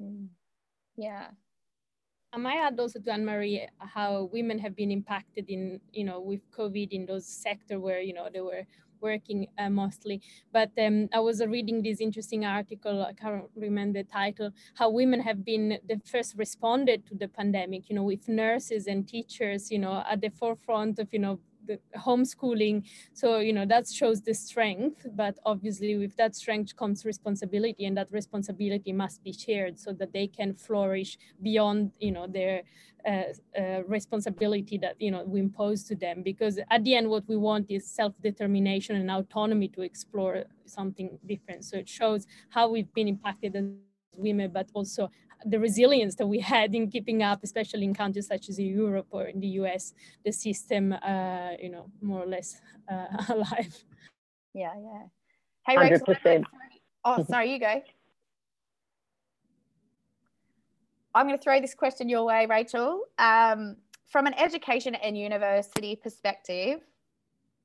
Mm. 0.00 0.28
Yeah, 0.96 1.28
might 2.36 2.58
add 2.58 2.78
also 2.78 3.00
to 3.00 3.12
Anne 3.12 3.24
Marie 3.24 3.66
how 3.78 4.28
women 4.32 4.58
have 4.58 4.76
been 4.76 4.90
impacted 4.90 5.48
in, 5.48 5.80
you 5.92 6.04
know, 6.04 6.20
with 6.20 6.40
COVID 6.50 6.92
in 6.92 7.06
those 7.06 7.26
sectors 7.26 7.78
where, 7.78 8.00
you 8.00 8.12
know, 8.12 8.28
they 8.32 8.40
were 8.40 8.66
working 9.00 9.46
uh, 9.58 9.70
mostly. 9.70 10.20
But 10.52 10.70
um, 10.78 11.08
I 11.12 11.20
was 11.20 11.44
reading 11.44 11.82
this 11.82 12.00
interesting 12.00 12.44
article, 12.44 13.02
I 13.02 13.12
can't 13.12 13.44
remember 13.54 14.02
the 14.02 14.04
title, 14.04 14.50
how 14.74 14.90
women 14.90 15.20
have 15.20 15.44
been 15.44 15.78
the 15.88 16.00
first 16.04 16.34
responded 16.36 17.06
to 17.06 17.14
the 17.14 17.28
pandemic, 17.28 17.88
you 17.88 17.96
know, 17.96 18.02
with 18.02 18.28
nurses 18.28 18.86
and 18.86 19.06
teachers, 19.06 19.70
you 19.70 19.78
know, 19.78 20.04
at 20.08 20.20
the 20.20 20.30
forefront 20.30 20.98
of, 20.98 21.08
you 21.12 21.20
know, 21.20 21.40
the 21.68 21.78
homeschooling. 21.96 22.76
So, 23.12 23.38
you 23.38 23.52
know, 23.52 23.66
that 23.74 23.84
shows 24.00 24.18
the 24.28 24.34
strength, 24.34 25.06
but 25.14 25.34
obviously 25.44 25.96
with 25.96 26.16
that 26.16 26.34
strength 26.34 26.74
comes 26.74 27.04
responsibility 27.04 27.84
and 27.86 27.96
that 27.96 28.10
responsibility 28.10 28.92
must 28.92 29.22
be 29.22 29.32
shared 29.32 29.78
so 29.78 29.92
that 30.00 30.12
they 30.12 30.26
can 30.38 30.54
flourish 30.54 31.18
beyond, 31.48 31.92
you 32.00 32.12
know, 32.16 32.26
their 32.26 32.62
uh, 33.06 33.22
uh, 33.56 33.82
responsibility 33.86 34.76
that, 34.78 34.96
you 34.98 35.10
know, 35.12 35.22
we 35.24 35.38
impose 35.38 35.84
to 35.84 35.94
them. 35.94 36.22
Because 36.22 36.58
at 36.70 36.82
the 36.84 36.94
end, 36.96 37.08
what 37.08 37.24
we 37.28 37.36
want 37.36 37.70
is 37.70 37.86
self-determination 37.86 38.96
and 38.96 39.10
autonomy 39.10 39.68
to 39.68 39.82
explore 39.82 40.44
something 40.64 41.18
different. 41.26 41.64
So 41.64 41.76
it 41.78 41.88
shows 41.88 42.26
how 42.48 42.64
we've 42.70 42.92
been 42.94 43.08
impacted 43.08 43.54
as 43.56 43.64
women, 44.16 44.50
but 44.52 44.68
also 44.74 45.10
the 45.44 45.58
resilience 45.58 46.14
that 46.16 46.26
we 46.26 46.40
had 46.40 46.74
in 46.74 46.90
keeping 46.90 47.22
up, 47.22 47.40
especially 47.42 47.84
in 47.84 47.94
countries 47.94 48.26
such 48.26 48.48
as 48.48 48.58
Europe 48.58 49.06
or 49.10 49.24
in 49.24 49.40
the 49.40 49.48
US, 49.60 49.94
the 50.24 50.32
system, 50.32 50.92
uh, 50.92 51.50
you 51.60 51.70
know, 51.70 51.90
more 52.00 52.22
or 52.22 52.26
less 52.26 52.60
uh, 52.90 53.06
alive. 53.28 53.84
Yeah, 54.54 54.72
yeah. 54.80 55.02
Hey, 55.66 55.76
Rachel. 55.76 56.06
100%. 56.06 56.44
Oh, 57.04 57.24
sorry, 57.24 57.52
you 57.52 57.60
go. 57.60 57.82
I'm 61.14 61.26
going 61.26 61.38
to 61.38 61.42
throw 61.42 61.60
this 61.60 61.74
question 61.74 62.08
your 62.08 62.24
way, 62.24 62.46
Rachel. 62.46 63.04
Um, 63.18 63.76
from 64.06 64.26
an 64.26 64.34
education 64.34 64.94
and 64.94 65.16
university 65.16 65.96
perspective, 65.96 66.80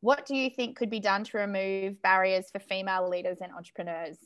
what 0.02 0.26
do 0.26 0.36
you 0.36 0.50
think 0.50 0.76
could 0.76 0.90
be 0.90 1.00
done 1.00 1.24
to 1.26 1.38
remove 1.38 2.02
barriers 2.02 2.50
for 2.52 2.60
female 2.60 3.10
leaders 3.10 3.38
and 3.42 3.54
entrepreneurs? 3.54 4.18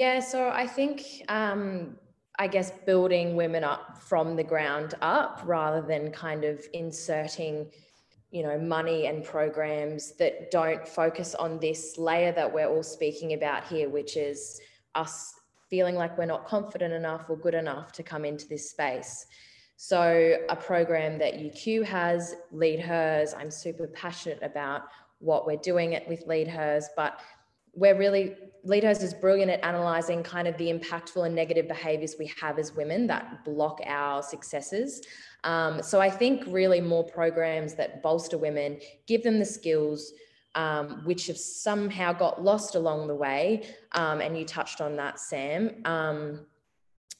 Yeah, 0.00 0.20
so 0.20 0.48
I 0.48 0.66
think, 0.66 1.02
um, 1.28 1.98
I 2.38 2.46
guess, 2.46 2.70
building 2.86 3.36
women 3.36 3.64
up 3.64 3.98
from 3.98 4.34
the 4.34 4.42
ground 4.42 4.94
up 5.02 5.42
rather 5.44 5.86
than 5.86 6.10
kind 6.10 6.42
of 6.42 6.64
inserting, 6.72 7.70
you 8.30 8.42
know, 8.42 8.58
money 8.58 9.08
and 9.08 9.22
programs 9.22 10.12
that 10.12 10.50
don't 10.50 10.88
focus 10.88 11.34
on 11.34 11.60
this 11.60 11.98
layer 11.98 12.32
that 12.32 12.50
we're 12.50 12.66
all 12.66 12.82
speaking 12.82 13.34
about 13.34 13.64
here, 13.64 13.90
which 13.90 14.16
is 14.16 14.58
us 14.94 15.34
feeling 15.68 15.96
like 15.96 16.16
we're 16.16 16.24
not 16.24 16.46
confident 16.46 16.94
enough 16.94 17.28
or 17.28 17.36
good 17.36 17.54
enough 17.54 17.92
to 17.92 18.02
come 18.02 18.24
into 18.24 18.48
this 18.48 18.70
space. 18.70 19.26
So, 19.76 20.38
a 20.48 20.56
program 20.56 21.18
that 21.18 21.34
UQ 21.34 21.84
has, 21.84 22.36
Lead 22.52 22.80
Hers, 22.80 23.34
I'm 23.34 23.50
super 23.50 23.86
passionate 23.88 24.38
about 24.40 24.84
what 25.18 25.46
we're 25.46 25.58
doing 25.58 25.92
it 25.92 26.08
with 26.08 26.26
Lead 26.26 26.48
Hers, 26.48 26.88
but 26.96 27.20
we're 27.74 27.96
really 27.96 28.36
Litos 28.66 29.02
is 29.02 29.14
brilliant 29.14 29.50
at 29.50 29.64
analyzing 29.64 30.22
kind 30.22 30.46
of 30.46 30.56
the 30.58 30.70
impactful 30.70 31.24
and 31.24 31.34
negative 31.34 31.66
behaviors 31.66 32.16
we 32.18 32.30
have 32.40 32.58
as 32.58 32.74
women 32.74 33.06
that 33.06 33.44
block 33.44 33.80
our 33.86 34.22
successes. 34.22 35.02
Um, 35.44 35.82
so 35.82 36.00
I 36.00 36.10
think 36.10 36.44
really 36.46 36.80
more 36.80 37.04
programs 37.04 37.74
that 37.74 38.02
bolster 38.02 38.36
women, 38.36 38.78
give 39.06 39.22
them 39.22 39.38
the 39.38 39.46
skills, 39.46 40.12
um, 40.54 41.02
which 41.04 41.26
have 41.28 41.38
somehow 41.38 42.12
got 42.12 42.42
lost 42.42 42.74
along 42.74 43.06
the 43.06 43.14
way. 43.14 43.66
Um, 43.92 44.20
and 44.20 44.38
you 44.38 44.44
touched 44.44 44.80
on 44.80 44.96
that, 44.96 45.18
Sam. 45.18 45.80
Um, 45.84 46.40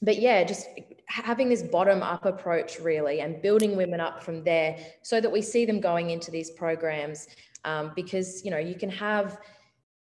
but 0.03 0.19
yeah, 0.19 0.43
just 0.43 0.67
having 1.07 1.49
this 1.49 1.63
bottom 1.63 2.03
up 2.03 2.25
approach 2.25 2.79
really 2.79 3.21
and 3.21 3.41
building 3.41 3.75
women 3.75 3.99
up 3.99 4.21
from 4.21 4.43
there 4.43 4.77
so 5.01 5.19
that 5.19 5.31
we 5.31 5.41
see 5.41 5.65
them 5.65 5.79
going 5.79 6.11
into 6.11 6.29
these 6.29 6.51
programs. 6.51 7.27
Um, 7.63 7.91
because, 7.95 8.43
you 8.43 8.49
know, 8.49 8.57
you 8.57 8.73
can 8.73 8.89
have 8.89 9.39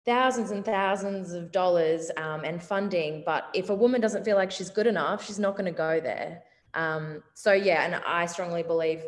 thousands 0.07 0.51
and 0.51 0.65
thousands 0.65 1.33
of 1.33 1.53
dollars 1.53 2.11
um, 2.17 2.45
and 2.45 2.63
funding, 2.63 3.23
but 3.25 3.49
if 3.55 3.71
a 3.71 3.75
woman 3.75 4.01
doesn't 4.01 4.25
feel 4.25 4.37
like 4.37 4.51
she's 4.51 4.71
good 4.71 4.87
enough, 4.87 5.25
she's 5.25 5.39
not 5.39 5.53
going 5.57 5.67
to 5.67 5.77
go 5.77 6.01
there. 6.01 6.43
Um, 6.75 7.23
so 7.35 7.53
yeah, 7.53 7.85
and 7.85 7.97
I 8.07 8.27
strongly 8.27 8.63
believe 8.63 9.03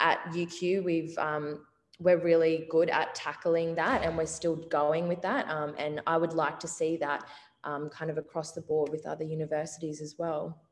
at 0.00 0.20
UQ 0.32 0.84
we've 0.84 1.18
um, 1.18 1.60
we're 2.00 2.18
really 2.18 2.66
good 2.70 2.90
at 2.90 3.14
tackling 3.14 3.74
that, 3.74 4.04
and 4.04 4.16
we're 4.16 4.26
still 4.26 4.56
going 4.56 5.08
with 5.08 5.20
that. 5.22 5.48
Um, 5.48 5.74
and 5.78 6.00
I 6.06 6.16
would 6.16 6.32
like 6.32 6.60
to 6.60 6.68
see 6.68 6.96
that 6.98 7.24
um, 7.64 7.90
kind 7.90 8.10
of 8.10 8.18
across 8.18 8.52
the 8.52 8.60
board 8.60 8.90
with 8.90 9.04
other 9.06 9.24
universities 9.24 10.00
as 10.00 10.14
well. 10.16 10.62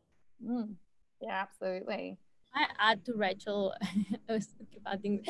Mm. 0.45 0.75
Yeah, 1.21 1.43
absolutely. 1.43 2.19
I 2.55 2.67
add 2.79 3.05
to 3.07 3.15
Rachel. 3.15 3.75
I 4.87 4.97
think 4.97 5.27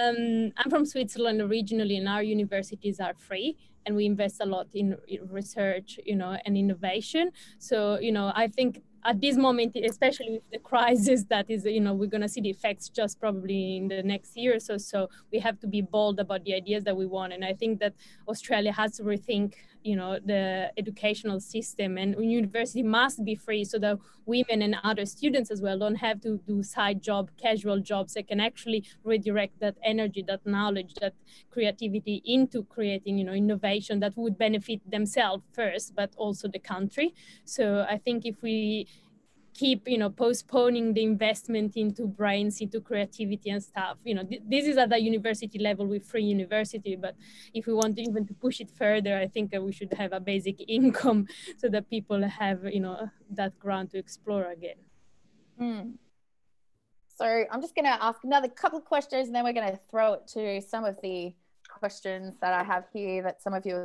um, 0.00 0.52
I'm 0.56 0.70
from 0.70 0.86
Switzerland 0.86 1.40
originally, 1.40 1.96
and 1.96 2.08
our 2.08 2.22
universities 2.22 3.00
are 3.00 3.14
free, 3.14 3.56
and 3.86 3.96
we 3.96 4.06
invest 4.06 4.40
a 4.40 4.46
lot 4.46 4.68
in 4.74 4.96
research, 5.30 5.98
you 6.04 6.16
know, 6.16 6.36
and 6.44 6.56
innovation. 6.56 7.30
So, 7.58 7.98
you 7.98 8.12
know, 8.12 8.32
I 8.34 8.48
think 8.48 8.82
at 9.04 9.20
this 9.20 9.36
moment, 9.36 9.76
especially 9.76 10.30
with 10.32 10.50
the 10.52 10.58
crisis 10.58 11.24
that 11.30 11.50
is, 11.50 11.64
you 11.64 11.80
know, 11.80 11.94
we're 11.94 12.06
going 12.06 12.20
to 12.20 12.28
see 12.28 12.40
the 12.40 12.50
effects 12.50 12.88
just 12.88 13.18
probably 13.18 13.78
in 13.78 13.88
the 13.88 14.02
next 14.02 14.36
year 14.36 14.56
or 14.56 14.78
so. 14.78 15.08
we 15.32 15.38
have 15.38 15.58
to 15.60 15.66
be 15.66 15.80
bold 15.80 16.20
about 16.20 16.44
the 16.44 16.54
ideas 16.54 16.84
that 16.84 16.96
we 16.96 17.06
want. 17.06 17.32
And 17.32 17.44
I 17.44 17.54
think 17.54 17.80
that 17.80 17.94
Australia 18.28 18.72
has 18.72 18.96
to 18.96 19.02
rethink 19.02 19.54
you 19.82 19.96
know 19.96 20.18
the 20.24 20.70
educational 20.76 21.40
system 21.40 21.96
and 21.98 22.14
university 22.22 22.82
must 22.82 23.24
be 23.24 23.34
free 23.34 23.64
so 23.64 23.78
that 23.78 23.98
women 24.26 24.62
and 24.62 24.76
other 24.84 25.06
students 25.06 25.50
as 25.50 25.60
well 25.60 25.78
don't 25.78 25.96
have 25.96 26.20
to 26.20 26.38
do 26.46 26.62
side 26.62 27.02
job 27.02 27.30
casual 27.36 27.80
jobs. 27.80 28.14
They 28.14 28.22
can 28.22 28.40
actually 28.40 28.84
redirect 29.04 29.60
that 29.60 29.76
energy 29.82 30.22
that 30.28 30.46
knowledge 30.46 30.94
that 31.00 31.14
creativity 31.50 32.22
into 32.24 32.64
creating 32.64 33.18
you 33.18 33.24
know 33.24 33.32
innovation 33.32 34.00
that 34.00 34.16
would 34.16 34.36
benefit 34.38 34.80
themselves 34.90 35.42
first 35.52 35.94
but 35.94 36.10
also 36.16 36.48
the 36.48 36.58
country. 36.58 37.14
So 37.44 37.86
i 37.88 37.96
think 37.98 38.24
if 38.24 38.42
we 38.42 38.86
keep 39.60 39.86
you 39.86 39.98
know 39.98 40.08
postponing 40.08 40.94
the 40.94 41.02
investment 41.12 41.76
into 41.76 42.02
brains 42.06 42.54
into 42.64 42.80
creativity 42.80 43.50
and 43.50 43.62
stuff. 43.62 43.96
You 44.08 44.14
know 44.16 44.24
th- 44.30 44.44
this 44.52 44.64
is 44.70 44.76
at 44.82 44.88
the 44.88 44.98
university 45.12 45.58
level 45.58 45.86
with 45.92 46.02
free 46.12 46.28
university 46.36 46.96
but 47.04 47.14
if 47.52 47.66
we 47.66 47.74
want 47.80 47.96
to 47.96 48.02
even 48.08 48.22
to 48.28 48.34
push 48.44 48.58
it 48.64 48.70
further 48.82 49.14
i 49.24 49.26
think 49.34 49.46
we 49.68 49.72
should 49.78 49.92
have 50.02 50.12
a 50.20 50.22
basic 50.32 50.56
income 50.78 51.20
so 51.60 51.66
that 51.74 51.84
people 51.90 52.20
have 52.42 52.58
you 52.76 52.82
know 52.86 52.96
that 53.38 53.52
ground 53.64 53.86
to 53.92 53.98
explore 54.04 54.46
again. 54.56 54.80
Mm. 55.60 55.86
so 57.18 57.26
i'm 57.50 57.60
just 57.60 57.74
going 57.76 57.90
to 57.92 57.98
ask 58.08 58.18
another 58.24 58.48
couple 58.62 58.78
of 58.82 58.86
questions 58.94 59.26
and 59.28 59.34
then 59.34 59.44
we're 59.44 59.58
going 59.60 59.72
to 59.76 59.80
throw 59.90 60.14
it 60.14 60.24
to 60.36 60.42
some 60.72 60.84
of 60.90 60.96
the 61.02 61.34
questions 61.80 62.28
that 62.42 62.52
i 62.60 62.62
have 62.72 62.84
here 62.94 63.22
that 63.26 63.36
some 63.44 63.54
of 63.58 63.62
you 63.66 63.76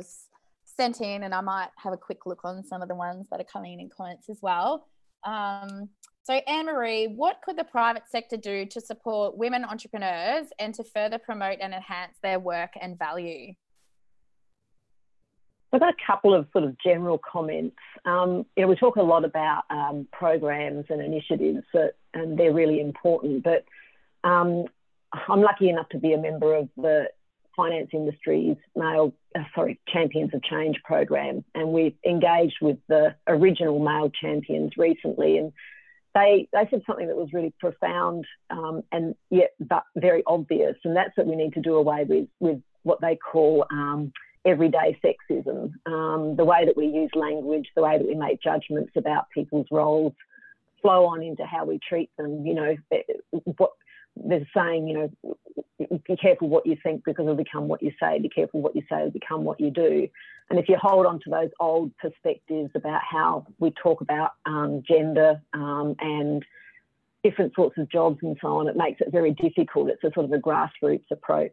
sent 0.78 0.96
in 1.10 1.18
and 1.24 1.32
i 1.40 1.42
might 1.52 1.72
have 1.84 1.92
a 1.98 2.00
quick 2.08 2.20
look 2.24 2.42
on 2.48 2.64
some 2.70 2.80
of 2.84 2.88
the 2.88 2.98
ones 3.08 3.26
that 3.30 3.38
are 3.42 3.50
coming 3.54 3.74
in 3.74 3.80
in 3.84 3.90
comments 3.98 4.30
as 4.34 4.38
well 4.40 4.86
um, 5.26 5.90
so, 6.22 6.34
Anne 6.34 6.66
Marie, 6.66 7.06
what 7.06 7.40
could 7.44 7.56
the 7.56 7.64
private 7.64 8.04
sector 8.08 8.36
do 8.36 8.66
to 8.66 8.80
support 8.80 9.36
women 9.36 9.64
entrepreneurs 9.64 10.46
and 10.58 10.74
to 10.74 10.82
further 10.82 11.18
promote 11.18 11.58
and 11.60 11.72
enhance 11.72 12.14
their 12.22 12.40
work 12.40 12.70
and 12.80 12.98
value? 12.98 13.52
I've 15.72 15.80
got 15.80 15.90
a 15.90 16.06
couple 16.06 16.34
of 16.34 16.48
sort 16.52 16.64
of 16.64 16.76
general 16.84 17.18
comments. 17.18 17.76
Um, 18.04 18.46
you 18.56 18.62
know, 18.62 18.66
we 18.66 18.76
talk 18.76 18.96
a 18.96 19.02
lot 19.02 19.24
about 19.24 19.64
um, 19.70 20.08
programs 20.12 20.86
and 20.88 21.00
initiatives, 21.00 21.64
that, 21.74 21.92
and 22.14 22.38
they're 22.38 22.54
really 22.54 22.80
important. 22.80 23.44
But 23.44 23.64
um, 24.24 24.64
I'm 25.28 25.42
lucky 25.42 25.68
enough 25.68 25.88
to 25.90 25.98
be 25.98 26.12
a 26.12 26.18
member 26.18 26.54
of 26.54 26.68
the 26.76 27.10
finance 27.56 27.88
industry's 27.92 28.56
male, 28.76 29.14
uh, 29.34 29.42
sorry, 29.54 29.80
Champions 29.88 30.32
of 30.34 30.42
Change 30.42 30.76
program, 30.84 31.44
and 31.54 31.68
we've 31.68 31.96
engaged 32.06 32.56
with 32.60 32.78
the 32.88 33.14
original 33.26 33.78
male 33.78 34.10
champions 34.10 34.72
recently, 34.76 35.38
and 35.38 35.52
they 36.14 36.48
they 36.52 36.66
said 36.70 36.82
something 36.86 37.06
that 37.08 37.16
was 37.16 37.32
really 37.32 37.52
profound 37.58 38.26
um, 38.50 38.82
and 38.92 39.14
yet 39.30 39.52
but 39.60 39.84
very 39.96 40.22
obvious, 40.26 40.76
and 40.84 40.96
that's 40.96 41.14
that 41.16 41.26
we 41.26 41.36
need 41.36 41.54
to 41.54 41.60
do 41.60 41.76
away 41.76 42.04
with 42.04 42.28
with 42.40 42.60
what 42.82 43.00
they 43.00 43.16
call 43.16 43.66
um, 43.70 44.12
everyday 44.44 44.98
sexism, 45.04 45.72
um, 45.86 46.36
the 46.36 46.44
way 46.44 46.64
that 46.64 46.76
we 46.76 46.86
use 46.86 47.10
language, 47.14 47.66
the 47.74 47.82
way 47.82 47.98
that 47.98 48.06
we 48.06 48.14
make 48.14 48.40
judgments 48.40 48.92
about 48.96 49.24
people's 49.34 49.66
roles, 49.72 50.12
flow 50.80 51.06
on 51.06 51.22
into 51.22 51.44
how 51.44 51.64
we 51.64 51.80
treat 51.86 52.10
them. 52.16 52.46
You 52.46 52.54
know, 52.54 52.76
eh, 52.92 53.02
what 54.16 54.28
they're 54.28 54.48
saying, 54.54 54.88
you 54.88 54.94
know, 54.94 55.36
be 56.06 56.16
careful 56.16 56.48
what 56.48 56.66
you 56.66 56.76
think 56.82 57.04
because 57.04 57.24
it'll 57.24 57.36
become 57.36 57.68
what 57.68 57.82
you 57.82 57.92
say. 58.00 58.18
Be 58.18 58.28
careful 58.28 58.60
what 58.60 58.74
you 58.74 58.82
say 58.90 59.02
will 59.02 59.10
become 59.10 59.44
what 59.44 59.60
you 59.60 59.70
do. 59.70 60.08
And 60.50 60.58
if 60.58 60.68
you 60.68 60.76
hold 60.80 61.06
on 61.06 61.20
to 61.20 61.30
those 61.30 61.50
old 61.60 61.96
perspectives 61.98 62.70
about 62.74 63.00
how 63.08 63.46
we 63.58 63.72
talk 63.82 64.00
about 64.00 64.32
um, 64.46 64.82
gender 64.86 65.40
um, 65.52 65.96
and 66.00 66.44
different 67.22 67.54
sorts 67.54 67.76
of 67.78 67.90
jobs 67.90 68.18
and 68.22 68.36
so 68.40 68.58
on, 68.58 68.68
it 68.68 68.76
makes 68.76 69.00
it 69.00 69.10
very 69.10 69.32
difficult. 69.32 69.90
It's 69.90 70.04
a 70.04 70.12
sort 70.14 70.26
of 70.26 70.32
a 70.32 70.38
grassroots 70.38 71.10
approach. 71.10 71.52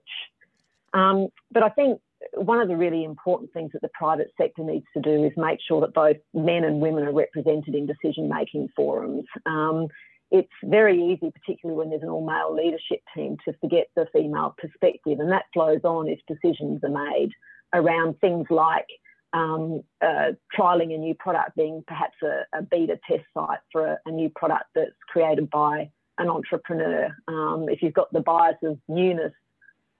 Um, 0.93 1.29
but 1.51 1.63
I 1.63 1.69
think 1.69 1.99
one 2.35 2.61
of 2.61 2.67
the 2.67 2.77
really 2.77 3.03
important 3.03 3.51
things 3.51 3.71
that 3.73 3.81
the 3.81 3.89
private 3.89 4.31
sector 4.37 4.63
needs 4.63 4.85
to 4.93 5.01
do 5.01 5.23
is 5.25 5.31
make 5.35 5.59
sure 5.67 5.81
that 5.81 5.93
both 5.93 6.17
men 6.33 6.63
and 6.63 6.79
women 6.79 7.03
are 7.03 7.11
represented 7.11 7.75
in 7.75 7.85
decision 7.85 8.29
making 8.29 8.69
forums. 8.75 9.25
Um, 9.45 9.87
it's 10.33 10.51
very 10.63 10.99
easy, 10.99 11.31
particularly 11.31 11.77
when 11.77 11.91
there's 11.91 12.01
an 12.01 12.09
all 12.09 12.25
male 12.25 12.53
leadership 12.53 13.01
team, 13.15 13.37
to 13.45 13.53
forget 13.61 13.87
the 13.95 14.07
female 14.11 14.55
perspective. 14.57 15.19
And 15.19 15.31
that 15.31 15.45
flows 15.53 15.81
on 15.83 16.09
if 16.09 16.19
decisions 16.27 16.81
are 16.83 16.89
made 16.89 17.29
around 17.71 18.19
things 18.19 18.47
like 18.49 18.87
um, 19.33 19.83
uh, 20.01 20.31
trialing 20.57 20.93
a 20.93 20.97
new 20.97 21.13
product, 21.13 21.55
being 21.55 21.83
perhaps 21.87 22.15
a, 22.23 22.45
a 22.57 22.63
beta 22.63 22.99
test 23.07 23.25
site 23.35 23.59
for 23.71 23.85
a, 23.85 23.97
a, 24.07 24.11
new 24.11 24.29
product 24.35 24.65
that's 24.73 24.91
created 25.07 25.51
by 25.51 25.91
an 26.17 26.29
entrepreneur. 26.29 27.15
Um, 27.27 27.67
if 27.69 27.83
you've 27.83 27.93
got 27.93 28.11
the 28.11 28.19
bias 28.19 28.57
of 28.63 28.79
newness, 28.87 29.33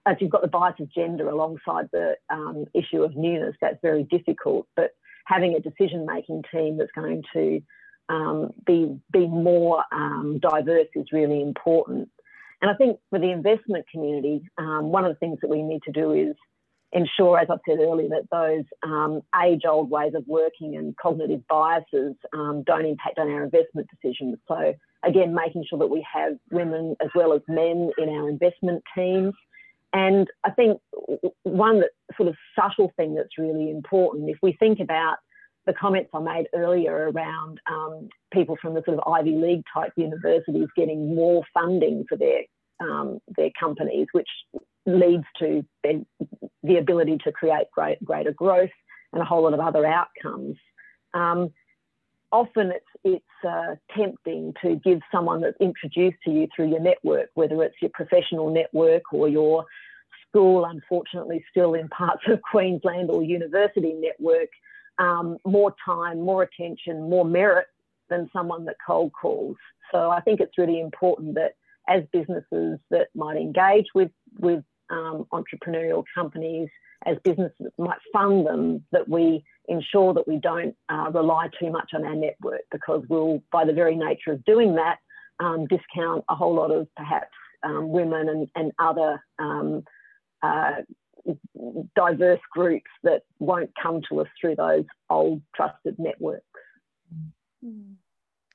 if 0.06 0.20
you've 0.20 0.30
got 0.30 0.42
the 0.42 0.48
bias 0.48 0.74
of 0.80 0.92
gender 0.92 1.28
alongside 1.28 1.88
the 1.92 2.16
um, 2.28 2.64
issue 2.74 3.02
of 3.02 3.16
newness, 3.16 3.54
that's 3.60 3.78
very 3.82 4.02
difficult. 4.02 4.66
But 4.74 4.90
having 5.26 5.54
a 5.54 5.60
decision 5.60 6.06
making 6.06 6.42
team 6.52 6.76
that's 6.76 6.92
going 6.92 7.22
to 7.34 7.60
um, 8.08 8.52
be 8.66 8.98
be 9.12 9.26
more 9.26 9.84
um, 9.92 10.38
diverse 10.40 10.88
is 10.94 11.06
really 11.12 11.40
important. 11.40 12.10
And 12.60 12.70
I 12.70 12.74
think 12.74 12.98
for 13.10 13.18
the 13.18 13.30
investment 13.30 13.84
community, 13.90 14.42
um, 14.58 14.90
one 14.90 15.04
of 15.04 15.12
the 15.12 15.18
things 15.18 15.38
that 15.42 15.50
we 15.50 15.62
need 15.62 15.82
to 15.84 15.92
do 15.92 16.12
is 16.12 16.34
ensure, 16.92 17.38
as 17.38 17.48
I 17.50 17.56
said 17.68 17.78
earlier, 17.80 18.08
that 18.10 18.30
those 18.30 18.64
um, 18.82 19.20
age-old 19.42 19.90
ways 19.90 20.14
of 20.14 20.24
working 20.26 20.76
and 20.76 20.96
cognitive 20.96 21.42
biases 21.48 22.14
um, 22.32 22.62
don't 22.64 22.86
impact 22.86 23.18
on 23.18 23.28
our 23.28 23.42
investment 23.42 23.88
decisions. 23.90 24.38
So 24.46 24.74
again, 25.02 25.34
making 25.34 25.64
sure 25.68 25.78
that 25.80 25.88
we 25.88 26.06
have 26.10 26.34
women 26.50 26.96
as 27.02 27.10
well 27.14 27.32
as 27.32 27.42
men 27.48 27.90
in 27.98 28.08
our 28.08 28.28
investment 28.28 28.82
teams. 28.96 29.34
And 29.92 30.28
I 30.44 30.50
think 30.50 30.80
one 31.42 31.80
that 31.80 31.90
sort 32.16 32.28
of 32.28 32.36
subtle 32.58 32.92
thing 32.96 33.14
that's 33.14 33.38
really 33.38 33.70
important, 33.70 34.30
if 34.30 34.38
we 34.42 34.52
think 34.52 34.80
about 34.80 35.16
the 35.66 35.72
comments 35.72 36.10
I 36.12 36.20
made 36.20 36.46
earlier 36.54 37.10
around 37.10 37.60
um, 37.70 38.08
people 38.32 38.56
from 38.60 38.74
the 38.74 38.82
sort 38.84 38.98
of 38.98 39.12
Ivy 39.12 39.32
League 39.32 39.64
type 39.72 39.92
universities 39.96 40.68
getting 40.76 41.14
more 41.14 41.42
funding 41.52 42.04
for 42.08 42.16
their 42.16 42.42
um, 42.80 43.20
their 43.36 43.50
companies, 43.58 44.08
which 44.12 44.28
leads 44.86 45.24
to 45.38 45.64
the 46.62 46.76
ability 46.76 47.18
to 47.24 47.32
create 47.32 47.70
great, 47.72 48.04
greater 48.04 48.32
growth 48.32 48.70
and 49.12 49.22
a 49.22 49.24
whole 49.24 49.42
lot 49.42 49.54
of 49.54 49.60
other 49.60 49.86
outcomes. 49.86 50.56
Um, 51.14 51.50
often 52.32 52.72
it's 52.72 52.84
it's 53.04 53.48
uh, 53.48 53.76
tempting 53.96 54.54
to 54.62 54.76
give 54.76 55.00
someone 55.12 55.40
that's 55.40 55.56
introduced 55.60 56.18
to 56.24 56.30
you 56.30 56.48
through 56.54 56.68
your 56.68 56.80
network, 56.80 57.28
whether 57.34 57.62
it's 57.62 57.76
your 57.80 57.90
professional 57.94 58.50
network 58.50 59.12
or 59.12 59.28
your 59.28 59.64
school, 60.28 60.64
unfortunately 60.64 61.44
still 61.50 61.74
in 61.74 61.88
parts 61.88 62.22
of 62.26 62.40
Queensland 62.50 63.10
or 63.10 63.22
university 63.22 63.94
network, 63.94 64.48
um, 64.98 65.38
more 65.44 65.74
time, 65.84 66.20
more 66.20 66.42
attention, 66.42 67.08
more 67.08 67.24
merit 67.24 67.66
than 68.08 68.28
someone 68.32 68.64
that 68.66 68.76
cold 68.86 69.12
calls. 69.20 69.56
So 69.92 70.10
I 70.10 70.20
think 70.20 70.40
it's 70.40 70.58
really 70.58 70.80
important 70.80 71.34
that 71.34 71.52
as 71.88 72.02
businesses 72.12 72.78
that 72.90 73.08
might 73.14 73.36
engage 73.36 73.86
with 73.94 74.10
with 74.38 74.62
um, 74.90 75.26
entrepreneurial 75.32 76.04
companies 76.14 76.68
as 77.06 77.16
businesses 77.22 77.54
that 77.60 77.78
might 77.78 77.98
fund 78.12 78.46
them, 78.46 78.84
that 78.92 79.08
we 79.08 79.44
ensure 79.68 80.14
that 80.14 80.26
we 80.26 80.38
don't 80.38 80.74
uh, 80.88 81.10
rely 81.12 81.48
too 81.60 81.70
much 81.70 81.90
on 81.94 82.04
our 82.04 82.14
network 82.14 82.62
because 82.70 83.02
we'll, 83.08 83.42
by 83.52 83.64
the 83.64 83.72
very 83.72 83.96
nature 83.96 84.32
of 84.32 84.44
doing 84.44 84.74
that, 84.74 84.98
um, 85.40 85.66
discount 85.66 86.24
a 86.28 86.34
whole 86.34 86.54
lot 86.54 86.70
of 86.70 86.86
perhaps 86.96 87.34
um, 87.62 87.88
women 87.88 88.28
and, 88.28 88.48
and 88.54 88.72
other 88.78 89.22
um, 89.38 89.82
uh, 90.42 90.76
diverse 91.96 92.40
groups 92.52 92.90
that 93.02 93.22
won't 93.38 93.70
come 93.80 94.00
to 94.08 94.20
us 94.20 94.28
through 94.40 94.56
those 94.56 94.84
old 95.10 95.42
trusted 95.54 95.96
networks. 95.98 96.44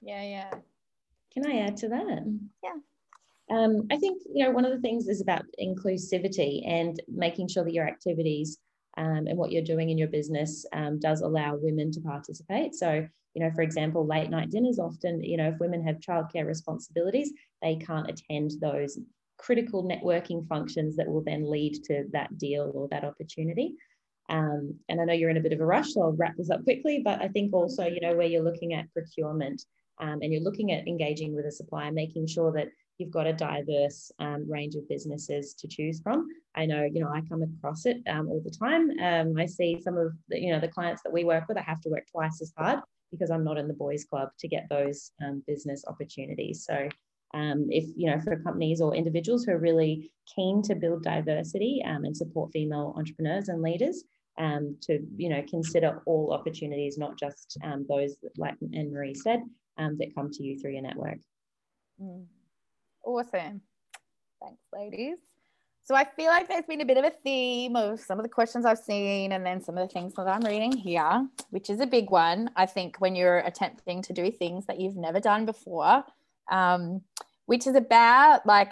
Yeah, 0.01 0.24
yeah. 0.24 0.51
Can 1.34 1.45
I 1.47 1.59
add 1.59 1.78
to 1.78 1.89
that? 1.89 2.39
Yeah. 2.63 2.76
Um, 3.51 3.88
I 3.91 3.97
think 3.97 4.22
you 4.32 4.45
know 4.45 4.51
one 4.51 4.65
of 4.65 4.72
the 4.72 4.82
things 4.82 5.07
is 5.07 5.22
about 5.22 5.43
inclusivity 5.61 6.67
and 6.67 7.01
making 7.07 7.47
sure 7.47 7.63
that 7.63 7.74
your 7.74 7.88
activities 7.88 8.59
um, 8.97 9.26
and 9.28 9.38
what 9.38 9.51
you're 9.51 9.63
doing 9.63 9.89
in 9.89 9.97
your 9.97 10.07
business 10.07 10.65
um, 10.74 10.99
does 10.99 11.22
allow 11.22 11.55
women 11.55 11.91
to 11.91 12.01
participate. 12.01 12.76
So 12.76 13.07
you 13.36 13.43
know, 13.43 13.51
for 13.51 13.61
example, 13.61 14.05
late 14.05 14.30
night 14.30 14.49
dinners 14.49 14.80
often, 14.80 15.24
you 15.24 15.38
know, 15.38 15.49
if 15.49 15.59
women 15.59 15.84
have 15.84 15.97
childcare 15.97 16.45
responsibilities, 16.45 17.32
they 17.61 17.76
can't 17.76 18.09
attend 18.09 18.51
those 18.61 18.99
critical 19.39 19.83
networking 19.83 20.47
functions 20.47 20.95
that 20.97 21.07
will 21.07 21.23
then 21.23 21.49
lead 21.49 21.83
to 21.85 22.05
that 22.11 22.37
deal 22.37 22.71
or 22.75 22.87
that 22.89 23.03
opportunity. 23.03 23.73
Um, 24.29 24.75
and 24.89 25.01
I 25.01 25.05
know 25.05 25.13
you're 25.13 25.31
in 25.31 25.37
a 25.37 25.41
bit 25.41 25.53
of 25.53 25.61
a 25.61 25.65
rush, 25.65 25.93
so 25.93 26.03
I'll 26.03 26.11
wrap 26.11 26.35
this 26.37 26.51
up 26.51 26.63
quickly. 26.63 27.01
But 27.03 27.21
I 27.21 27.29
think 27.29 27.53
also, 27.53 27.85
you 27.85 28.01
know, 28.01 28.15
where 28.15 28.27
you're 28.27 28.43
looking 28.43 28.73
at 28.73 28.91
procurement 28.93 29.63
um, 29.99 30.19
and 30.21 30.31
you're 30.31 30.43
looking 30.43 30.71
at 30.71 30.87
engaging 30.87 31.35
with 31.35 31.45
a 31.45 31.51
supplier, 31.51 31.91
making 31.91 32.27
sure 32.27 32.51
that 32.51 32.67
you've 32.99 33.11
got 33.11 33.27
a 33.27 33.33
diverse 33.33 34.11
um, 34.19 34.45
range 34.47 34.75
of 34.75 34.87
businesses 34.87 35.53
to 35.55 35.67
choose 35.67 36.01
from. 36.01 36.27
I 36.55 36.65
know, 36.65 36.83
you 36.83 37.01
know, 37.01 37.09
I 37.09 37.21
come 37.21 37.41
across 37.41 37.85
it 37.85 37.97
um, 38.07 38.27
all 38.27 38.41
the 38.43 38.51
time. 38.51 38.91
Um, 38.99 39.35
I 39.37 39.45
see 39.45 39.81
some 39.81 39.97
of 39.97 40.11
the, 40.27 40.39
you 40.39 40.51
know, 40.51 40.59
the 40.59 40.67
clients 40.67 41.01
that 41.03 41.13
we 41.13 41.23
work 41.23 41.47
with, 41.47 41.57
I 41.57 41.61
have 41.61 41.81
to 41.81 41.89
work 41.89 42.05
twice 42.11 42.41
as 42.41 42.53
hard 42.57 42.79
because 43.11 43.31
I'm 43.31 43.43
not 43.43 43.57
in 43.57 43.67
the 43.67 43.73
boys 43.73 44.05
club 44.05 44.29
to 44.39 44.47
get 44.47 44.67
those 44.69 45.11
um, 45.25 45.43
business 45.47 45.83
opportunities. 45.87 46.65
So 46.65 46.89
um, 47.34 47.67
if 47.69 47.86
you 47.95 48.09
know 48.09 48.19
for 48.19 48.38
companies 48.38 48.82
or 48.82 48.95
individuals 48.95 49.45
who 49.45 49.51
are 49.51 49.59
really 49.59 50.11
keen 50.36 50.61
to 50.63 50.75
build 50.75 51.03
diversity 51.03 51.84
um, 51.86 52.05
and 52.05 52.15
support 52.15 52.51
female 52.51 52.93
entrepreneurs 52.97 53.49
and 53.49 53.61
leaders 53.61 54.03
um, 54.38 54.75
to 54.82 54.99
you 55.17 55.30
know 55.30 55.43
consider 55.49 56.01
all 56.05 56.34
opportunities 56.34 56.97
not 56.97 57.17
just 57.17 57.57
um, 57.63 57.86
those 57.89 58.15
like 58.38 58.55
anne 58.73 58.91
marie 58.91 59.13
said 59.13 59.41
um, 59.77 59.97
that 59.97 60.13
come 60.15 60.30
to 60.32 60.43
you 60.43 60.59
through 60.59 60.71
your 60.71 60.82
network 60.82 61.19
mm. 62.01 62.25
awesome 63.03 63.61
thanks 64.41 64.61
ladies 64.73 65.19
so 65.89 65.95
I 65.95 66.03
feel 66.03 66.27
like 66.27 66.47
there's 66.47 66.67
been 66.67 66.82
a 66.82 66.86
bit 66.86 66.97
of 66.97 67.03
a 67.03 67.09
theme 67.09 67.75
of 67.75 67.99
some 67.99 68.19
of 68.19 68.23
the 68.23 68.30
questions 68.30 68.63
I've 68.63 68.77
seen 68.77 69.32
and 69.32 69.43
then 69.43 69.59
some 69.59 69.75
of 69.75 69.88
the 69.88 69.91
things 69.91 70.13
that 70.13 70.27
I'm 70.27 70.41
reading 70.41 70.71
here, 70.71 71.27
which 71.49 71.67
is 71.67 71.80
a 71.80 71.88
big 71.88 72.11
one. 72.11 72.51
I 72.55 72.67
think 72.67 72.97
when 73.01 73.15
you're 73.15 73.39
attempting 73.39 74.03
to 74.03 74.13
do 74.13 74.30
things 74.30 74.67
that 74.67 74.80
you've 74.80 74.97
never 74.97 75.19
done 75.19 75.47
before, 75.47 76.03
um, 76.50 77.02
which 77.45 77.68
is 77.68 77.76
about 77.76 78.45
like, 78.45 78.72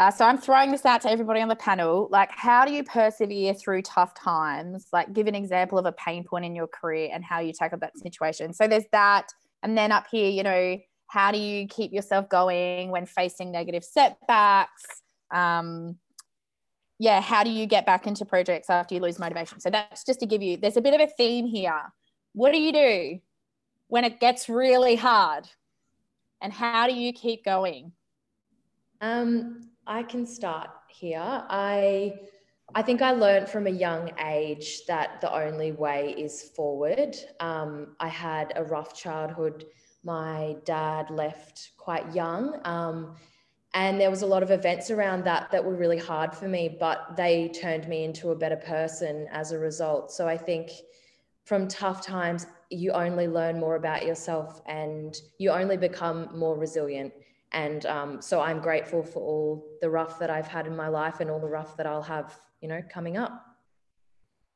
uh, 0.00 0.10
so 0.12 0.24
I'm 0.24 0.38
throwing 0.38 0.70
this 0.70 0.86
out 0.86 1.00
to 1.02 1.10
everybody 1.10 1.40
on 1.40 1.48
the 1.48 1.56
panel. 1.56 2.08
Like, 2.12 2.30
how 2.30 2.64
do 2.64 2.72
you 2.72 2.84
persevere 2.84 3.52
through 3.54 3.82
tough 3.82 4.14
times? 4.14 4.86
Like, 4.92 5.12
give 5.12 5.26
an 5.26 5.34
example 5.34 5.76
of 5.76 5.86
a 5.86 5.92
pain 5.92 6.22
point 6.22 6.44
in 6.44 6.54
your 6.54 6.68
career 6.68 7.10
and 7.12 7.24
how 7.24 7.40
you 7.40 7.52
tackle 7.52 7.78
that 7.80 7.98
situation. 7.98 8.52
So 8.52 8.68
there's 8.68 8.84
that. 8.92 9.32
And 9.64 9.76
then 9.76 9.90
up 9.90 10.06
here, 10.08 10.30
you 10.30 10.44
know, 10.44 10.78
how 11.08 11.32
do 11.32 11.38
you 11.38 11.66
keep 11.66 11.92
yourself 11.92 12.28
going 12.28 12.90
when 12.90 13.06
facing 13.06 13.50
negative 13.50 13.82
setbacks? 13.82 14.84
Um, 15.32 15.96
yeah, 17.00 17.20
how 17.20 17.42
do 17.42 17.50
you 17.50 17.66
get 17.66 17.84
back 17.84 18.06
into 18.06 18.24
projects 18.24 18.70
after 18.70 18.94
you 18.94 19.00
lose 19.00 19.18
motivation? 19.18 19.58
So 19.58 19.70
that's 19.70 20.04
just 20.04 20.20
to 20.20 20.26
give 20.26 20.42
you, 20.42 20.58
there's 20.58 20.76
a 20.76 20.80
bit 20.80 20.94
of 20.94 21.00
a 21.00 21.10
theme 21.16 21.46
here. 21.46 21.92
What 22.34 22.52
do 22.52 22.60
you 22.60 22.72
do 22.72 23.18
when 23.88 24.04
it 24.04 24.20
gets 24.20 24.48
really 24.48 24.94
hard? 24.94 25.48
And 26.40 26.52
how 26.52 26.86
do 26.86 26.94
you 26.94 27.12
keep 27.12 27.44
going? 27.44 27.92
Um, 29.00 29.70
I 29.86 30.02
can 30.02 30.26
start 30.26 30.70
here. 30.88 31.20
I 31.22 32.20
I 32.74 32.82
think 32.82 33.00
I 33.00 33.12
learned 33.12 33.48
from 33.48 33.66
a 33.66 33.70
young 33.70 34.10
age 34.22 34.84
that 34.86 35.22
the 35.22 35.32
only 35.34 35.72
way 35.72 36.14
is 36.18 36.50
forward. 36.54 37.16
Um, 37.40 37.96
I 37.98 38.08
had 38.08 38.52
a 38.56 38.64
rough 38.64 38.94
childhood. 38.94 39.64
My 40.04 40.56
dad 40.66 41.10
left 41.10 41.70
quite 41.78 42.14
young. 42.14 42.60
Um, 42.64 43.16
and 43.74 44.00
there 44.00 44.10
was 44.10 44.22
a 44.22 44.26
lot 44.26 44.42
of 44.42 44.50
events 44.50 44.90
around 44.90 45.24
that 45.24 45.50
that 45.50 45.64
were 45.64 45.74
really 45.74 45.98
hard 45.98 46.34
for 46.34 46.48
me 46.48 46.76
but 46.80 47.16
they 47.16 47.48
turned 47.48 47.86
me 47.88 48.04
into 48.04 48.30
a 48.30 48.36
better 48.36 48.56
person 48.56 49.26
as 49.30 49.52
a 49.52 49.58
result 49.58 50.10
so 50.10 50.26
i 50.26 50.36
think 50.36 50.70
from 51.48 51.66
tough 51.66 52.04
times 52.04 52.46
you 52.68 52.92
only 52.92 53.26
learn 53.26 53.58
more 53.58 53.76
about 53.76 54.04
yourself 54.04 54.60
and 54.66 55.16
you 55.38 55.50
only 55.50 55.78
become 55.78 56.28
more 56.36 56.58
resilient. 56.58 57.10
And 57.52 57.86
um, 57.86 58.20
so 58.20 58.42
i'm 58.42 58.60
grateful 58.60 59.02
for 59.02 59.22
all 59.22 59.64
the 59.80 59.88
rough 59.88 60.18
that 60.18 60.28
i've 60.28 60.46
had 60.46 60.66
in 60.66 60.76
my 60.76 60.88
life 60.88 61.20
and 61.20 61.30
all 61.30 61.40
the 61.40 61.48
rough 61.48 61.78
that 61.78 61.86
i'll 61.86 62.02
have 62.02 62.38
you 62.60 62.68
know 62.68 62.82
coming 62.92 63.16
up. 63.16 63.42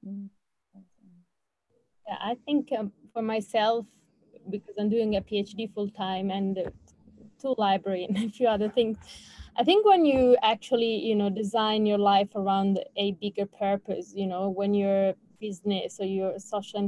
Yeah 0.05 0.13
i 2.21 2.37
think 2.45 2.69
um, 2.79 2.93
for 3.15 3.23
myself 3.23 3.87
because 4.51 4.75
i'm 4.79 4.91
doing 4.91 5.17
a 5.17 5.23
phd 5.23 5.73
full 5.75 5.89
time 5.89 6.31
and 6.31 6.59
to 7.41 7.55
library 7.57 8.05
and 8.05 8.17
a 8.19 8.29
few 8.29 8.47
other 8.47 8.69
things 8.69 8.99
i 9.57 9.65
think 9.65 9.87
when 9.87 10.05
you 10.05 10.37
actually 10.43 10.95
you 11.09 11.15
know 11.15 11.31
design 11.31 11.87
your 11.87 11.99
life 11.99 12.29
around 12.35 12.81
a 12.97 13.13
bigger 13.13 13.47
purpose 13.47 14.13
you 14.15 14.27
know 14.27 14.51
when 14.51 14.75
your 14.75 15.15
business 15.43 15.99
or 16.01 16.07
your 16.07 16.39
social 16.39 16.79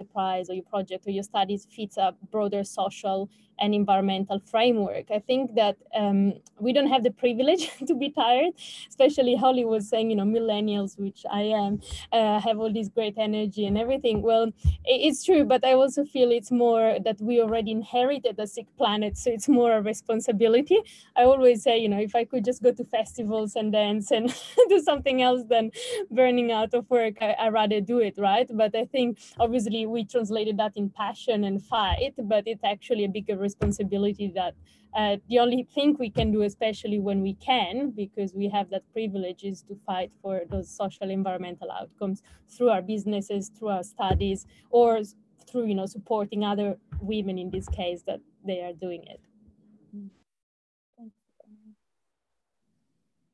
enterprise 0.00 0.50
or 0.50 0.54
your 0.54 0.68
project 0.74 1.06
or 1.06 1.12
your 1.18 1.22
studies 1.32 1.66
fits 1.74 1.96
a 1.96 2.08
broader 2.32 2.62
social 2.64 3.30
and 3.60 3.74
environmental 3.74 4.40
framework. 4.40 5.10
I 5.10 5.18
think 5.18 5.54
that 5.54 5.76
um, 5.94 6.34
we 6.58 6.72
don't 6.72 6.88
have 6.88 7.02
the 7.02 7.10
privilege 7.10 7.70
to 7.86 7.94
be 7.94 8.10
tired, 8.10 8.52
especially 8.88 9.36
Holly 9.36 9.64
was 9.64 9.88
saying, 9.88 10.10
you 10.10 10.16
know, 10.16 10.24
millennials, 10.24 10.98
which 10.98 11.24
I 11.30 11.42
am, 11.42 11.80
uh, 12.12 12.40
have 12.40 12.58
all 12.58 12.72
this 12.72 12.88
great 12.88 13.14
energy 13.18 13.66
and 13.66 13.76
everything. 13.78 14.22
Well, 14.22 14.52
it's 14.84 15.24
true, 15.24 15.44
but 15.44 15.64
I 15.64 15.72
also 15.74 16.04
feel 16.04 16.30
it's 16.30 16.50
more 16.50 16.98
that 17.04 17.20
we 17.20 17.40
already 17.40 17.70
inherited 17.70 18.38
a 18.38 18.46
sick 18.46 18.66
planet, 18.76 19.16
so 19.16 19.30
it's 19.30 19.48
more 19.48 19.72
a 19.72 19.82
responsibility. 19.82 20.78
I 21.16 21.24
always 21.24 21.62
say, 21.62 21.78
you 21.78 21.88
know, 21.88 21.98
if 22.00 22.14
I 22.14 22.24
could 22.24 22.44
just 22.44 22.62
go 22.62 22.72
to 22.72 22.84
festivals 22.84 23.56
and 23.56 23.72
dance 23.72 24.10
and 24.10 24.34
do 24.68 24.80
something 24.80 25.22
else 25.22 25.42
than 25.48 25.70
burning 26.10 26.52
out 26.52 26.74
of 26.74 26.88
work, 26.90 27.14
I, 27.20 27.34
I'd 27.38 27.52
rather 27.52 27.80
do 27.80 27.98
it, 27.98 28.14
right? 28.18 28.48
But 28.52 28.74
I 28.74 28.84
think 28.84 29.18
obviously 29.38 29.86
we 29.86 30.04
translated 30.04 30.56
that 30.58 30.76
in 30.76 30.90
passion 30.90 31.44
and 31.44 31.62
fight, 31.62 32.14
but 32.18 32.44
it's 32.46 32.64
actually 32.64 33.04
a 33.04 33.08
bigger 33.08 33.36
responsibility 33.50 34.28
that 34.40 34.54
uh, 35.00 35.16
the 35.28 35.38
only 35.38 35.62
thing 35.74 35.96
we 35.98 36.10
can 36.10 36.32
do, 36.32 36.42
especially 36.42 36.98
when 36.98 37.22
we 37.22 37.34
can, 37.34 37.90
because 37.90 38.34
we 38.34 38.48
have 38.48 38.70
that 38.70 38.82
privilege, 38.92 39.44
is 39.44 39.62
to 39.62 39.74
fight 39.86 40.10
for 40.22 40.42
those 40.50 40.68
social 40.82 41.10
environmental 41.10 41.70
outcomes 41.70 42.22
through 42.48 42.70
our 42.70 42.82
businesses, 42.82 43.50
through 43.56 43.68
our 43.68 43.84
studies, 43.84 44.46
or 44.70 45.00
through 45.46 45.66
you 45.66 45.74
know 45.74 45.86
supporting 45.86 46.44
other 46.44 46.76
women 47.00 47.38
in 47.38 47.50
this 47.50 47.68
case 47.68 48.02
that 48.06 48.20
they 48.44 48.60
are 48.66 48.72
doing 48.72 49.02
it. 49.14 49.20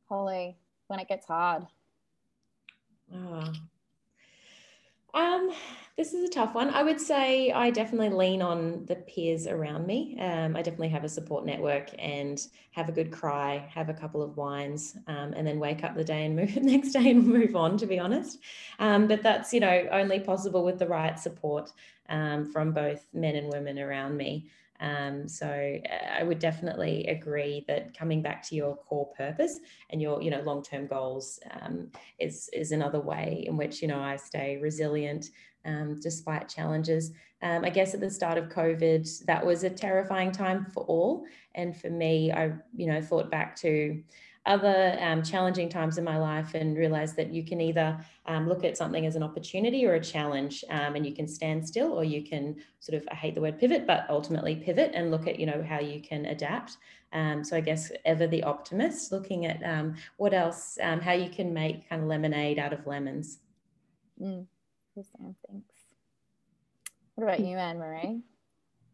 Holly, 0.08 0.56
when 0.88 1.00
it 1.00 1.08
gets 1.08 1.26
hard. 1.26 1.66
Oh, 3.14 3.52
um, 5.14 5.50
this 5.96 6.12
is 6.12 6.28
a 6.28 6.32
tough 6.32 6.54
one. 6.54 6.68
I 6.70 6.82
would 6.82 7.00
say 7.00 7.50
I 7.52 7.70
definitely 7.70 8.11
lean 8.11 8.42
on 8.42 8.84
the 8.84 8.96
peers 8.96 9.46
around 9.46 9.86
me. 9.86 10.16
Um, 10.20 10.54
I 10.54 10.61
definitely 10.61 10.90
have 10.90 11.04
a 11.04 11.09
support 11.09 11.46
network 11.46 11.88
and 11.98 12.38
have 12.72 12.90
a 12.90 12.92
good 12.92 13.11
cry, 13.11 13.66
have 13.72 13.88
a 13.88 13.94
couple 13.94 14.20
of 14.22 14.36
wines, 14.36 14.96
um, 15.07 15.32
and 15.34 15.46
then 15.46 15.59
wake 15.59 15.84
up 15.84 15.94
the 15.94 16.04
day 16.04 16.26
and 16.26 16.36
move 16.36 16.54
the 16.54 16.61
next 16.62 16.92
day 16.92 17.11
and 17.11 17.26
move 17.26 17.57
on. 17.57 17.78
To 17.78 17.86
be 17.86 17.98
honest, 17.98 18.38
um, 18.78 19.07
but 19.07 19.22
that's 19.22 19.54
you 19.54 19.61
know 19.61 19.88
only 19.90 20.20
possible 20.20 20.64
with 20.64 20.78
the 20.78 20.86
right 20.86 21.18
support 21.18 21.72
um, 22.11 22.44
from 22.52 22.72
both 22.72 23.07
men 23.14 23.36
and 23.36 23.48
women 23.48 23.78
around 23.78 24.16
me. 24.16 24.50
Um, 24.81 25.29
so 25.29 25.47
uh, 25.47 26.18
I 26.18 26.22
would 26.22 26.39
definitely 26.39 27.07
agree 27.07 27.64
that 27.68 27.97
coming 27.97 28.22
back 28.22 28.47
to 28.49 28.55
your 28.55 28.77
core 28.77 29.11
purpose 29.16 29.59
and 29.91 30.01
your, 30.01 30.22
you 30.22 30.31
know, 30.31 30.43
long-term 30.43 30.87
goals 30.87 31.39
um, 31.61 31.91
is 32.18 32.51
is 32.53 32.72
another 32.72 33.01
way 33.01 33.45
in 33.47 33.57
which 33.57 33.83
you 33.83 33.89
know 33.89 34.01
I 34.01 34.16
stay 34.16 34.59
resilient 34.59 35.31
um, 35.64 35.99
despite 36.01 36.49
challenges. 36.49 37.12
Um, 37.43 37.64
I 37.64 37.70
guess 37.70 37.93
at 37.93 38.01
the 38.01 38.11
start 38.11 38.39
of 38.39 38.49
COVID, 38.49 39.27
that 39.27 39.45
was 39.45 39.62
a 39.62 39.70
terrifying 39.70 40.33
time 40.33 40.66
for 40.72 40.85
all, 40.85 41.24
and 41.55 41.77
for 41.77 41.91
me, 41.91 42.33
I 42.33 42.53
you 42.74 42.87
know 42.87 43.01
thought 43.01 43.31
back 43.31 43.57
to 43.57 44.03
other 44.47 44.97
um, 45.01 45.22
challenging 45.22 45.68
times 45.68 45.99
in 45.99 46.05
my 46.05 46.18
life 46.18 46.55
and 46.55 46.76
realize 46.76 47.14
that 47.14 47.32
you 47.32 47.44
can 47.44 47.61
either 47.61 47.99
um, 48.26 48.49
look 48.49 48.64
at 48.64 48.76
something 48.76 49.05
as 49.05 49.16
an 49.16 49.22
opportunity 49.22 49.84
or 49.84 49.94
a 49.94 50.01
challenge 50.01 50.64
um, 50.70 50.97
and 50.97 51.05
you 51.05 51.14
can 51.14 51.26
stand 51.26 51.66
still 51.66 51.92
or 51.92 52.05
you 52.05 52.22
can 52.22 52.57
sort 52.80 52.97
of 52.97 53.07
i 53.11 53.14
hate 53.14 53.34
the 53.34 53.40
word 53.40 53.59
pivot 53.59 53.86
but 53.86 54.07
ultimately 54.09 54.55
pivot 54.57 54.92
and 54.94 55.11
look 55.11 55.26
at 55.26 55.38
you 55.40 55.47
know 55.47 55.64
how 55.68 55.80
you 55.80 56.01
can 56.01 56.26
adapt 56.26 56.76
um, 57.12 57.42
so 57.42 57.57
i 57.57 57.61
guess 57.61 57.90
ever 58.05 58.26
the 58.26 58.42
optimist 58.44 59.11
looking 59.11 59.47
at 59.47 59.62
um, 59.64 59.94
what 60.16 60.32
else 60.32 60.78
um, 60.82 61.01
how 61.01 61.12
you 61.12 61.28
can 61.28 61.53
make 61.53 61.88
kind 61.88 62.03
of 62.03 62.09
lemonade 62.09 62.59
out 62.59 62.72
of 62.72 62.86
lemons 62.86 63.38
Mm. 64.20 64.47
Sam, 64.94 65.34
thanks. 65.49 65.74
What 67.14 67.24
about 67.24 67.40
you, 67.40 67.57
Anne 67.57 67.78
Marie? 67.78 68.20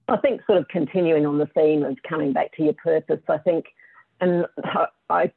I 0.08 0.16
think 0.16 0.42
sort 0.46 0.58
of 0.58 0.68
continuing 0.68 1.26
on 1.26 1.38
the 1.38 1.46
theme 1.46 1.84
of 1.84 1.96
coming 2.08 2.32
back 2.32 2.52
to 2.56 2.64
your 2.64 2.74
purpose, 2.74 3.20
I 3.28 3.38
think, 3.38 3.66
and 4.20 4.46
I, 5.10 5.32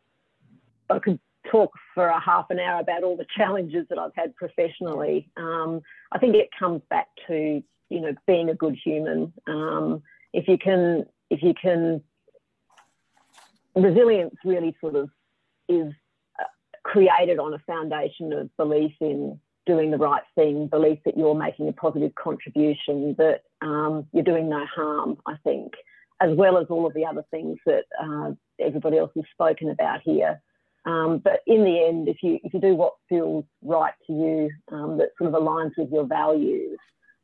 I 0.89 0.99
could 0.99 1.19
talk 1.51 1.71
for 1.93 2.07
a 2.07 2.19
half 2.19 2.47
an 2.49 2.59
hour 2.59 2.79
about 2.79 3.03
all 3.03 3.17
the 3.17 3.25
challenges 3.35 3.85
that 3.89 3.99
I've 3.99 4.15
had 4.15 4.35
professionally. 4.35 5.29
Um, 5.37 5.81
I 6.11 6.19
think 6.19 6.35
it 6.35 6.49
comes 6.57 6.81
back 6.89 7.07
to 7.27 7.63
you 7.89 8.01
know 8.01 8.13
being 8.27 8.49
a 8.49 8.55
good 8.55 8.77
human. 8.83 9.33
Um, 9.47 10.03
if 10.33 10.47
you 10.47 10.57
can, 10.57 11.05
if 11.29 11.41
you 11.41 11.53
can, 11.59 12.01
resilience 13.75 14.35
really 14.43 14.75
sort 14.81 14.95
of 14.95 15.09
is 15.69 15.93
uh, 16.39 16.43
created 16.83 17.39
on 17.39 17.53
a 17.53 17.59
foundation 17.59 18.33
of 18.33 18.55
belief 18.57 18.93
in 18.99 19.39
doing 19.65 19.89
the 19.89 19.97
right 19.97 20.21
thing, 20.35 20.67
belief 20.67 20.99
that 21.05 21.17
you're 21.17 21.33
making 21.33 21.67
a 21.67 21.73
positive 21.73 22.13
contribution, 22.15 23.15
that 23.17 23.41
um, 23.61 24.05
you're 24.13 24.23
doing 24.23 24.49
no 24.49 24.65
harm. 24.65 25.17
I 25.25 25.35
think, 25.43 25.73
as 26.21 26.35
well 26.35 26.57
as 26.57 26.67
all 26.69 26.85
of 26.85 26.93
the 26.93 27.05
other 27.05 27.25
things 27.31 27.57
that 27.65 27.85
uh, 28.01 28.31
everybody 28.59 28.97
else 28.97 29.11
has 29.15 29.25
spoken 29.33 29.69
about 29.69 30.01
here. 30.03 30.41
Um, 30.85 31.19
but 31.23 31.41
in 31.47 31.63
the 31.63 31.83
end, 31.83 32.07
if 32.07 32.17
you 32.21 32.39
if 32.43 32.53
you 32.53 32.59
do 32.59 32.75
what 32.75 32.93
feels 33.09 33.43
right 33.63 33.93
to 34.07 34.13
you, 34.13 34.51
um, 34.71 34.97
that 34.97 35.09
sort 35.17 35.33
of 35.33 35.41
aligns 35.41 35.71
with 35.77 35.91
your 35.91 36.05
values, 36.05 36.77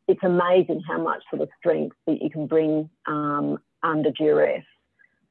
it's 0.08 0.24
amazing 0.24 0.82
how 0.88 1.00
much 1.00 1.22
sort 1.30 1.44
of 1.44 1.50
strength 1.60 1.96
that 2.08 2.22
you 2.22 2.30
can 2.30 2.48
bring 2.48 2.90
um, 3.08 3.60
under 3.84 4.12
duress. 4.12 4.66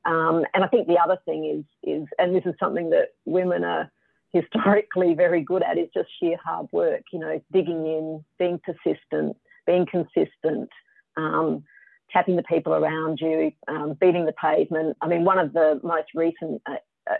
Um, 0.04 0.44
and 0.54 0.64
I 0.64 0.68
think 0.68 0.86
the 0.86 0.98
other 0.98 1.18
thing 1.24 1.44
is 1.44 1.64
is, 2.02 2.08
and 2.18 2.34
this 2.34 2.46
is 2.46 2.54
something 2.60 2.90
that 2.90 3.08
women 3.24 3.64
are 3.64 3.90
historically 4.32 5.14
very 5.14 5.42
good 5.42 5.64
at, 5.64 5.76
is 5.76 5.88
just 5.92 6.08
sheer 6.20 6.36
hard 6.42 6.68
work. 6.70 7.02
You 7.12 7.18
know, 7.18 7.42
digging 7.52 7.84
in, 7.84 8.24
being 8.38 8.60
persistent, 8.64 9.36
being 9.66 9.86
consistent. 9.86 10.70
Um, 11.16 11.64
tapping 12.12 12.34
the 12.34 12.42
people 12.42 12.74
around 12.74 13.18
you, 13.20 13.52
um, 13.68 13.96
beating 14.00 14.26
the 14.26 14.32
pavement. 14.32 14.96
I 15.00 15.06
mean, 15.06 15.24
one 15.24 15.38
of 15.38 15.52
the 15.52 15.80
most 15.84 16.08
recent 16.14 16.60
uh, 16.66 16.74
uh, 17.08 17.14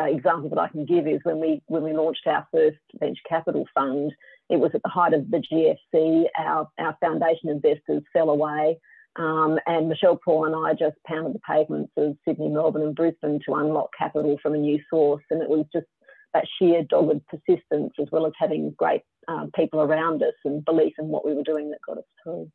uh, 0.00 0.04
example 0.04 0.48
that 0.50 0.58
I 0.58 0.68
can 0.68 0.84
give 0.84 1.06
is 1.06 1.20
when 1.24 1.40
we 1.40 1.62
when 1.66 1.82
we 1.82 1.92
launched 1.92 2.26
our 2.26 2.46
first 2.52 2.78
venture 2.98 3.20
capital 3.28 3.66
fund, 3.74 4.12
it 4.48 4.58
was 4.58 4.70
at 4.74 4.82
the 4.82 4.88
height 4.88 5.12
of 5.12 5.30
the 5.30 5.38
GFC. 5.38 6.24
Our 6.38 6.68
our 6.78 6.96
foundation 7.00 7.48
investors 7.48 8.02
fell 8.12 8.30
away, 8.30 8.78
um, 9.16 9.58
and 9.66 9.88
Michelle 9.88 10.18
Paul 10.24 10.46
and 10.46 10.54
I 10.54 10.74
just 10.74 10.96
pounded 11.06 11.34
the 11.34 11.40
pavements 11.40 11.92
of 11.96 12.16
Sydney, 12.26 12.48
Melbourne, 12.48 12.82
and 12.82 12.94
Brisbane 12.94 13.40
to 13.46 13.54
unlock 13.54 13.90
capital 13.96 14.38
from 14.42 14.54
a 14.54 14.58
new 14.58 14.80
source, 14.88 15.24
and 15.30 15.42
it 15.42 15.48
was 15.48 15.66
just 15.72 15.86
that 16.32 16.44
sheer 16.58 16.84
dogged 16.84 17.22
persistence, 17.26 17.92
as 18.00 18.06
well 18.12 18.26
as 18.26 18.32
having 18.38 18.70
great 18.78 19.02
um, 19.28 19.50
people 19.54 19.80
around 19.80 20.22
us 20.22 20.34
and 20.44 20.64
belief 20.64 20.94
in 20.98 21.08
what 21.08 21.26
we 21.26 21.34
were 21.34 21.42
doing, 21.42 21.70
that 21.70 21.80
got 21.86 21.98
us 21.98 22.04
through. 22.22 22.50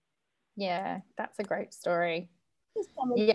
Yeah, 0.56 1.02
that's 1.18 1.40
a 1.40 1.44
great 1.44 1.74
story. 1.74 2.30
Yeah. 3.16 3.34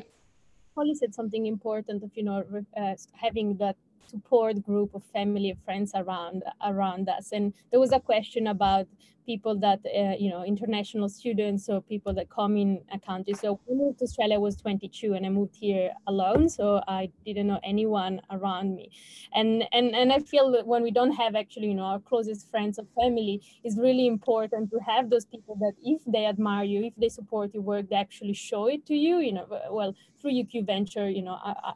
Holly 0.76 0.94
said 0.94 1.14
something 1.14 1.46
important 1.46 2.02
of 2.02 2.10
you 2.14 2.22
know 2.22 2.44
uh, 2.76 2.94
having 3.12 3.56
that 3.58 3.76
support 4.06 4.62
group 4.62 4.94
of 4.94 5.02
family 5.04 5.50
and 5.50 5.62
friends 5.64 5.92
around 5.94 6.42
around 6.64 7.08
us. 7.08 7.32
And 7.32 7.52
there 7.70 7.80
was 7.80 7.92
a 7.92 8.00
question 8.00 8.46
about 8.46 8.86
people 9.26 9.54
that 9.66 9.80
uh, 9.86 10.14
you 10.18 10.30
know 10.30 10.42
international 10.44 11.08
students 11.08 11.68
or 11.68 11.80
people 11.80 12.12
that 12.14 12.28
come 12.30 12.56
in 12.56 12.70
a 12.92 12.98
country. 12.98 13.34
So 13.34 13.60
I 13.70 13.74
moved 13.74 13.98
to 13.98 14.04
australia 14.04 14.36
i 14.36 14.38
was 14.38 14.56
22 14.56 15.14
and 15.14 15.26
i 15.26 15.28
moved 15.28 15.56
here 15.56 15.90
alone 16.12 16.48
so 16.48 16.82
i 16.88 17.02
didn't 17.24 17.46
know 17.46 17.60
anyone 17.62 18.20
around 18.36 18.74
me. 18.74 18.90
And 19.38 19.64
and 19.72 19.94
and 20.00 20.12
i 20.12 20.18
feel 20.32 20.50
that 20.52 20.66
when 20.66 20.82
we 20.82 20.92
don't 20.98 21.12
have 21.22 21.34
actually 21.42 21.68
you 21.72 21.74
know 21.80 21.88
our 21.92 22.00
closest 22.10 22.50
friends 22.50 22.78
or 22.80 22.86
family 23.00 23.34
it's 23.64 23.78
really 23.86 24.06
important 24.06 24.70
to 24.70 24.78
have 24.90 25.10
those 25.10 25.26
people 25.34 25.56
that 25.64 25.74
if 25.94 26.00
they 26.14 26.24
admire 26.26 26.64
you 26.64 26.80
if 26.90 26.94
they 26.96 27.08
support 27.08 27.54
your 27.54 27.62
work 27.62 27.88
they 27.90 27.96
actually 28.06 28.36
show 28.48 28.66
it 28.74 28.86
to 28.86 28.94
you 28.94 29.18
you 29.18 29.32
know 29.32 29.46
well 29.78 29.94
through 30.20 30.32
uq 30.32 30.66
venture 30.74 31.08
you 31.18 31.22
know 31.22 31.38
I, 31.50 31.52
I, 31.70 31.72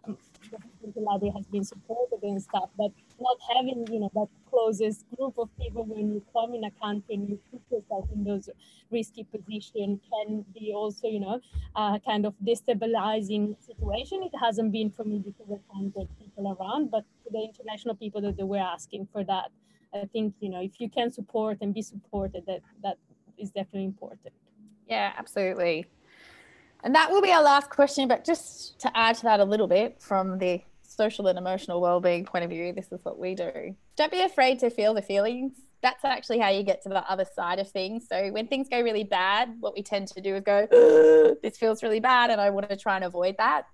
Pilates 0.94 1.34
has 1.36 1.46
been 1.46 1.64
supported 1.64 2.22
and 2.22 2.40
stuff, 2.42 2.70
but 2.76 2.90
not 3.20 3.36
having, 3.54 3.86
you 3.90 4.00
know, 4.00 4.10
that 4.14 4.28
closest 4.50 5.04
group 5.16 5.38
of 5.38 5.48
people 5.58 5.84
when 5.84 6.12
you 6.12 6.22
come 6.32 6.54
in 6.54 6.64
a 6.64 6.70
country 6.72 7.14
and 7.14 7.28
you 7.28 7.38
put 7.50 7.62
yourself 7.70 8.08
in 8.14 8.24
those 8.24 8.48
risky 8.90 9.24
position 9.24 10.00
can 10.10 10.44
be 10.54 10.72
also, 10.74 11.08
you 11.08 11.20
know, 11.20 11.40
uh, 11.76 11.98
kind 12.00 12.26
of 12.26 12.34
destabilizing 12.44 13.56
situation. 13.64 14.22
It 14.22 14.32
hasn't 14.40 14.72
been 14.72 14.90
for 14.90 15.04
me 15.04 15.18
because 15.18 15.46
I 15.50 15.60
can't 15.72 15.94
get 15.94 16.06
people 16.18 16.56
around, 16.58 16.90
but 16.90 17.04
the 17.30 17.40
international 17.40 17.94
people 17.94 18.20
that 18.22 18.36
they 18.36 18.44
were 18.44 18.58
asking 18.58 19.08
for 19.12 19.24
that, 19.24 19.50
I 19.94 20.06
think, 20.12 20.34
you 20.40 20.50
know, 20.50 20.60
if 20.60 20.80
you 20.80 20.88
can 20.88 21.10
support 21.10 21.58
and 21.60 21.72
be 21.72 21.82
supported, 21.82 22.44
that 22.46 22.60
that 22.82 22.98
is 23.38 23.50
definitely 23.50 23.84
important. 23.84 24.32
Yeah, 24.88 25.12
absolutely. 25.16 25.86
And 26.84 26.94
that 26.94 27.10
will 27.10 27.22
be 27.22 27.32
our 27.32 27.42
last 27.42 27.70
question, 27.70 28.08
but 28.08 28.24
just 28.24 28.78
to 28.80 28.94
add 28.94 29.16
to 29.16 29.22
that 29.22 29.40
a 29.40 29.44
little 29.44 29.66
bit 29.66 30.00
from 30.00 30.38
the 30.38 30.60
social 30.82 31.26
and 31.26 31.38
emotional 31.38 31.80
well-being 31.80 32.24
point 32.24 32.44
of 32.44 32.50
view 32.50 32.72
this 32.72 32.92
is 32.92 33.04
what 33.04 33.18
we 33.18 33.34
do. 33.34 33.74
Don't 33.96 34.12
be 34.12 34.20
afraid 34.20 34.58
to 34.60 34.70
feel 34.70 34.92
the 34.94 35.02
feelings. 35.02 35.54
That's 35.82 36.04
actually 36.04 36.38
how 36.38 36.50
you 36.50 36.62
get 36.62 36.82
to 36.82 36.90
the 36.90 37.10
other 37.10 37.24
side 37.24 37.58
of 37.58 37.68
things. 37.70 38.06
So 38.08 38.30
when 38.30 38.46
things 38.46 38.68
go 38.68 38.80
really 38.80 39.02
bad 39.02 39.56
what 39.60 39.74
we 39.74 39.82
tend 39.82 40.08
to 40.08 40.20
do 40.20 40.36
is 40.36 40.42
go 40.44 40.66
this 41.42 41.56
feels 41.56 41.82
really 41.82 42.00
bad 42.00 42.30
and 42.30 42.40
i 42.40 42.50
want 42.50 42.68
to 42.68 42.76
try 42.76 42.96
and 42.96 43.04
avoid 43.04 43.36
that. 43.38 43.64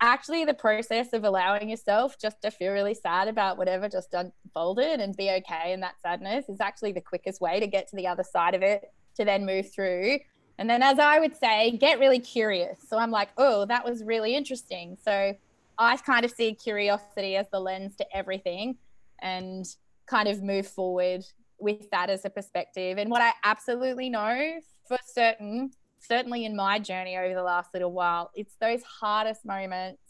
Actually 0.00 0.46
the 0.46 0.54
process 0.54 1.12
of 1.12 1.24
allowing 1.24 1.68
yourself 1.68 2.18
just 2.18 2.40
to 2.40 2.50
feel 2.50 2.72
really 2.72 2.94
sad 2.94 3.28
about 3.28 3.58
whatever 3.58 3.86
just 3.86 4.14
unfolded 4.14 4.98
and 4.98 5.14
be 5.14 5.30
okay 5.30 5.72
in 5.74 5.80
that 5.80 6.00
sadness 6.00 6.48
is 6.48 6.60
actually 6.60 6.92
the 6.92 7.02
quickest 7.02 7.40
way 7.40 7.60
to 7.60 7.66
get 7.66 7.86
to 7.86 7.96
the 7.96 8.06
other 8.06 8.24
side 8.24 8.54
of 8.54 8.62
it 8.62 8.92
to 9.14 9.26
then 9.26 9.44
move 9.44 9.70
through 9.72 10.18
and 10.60 10.70
then 10.70 10.82
as 10.82 11.00
i 11.00 11.18
would 11.18 11.36
say 11.36 11.76
get 11.76 11.98
really 11.98 12.20
curious 12.20 12.78
so 12.88 12.96
i'm 12.96 13.10
like 13.10 13.30
oh 13.36 13.64
that 13.64 13.84
was 13.84 14.04
really 14.04 14.36
interesting 14.36 14.96
so 15.04 15.34
I 15.80 15.96
kind 15.96 16.26
of 16.26 16.30
see 16.30 16.54
curiosity 16.54 17.36
as 17.36 17.46
the 17.50 17.58
lens 17.58 17.96
to 17.96 18.06
everything 18.14 18.76
and 19.22 19.64
kind 20.06 20.28
of 20.28 20.42
move 20.42 20.66
forward 20.66 21.24
with 21.58 21.88
that 21.90 22.10
as 22.10 22.26
a 22.26 22.30
perspective. 22.30 22.98
And 22.98 23.10
what 23.10 23.22
I 23.22 23.32
absolutely 23.44 24.10
know 24.10 24.60
for 24.86 24.98
certain, 25.06 25.70
certainly 25.98 26.44
in 26.44 26.54
my 26.54 26.78
journey 26.78 27.16
over 27.16 27.32
the 27.32 27.42
last 27.42 27.70
little 27.72 27.92
while, 27.92 28.30
it's 28.34 28.56
those 28.60 28.82
hardest 28.82 29.46
moments. 29.46 30.02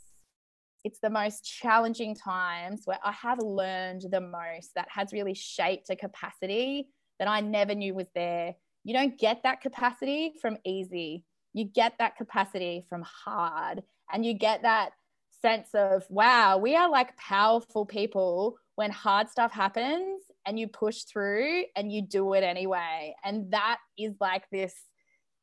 It's 0.83 0.99
the 0.99 1.11
most 1.11 1.45
challenging 1.45 2.17
times 2.17 2.83
where 2.85 2.99
I 3.05 3.13
have 3.13 3.39
learned 3.39 4.07
the 4.11 4.21
most 4.21 4.75
that 4.75 4.89
has 4.91 5.13
really 5.13 5.35
shaped 5.35 5.89
a 5.91 5.95
capacity 5.95 6.89
that 7.21 7.29
I 7.29 7.43
never 7.43 7.77
knew 7.77 7.95
was 7.95 8.09
there. 8.13 8.57
You 8.85 8.95
don't 8.95 9.19
get 9.19 9.43
that 9.43 9.61
capacity 9.61 10.33
from 10.41 10.57
easy. 10.65 11.25
You 11.53 11.65
get 11.65 11.95
that 11.99 12.17
capacity 12.17 12.87
from 12.89 13.03
hard. 13.03 13.83
And 14.13 14.25
you 14.25 14.35
get 14.35 14.63
that 14.63 14.93
sense 15.41 15.69
of 15.75 16.05
wow 16.09 16.59
we 16.59 16.77
are 16.77 16.91
like 16.91 17.17
powerful 17.17 17.87
people 17.87 18.57
when 18.75 18.91
hard 18.91 19.29
stuff 19.29 19.53
happens 19.53 20.23
and 20.47 20.59
you 20.59 20.69
push 20.69 21.03
through 21.03 21.65
and 21.77 21.93
you 21.93 22.03
do 22.03 22.35
it 22.35 22.43
anyway 22.43 23.15
and 23.25 23.51
that 23.53 23.79
is 23.99 24.15
like 24.21 24.45
this 24.51 24.75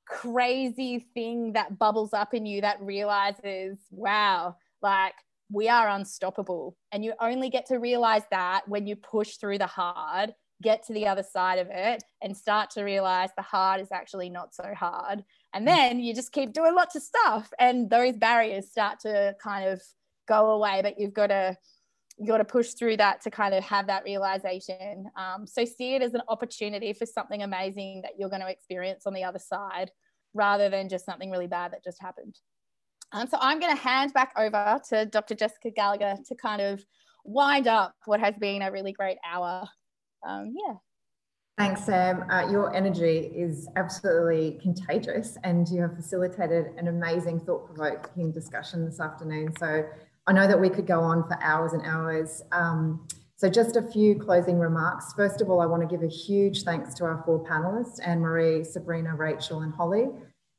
crazy 0.07 1.05
thing 1.13 1.53
that 1.53 1.77
bubbles 1.77 2.13
up 2.13 2.33
in 2.33 2.45
you 2.45 2.61
that 2.61 2.81
realizes 2.81 3.77
wow 3.91 4.55
like 4.81 5.13
we 5.51 5.67
are 5.67 5.89
unstoppable 5.89 6.75
and 6.91 7.03
you 7.03 7.13
only 7.19 7.49
get 7.49 7.65
to 7.65 7.77
realize 7.77 8.23
that 8.31 8.61
when 8.67 8.85
you 8.85 8.95
push 8.95 9.35
through 9.37 9.57
the 9.57 9.67
hard 9.67 10.33
get 10.61 10.85
to 10.85 10.93
the 10.93 11.07
other 11.07 11.23
side 11.23 11.59
of 11.59 11.67
it 11.69 12.03
and 12.21 12.35
start 12.35 12.69
to 12.71 12.83
realize 12.83 13.29
the 13.35 13.43
hard 13.43 13.79
is 13.79 13.91
actually 13.91 14.29
not 14.29 14.53
so 14.53 14.73
hard. 14.75 15.23
And 15.53 15.67
mm. 15.67 15.75
then 15.75 15.99
you 15.99 16.13
just 16.15 16.31
keep 16.31 16.53
doing 16.53 16.75
lots 16.75 16.95
of 16.95 17.03
stuff 17.03 17.51
and 17.59 17.89
those 17.89 18.17
barriers 18.17 18.69
start 18.69 18.99
to 19.01 19.35
kind 19.41 19.67
of 19.67 19.81
go 20.27 20.51
away, 20.51 20.81
but 20.81 20.99
you've 20.99 21.13
got 21.13 21.27
to 21.27 21.57
you 22.19 22.25
got 22.25 22.39
to 22.39 22.45
push 22.45 22.73
through 22.73 22.97
that 22.97 23.21
to 23.21 23.29
kind 23.29 23.53
of 23.53 23.63
have 23.63 23.85
that 23.85 24.03
realization. 24.03 25.05
Um, 25.15 25.45
so 25.45 25.63
see 25.65 25.93
it 25.93 26.01
as 26.01 26.15
an 26.15 26.23
opportunity 26.27 26.91
for 26.91 27.05
something 27.05 27.43
amazing 27.43 28.01
that 28.01 28.13
you're 28.17 28.29
going 28.29 28.41
to 28.41 28.49
experience 28.49 29.05
on 29.05 29.13
the 29.13 29.23
other 29.23 29.37
side 29.37 29.91
rather 30.33 30.67
than 30.67 30.89
just 30.89 31.05
something 31.05 31.29
really 31.29 31.45
bad 31.45 31.73
that 31.73 31.83
just 31.83 32.01
happened. 32.01 32.35
Um, 33.11 33.27
so 33.27 33.37
I'm 33.39 33.59
going 33.59 33.75
to 33.75 33.81
hand 33.81 34.13
back 34.13 34.33
over 34.35 34.79
to 34.89 35.05
Dr. 35.05 35.35
Jessica 35.35 35.69
Gallagher 35.69 36.15
to 36.27 36.35
kind 36.35 36.59
of 36.59 36.83
wind 37.23 37.67
up 37.67 37.93
what 38.05 38.19
has 38.19 38.33
been 38.39 38.63
a 38.63 38.71
really 38.71 38.93
great 38.93 39.17
hour 39.23 39.67
um, 40.25 40.53
yeah. 40.55 40.75
Thanks, 41.57 41.85
Sam. 41.85 42.29
Uh, 42.29 42.51
your 42.51 42.75
energy 42.75 43.31
is 43.35 43.67
absolutely 43.75 44.59
contagious, 44.61 45.37
and 45.43 45.67
you 45.67 45.81
have 45.81 45.95
facilitated 45.95 46.67
an 46.77 46.87
amazing, 46.87 47.39
thought 47.39 47.65
provoking 47.65 48.31
discussion 48.31 48.85
this 48.85 48.99
afternoon. 48.99 49.55
So 49.57 49.83
I 50.27 50.33
know 50.33 50.45
that 50.45 50.59
we 50.59 50.69
could 50.69 50.85
go 50.85 50.99
on 50.99 51.23
for 51.23 51.41
hours 51.41 51.73
and 51.73 51.81
hours. 51.83 52.43
Um, 52.51 53.07
so, 53.37 53.49
just 53.49 53.75
a 53.75 53.81
few 53.81 54.15
closing 54.15 54.59
remarks. 54.59 55.13
First 55.13 55.41
of 55.41 55.49
all, 55.49 55.61
I 55.61 55.65
want 55.65 55.87
to 55.87 55.87
give 55.87 56.03
a 56.03 56.11
huge 56.11 56.63
thanks 56.63 56.93
to 56.95 57.05
our 57.05 57.23
four 57.23 57.43
panelists 57.45 57.99
Anne 58.03 58.19
Marie, 58.19 58.63
Sabrina, 58.63 59.15
Rachel, 59.15 59.61
and 59.61 59.73
Holly. 59.73 60.07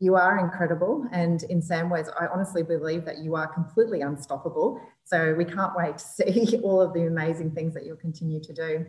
You 0.01 0.15
are 0.15 0.39
incredible. 0.39 1.05
And 1.13 1.43
in 1.45 1.61
some 1.61 1.91
ways, 1.91 2.09
I 2.21 2.29
honestly 2.29 2.63
believe 2.63 3.05
that 3.05 3.19
you 3.19 3.35
are 3.35 3.49
completely 3.49 4.01
unstoppable. 4.03 4.81
So, 5.05 5.35
we 5.35 5.45
can't 5.45 5.73
wait 5.77 5.99
to 5.99 6.05
see 6.05 6.59
all 6.65 6.81
of 6.81 6.95
the 6.95 7.07
amazing 7.07 7.51
things 7.51 7.75
that 7.75 7.85
you'll 7.85 7.97
continue 7.97 8.41
to 8.41 8.53
do. 8.53 8.87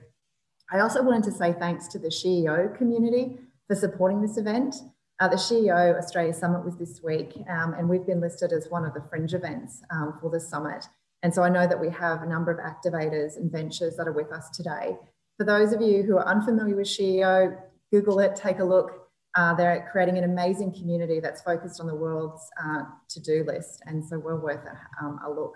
I 0.72 0.80
also 0.80 1.02
wanted 1.02 1.24
to 1.24 1.32
say 1.32 1.54
thanks 1.54 1.88
to 1.90 2.00
the 2.00 2.10
CEO 2.10 2.76
community 2.78 3.40
for 3.68 3.76
supporting 3.76 4.22
this 4.22 4.38
event. 4.38 4.76
Uh, 5.20 5.28
the 5.28 5.36
CEO 5.36 5.98
Australia 5.98 6.34
Summit 6.34 6.64
was 6.64 6.78
this 6.78 7.02
week, 7.04 7.34
um, 7.50 7.74
and 7.74 7.90
we've 7.90 8.06
been 8.06 8.22
listed 8.22 8.54
as 8.54 8.68
one 8.70 8.86
of 8.86 8.94
the 8.94 9.02
fringe 9.10 9.34
events 9.34 9.82
um, 9.90 10.18
for 10.22 10.30
the 10.30 10.40
summit. 10.40 10.86
And 11.24 11.34
so 11.34 11.42
I 11.42 11.50
know 11.50 11.68
that 11.68 11.80
we 11.80 11.90
have 11.90 12.22
a 12.22 12.26
number 12.26 12.52
of 12.52 12.60
activators 12.60 13.36
and 13.36 13.52
ventures 13.52 13.98
that 13.98 14.08
are 14.08 14.14
with 14.14 14.32
us 14.32 14.50
today. 14.52 14.96
For 15.38 15.44
those 15.44 15.74
of 15.74 15.82
you 15.82 16.04
who 16.04 16.18
are 16.18 16.28
unfamiliar 16.28 16.76
with 16.76 16.88
CEO, 16.88 17.60
Google 17.92 18.20
it, 18.20 18.36
take 18.36 18.60
a 18.60 18.64
look. 18.64 19.10
Uh, 19.36 19.56
they're 19.56 19.90
creating 19.92 20.18
an 20.18 20.24
amazing 20.24 20.74
community 20.74 21.20
that's 21.20 21.42
focused 21.42 21.82
on 21.82 21.88
the 21.88 21.96
world's 21.96 22.48
uh, 22.64 22.84
to-do 23.10 23.44
list, 23.44 23.82
and 23.88 24.06
so 24.06 24.20
well 24.20 24.38
worth 24.38 24.66
a, 24.66 25.06
um, 25.06 25.20
a 25.26 25.30
look. 25.30 25.56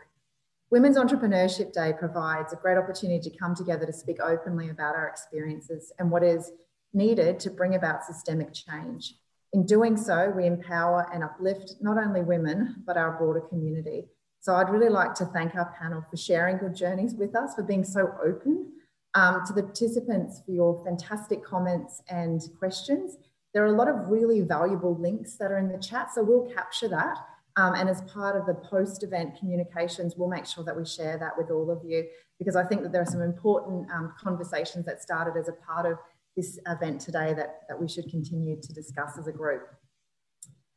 Women's 0.73 0.97
Entrepreneurship 0.97 1.71
Day 1.71 1.93
provides 1.95 2.51
a 2.51 2.55
great 2.55 2.79
opportunity 2.79 3.29
to 3.29 3.37
come 3.37 3.53
together 3.53 3.85
to 3.85 3.93
speak 3.93 4.19
openly 4.19 4.69
about 4.69 4.95
our 4.95 5.07
experiences 5.07 5.93
and 5.99 6.09
what 6.09 6.23
is 6.23 6.51
needed 6.95 7.39
to 7.41 7.51
bring 7.51 7.75
about 7.75 8.03
systemic 8.03 8.51
change. 8.53 9.13
In 9.53 9.67
doing 9.67 9.95
so, 9.95 10.33
we 10.35 10.47
empower 10.47 11.07
and 11.13 11.23
uplift 11.23 11.75
not 11.79 12.03
only 12.03 12.23
women, 12.23 12.81
but 12.87 12.97
our 12.97 13.19
broader 13.19 13.41
community. 13.41 14.05
So 14.39 14.55
I'd 14.55 14.71
really 14.71 14.89
like 14.89 15.13
to 15.13 15.25
thank 15.25 15.53
our 15.53 15.71
panel 15.79 16.03
for 16.09 16.17
sharing 16.17 16.57
good 16.57 16.75
journeys 16.75 17.13
with 17.13 17.35
us, 17.35 17.53
for 17.53 17.61
being 17.61 17.83
so 17.83 18.09
open, 18.25 18.71
um, 19.13 19.43
to 19.45 19.53
the 19.53 19.61
participants 19.61 20.41
for 20.43 20.53
your 20.53 20.83
fantastic 20.83 21.45
comments 21.45 22.01
and 22.09 22.41
questions. 22.57 23.17
There 23.53 23.61
are 23.63 23.75
a 23.75 23.77
lot 23.77 23.89
of 23.89 24.07
really 24.07 24.41
valuable 24.41 24.97
links 24.99 25.35
that 25.35 25.51
are 25.51 25.59
in 25.59 25.71
the 25.71 25.77
chat, 25.77 26.15
so 26.15 26.23
we'll 26.23 26.51
capture 26.51 26.87
that. 26.87 27.19
Um, 27.55 27.75
and 27.75 27.87
as 27.87 28.01
part 28.03 28.35
of 28.35 28.45
the 28.47 28.55
post-event 28.55 29.37
communications, 29.37 30.15
we'll 30.17 30.29
make 30.29 30.45
sure 30.45 30.63
that 30.63 30.75
we 30.75 30.85
share 30.85 31.17
that 31.19 31.37
with 31.37 31.51
all 31.51 31.69
of 31.69 31.81
you 31.85 32.05
because 32.39 32.55
I 32.55 32.63
think 32.63 32.81
that 32.81 32.91
there 32.91 33.01
are 33.01 33.05
some 33.05 33.21
important 33.21 33.89
um, 33.91 34.13
conversations 34.19 34.85
that 34.85 35.01
started 35.01 35.39
as 35.39 35.47
a 35.47 35.53
part 35.53 35.85
of 35.85 35.97
this 36.35 36.57
event 36.67 36.99
today 36.99 37.33
that, 37.35 37.61
that 37.69 37.79
we 37.79 37.87
should 37.87 38.09
continue 38.09 38.59
to 38.59 38.73
discuss 38.73 39.17
as 39.19 39.27
a 39.27 39.31
group. 39.31 39.67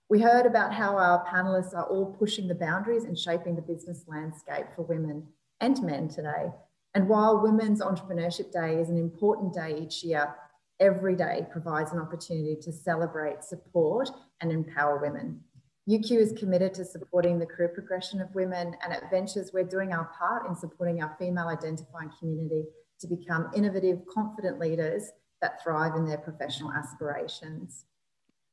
We 0.08 0.20
heard 0.20 0.46
about 0.46 0.72
how 0.72 0.96
our 0.96 1.26
panelists 1.26 1.74
are 1.74 1.86
all 1.86 2.14
pushing 2.18 2.46
the 2.46 2.54
boundaries 2.54 3.04
and 3.04 3.18
shaping 3.18 3.56
the 3.56 3.62
business 3.62 4.04
landscape 4.06 4.66
for 4.76 4.82
women 4.82 5.26
and 5.60 5.82
men 5.82 6.08
today. 6.08 6.52
And 6.94 7.08
while 7.08 7.42
Women's 7.42 7.80
Entrepreneurship 7.80 8.52
Day 8.52 8.76
is 8.76 8.88
an 8.88 8.98
important 8.98 9.52
day 9.52 9.78
each 9.82 10.04
year, 10.04 10.34
every 10.78 11.16
day 11.16 11.46
provides 11.50 11.92
an 11.92 11.98
opportunity 11.98 12.56
to 12.62 12.72
celebrate, 12.72 13.42
support, 13.42 14.10
and 14.40 14.52
empower 14.52 14.98
women. 14.98 15.40
UQ 15.88 16.10
is 16.12 16.32
committed 16.32 16.74
to 16.74 16.84
supporting 16.84 17.38
the 17.38 17.46
career 17.46 17.68
progression 17.68 18.20
of 18.20 18.34
women, 18.34 18.74
and 18.82 18.92
at 18.92 19.08
Ventures, 19.08 19.52
we're 19.52 19.62
doing 19.62 19.92
our 19.92 20.10
part 20.18 20.48
in 20.48 20.56
supporting 20.56 21.00
our 21.00 21.14
female 21.16 21.46
identifying 21.46 22.10
community 22.18 22.64
to 23.00 23.06
become 23.06 23.50
innovative, 23.54 24.00
confident 24.12 24.58
leaders 24.58 25.10
that 25.40 25.62
thrive 25.62 25.94
in 25.94 26.04
their 26.04 26.18
professional 26.18 26.72
aspirations. 26.72 27.84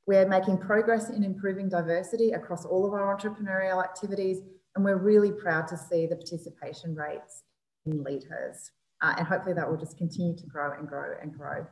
We're 0.06 0.28
making 0.28 0.60
progress 0.60 1.10
in 1.10 1.24
improving 1.24 1.70
diversity 1.70 2.32
across 2.32 2.66
all 2.66 2.86
of 2.86 2.94
our 2.94 3.18
entrepreneurial 3.18 3.84
activities, 3.84 4.42
and 4.76 4.86
we're 4.86 4.98
really 4.98 5.32
proud 5.32 5.68
to 5.70 5.78
see 5.78 6.06
the 6.06 6.16
participation 6.16 6.94
rates 6.94 7.44
in 7.88 8.04
leaders. 8.04 8.72
Uh, 9.02 9.16
and 9.18 9.28
hopefully 9.28 9.56
that 9.56 9.68
will 9.68 9.78
just 9.78 9.98
continue 9.98 10.36
to 10.36 10.46
grow 10.46 10.78
and 10.78 10.88
grow 10.88 11.16
and 11.20 11.34
grow. 11.34 11.66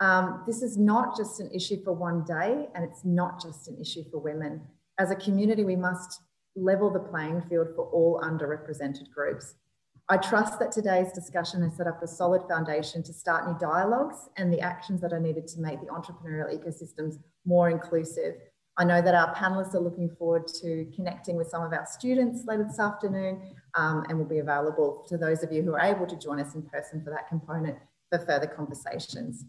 Um, 0.00 0.44
this 0.46 0.62
is 0.62 0.76
not 0.76 1.16
just 1.16 1.40
an 1.40 1.50
issue 1.52 1.82
for 1.82 1.92
one 1.92 2.24
day, 2.24 2.68
and 2.74 2.84
it's 2.84 3.04
not 3.04 3.42
just 3.42 3.68
an 3.68 3.78
issue 3.80 4.04
for 4.10 4.18
women. 4.18 4.62
As 4.98 5.10
a 5.10 5.16
community, 5.16 5.64
we 5.64 5.76
must 5.76 6.20
level 6.54 6.90
the 6.90 7.00
playing 7.00 7.42
field 7.48 7.68
for 7.74 7.86
all 7.86 8.20
underrepresented 8.22 9.10
groups. 9.10 9.54
I 10.08 10.16
trust 10.16 10.58
that 10.58 10.72
today's 10.72 11.12
discussion 11.12 11.62
has 11.62 11.76
set 11.76 11.86
up 11.86 12.02
a 12.02 12.06
solid 12.06 12.42
foundation 12.48 13.02
to 13.02 13.12
start 13.12 13.46
new 13.46 13.58
dialogues 13.58 14.28
and 14.36 14.52
the 14.52 14.60
actions 14.60 15.00
that 15.02 15.12
are 15.12 15.20
needed 15.20 15.46
to 15.48 15.60
make 15.60 15.80
the 15.80 15.86
entrepreneurial 15.88 16.48
ecosystems 16.48 17.18
more 17.44 17.68
inclusive. 17.68 18.36
I 18.78 18.84
know 18.84 19.02
that 19.02 19.14
our 19.14 19.34
panelists 19.34 19.74
are 19.74 19.80
looking 19.80 20.08
forward 20.08 20.46
to 20.62 20.90
connecting 20.94 21.36
with 21.36 21.48
some 21.48 21.62
of 21.62 21.72
our 21.72 21.84
students 21.84 22.44
later 22.46 22.64
this 22.64 22.78
afternoon 22.78 23.54
um, 23.74 24.04
and 24.08 24.16
will 24.16 24.24
be 24.24 24.38
available 24.38 25.04
to 25.08 25.18
those 25.18 25.42
of 25.42 25.52
you 25.52 25.62
who 25.62 25.74
are 25.74 25.80
able 25.80 26.06
to 26.06 26.16
join 26.16 26.40
us 26.40 26.54
in 26.54 26.62
person 26.62 27.02
for 27.02 27.10
that 27.10 27.28
component 27.28 27.76
for 28.10 28.18
further 28.20 28.46
conversations 28.46 29.44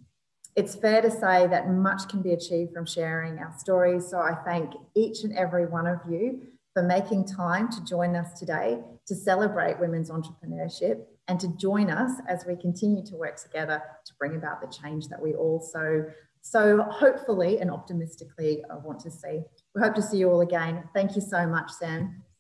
it's 0.59 0.75
fair 0.75 1.01
to 1.01 1.09
say 1.09 1.47
that 1.47 1.69
much 1.69 2.09
can 2.09 2.21
be 2.21 2.33
achieved 2.33 2.73
from 2.73 2.85
sharing 2.85 3.39
our 3.39 3.53
stories. 3.57 4.09
So 4.09 4.19
I 4.19 4.33
thank 4.43 4.73
each 4.93 5.23
and 5.23 5.33
every 5.37 5.65
one 5.65 5.87
of 5.87 5.99
you 6.09 6.41
for 6.73 6.83
making 6.83 7.27
time 7.27 7.71
to 7.71 7.85
join 7.85 8.13
us 8.13 8.37
today 8.37 8.81
to 9.07 9.15
celebrate 9.15 9.79
women's 9.79 10.11
entrepreneurship 10.11 11.05
and 11.29 11.39
to 11.39 11.47
join 11.55 11.89
us 11.89 12.11
as 12.27 12.45
we 12.45 12.57
continue 12.57 13.05
to 13.05 13.15
work 13.15 13.41
together 13.41 13.81
to 14.05 14.13
bring 14.19 14.35
about 14.35 14.59
the 14.59 14.67
change 14.67 15.07
that 15.07 15.21
we 15.21 15.33
all 15.33 15.61
so, 15.61 16.03
so 16.41 16.81
hopefully 16.91 17.59
and 17.61 17.71
optimistically 17.71 18.61
want 18.83 18.99
to 18.99 19.09
see. 19.09 19.39
We 19.75 19.81
hope 19.81 19.95
to 19.95 20.01
see 20.01 20.17
you 20.17 20.29
all 20.29 20.41
again. 20.41 20.83
Thank 20.93 21.15
you 21.15 21.21
so 21.21 21.47
much, 21.47 21.71
Sam. 21.71 22.21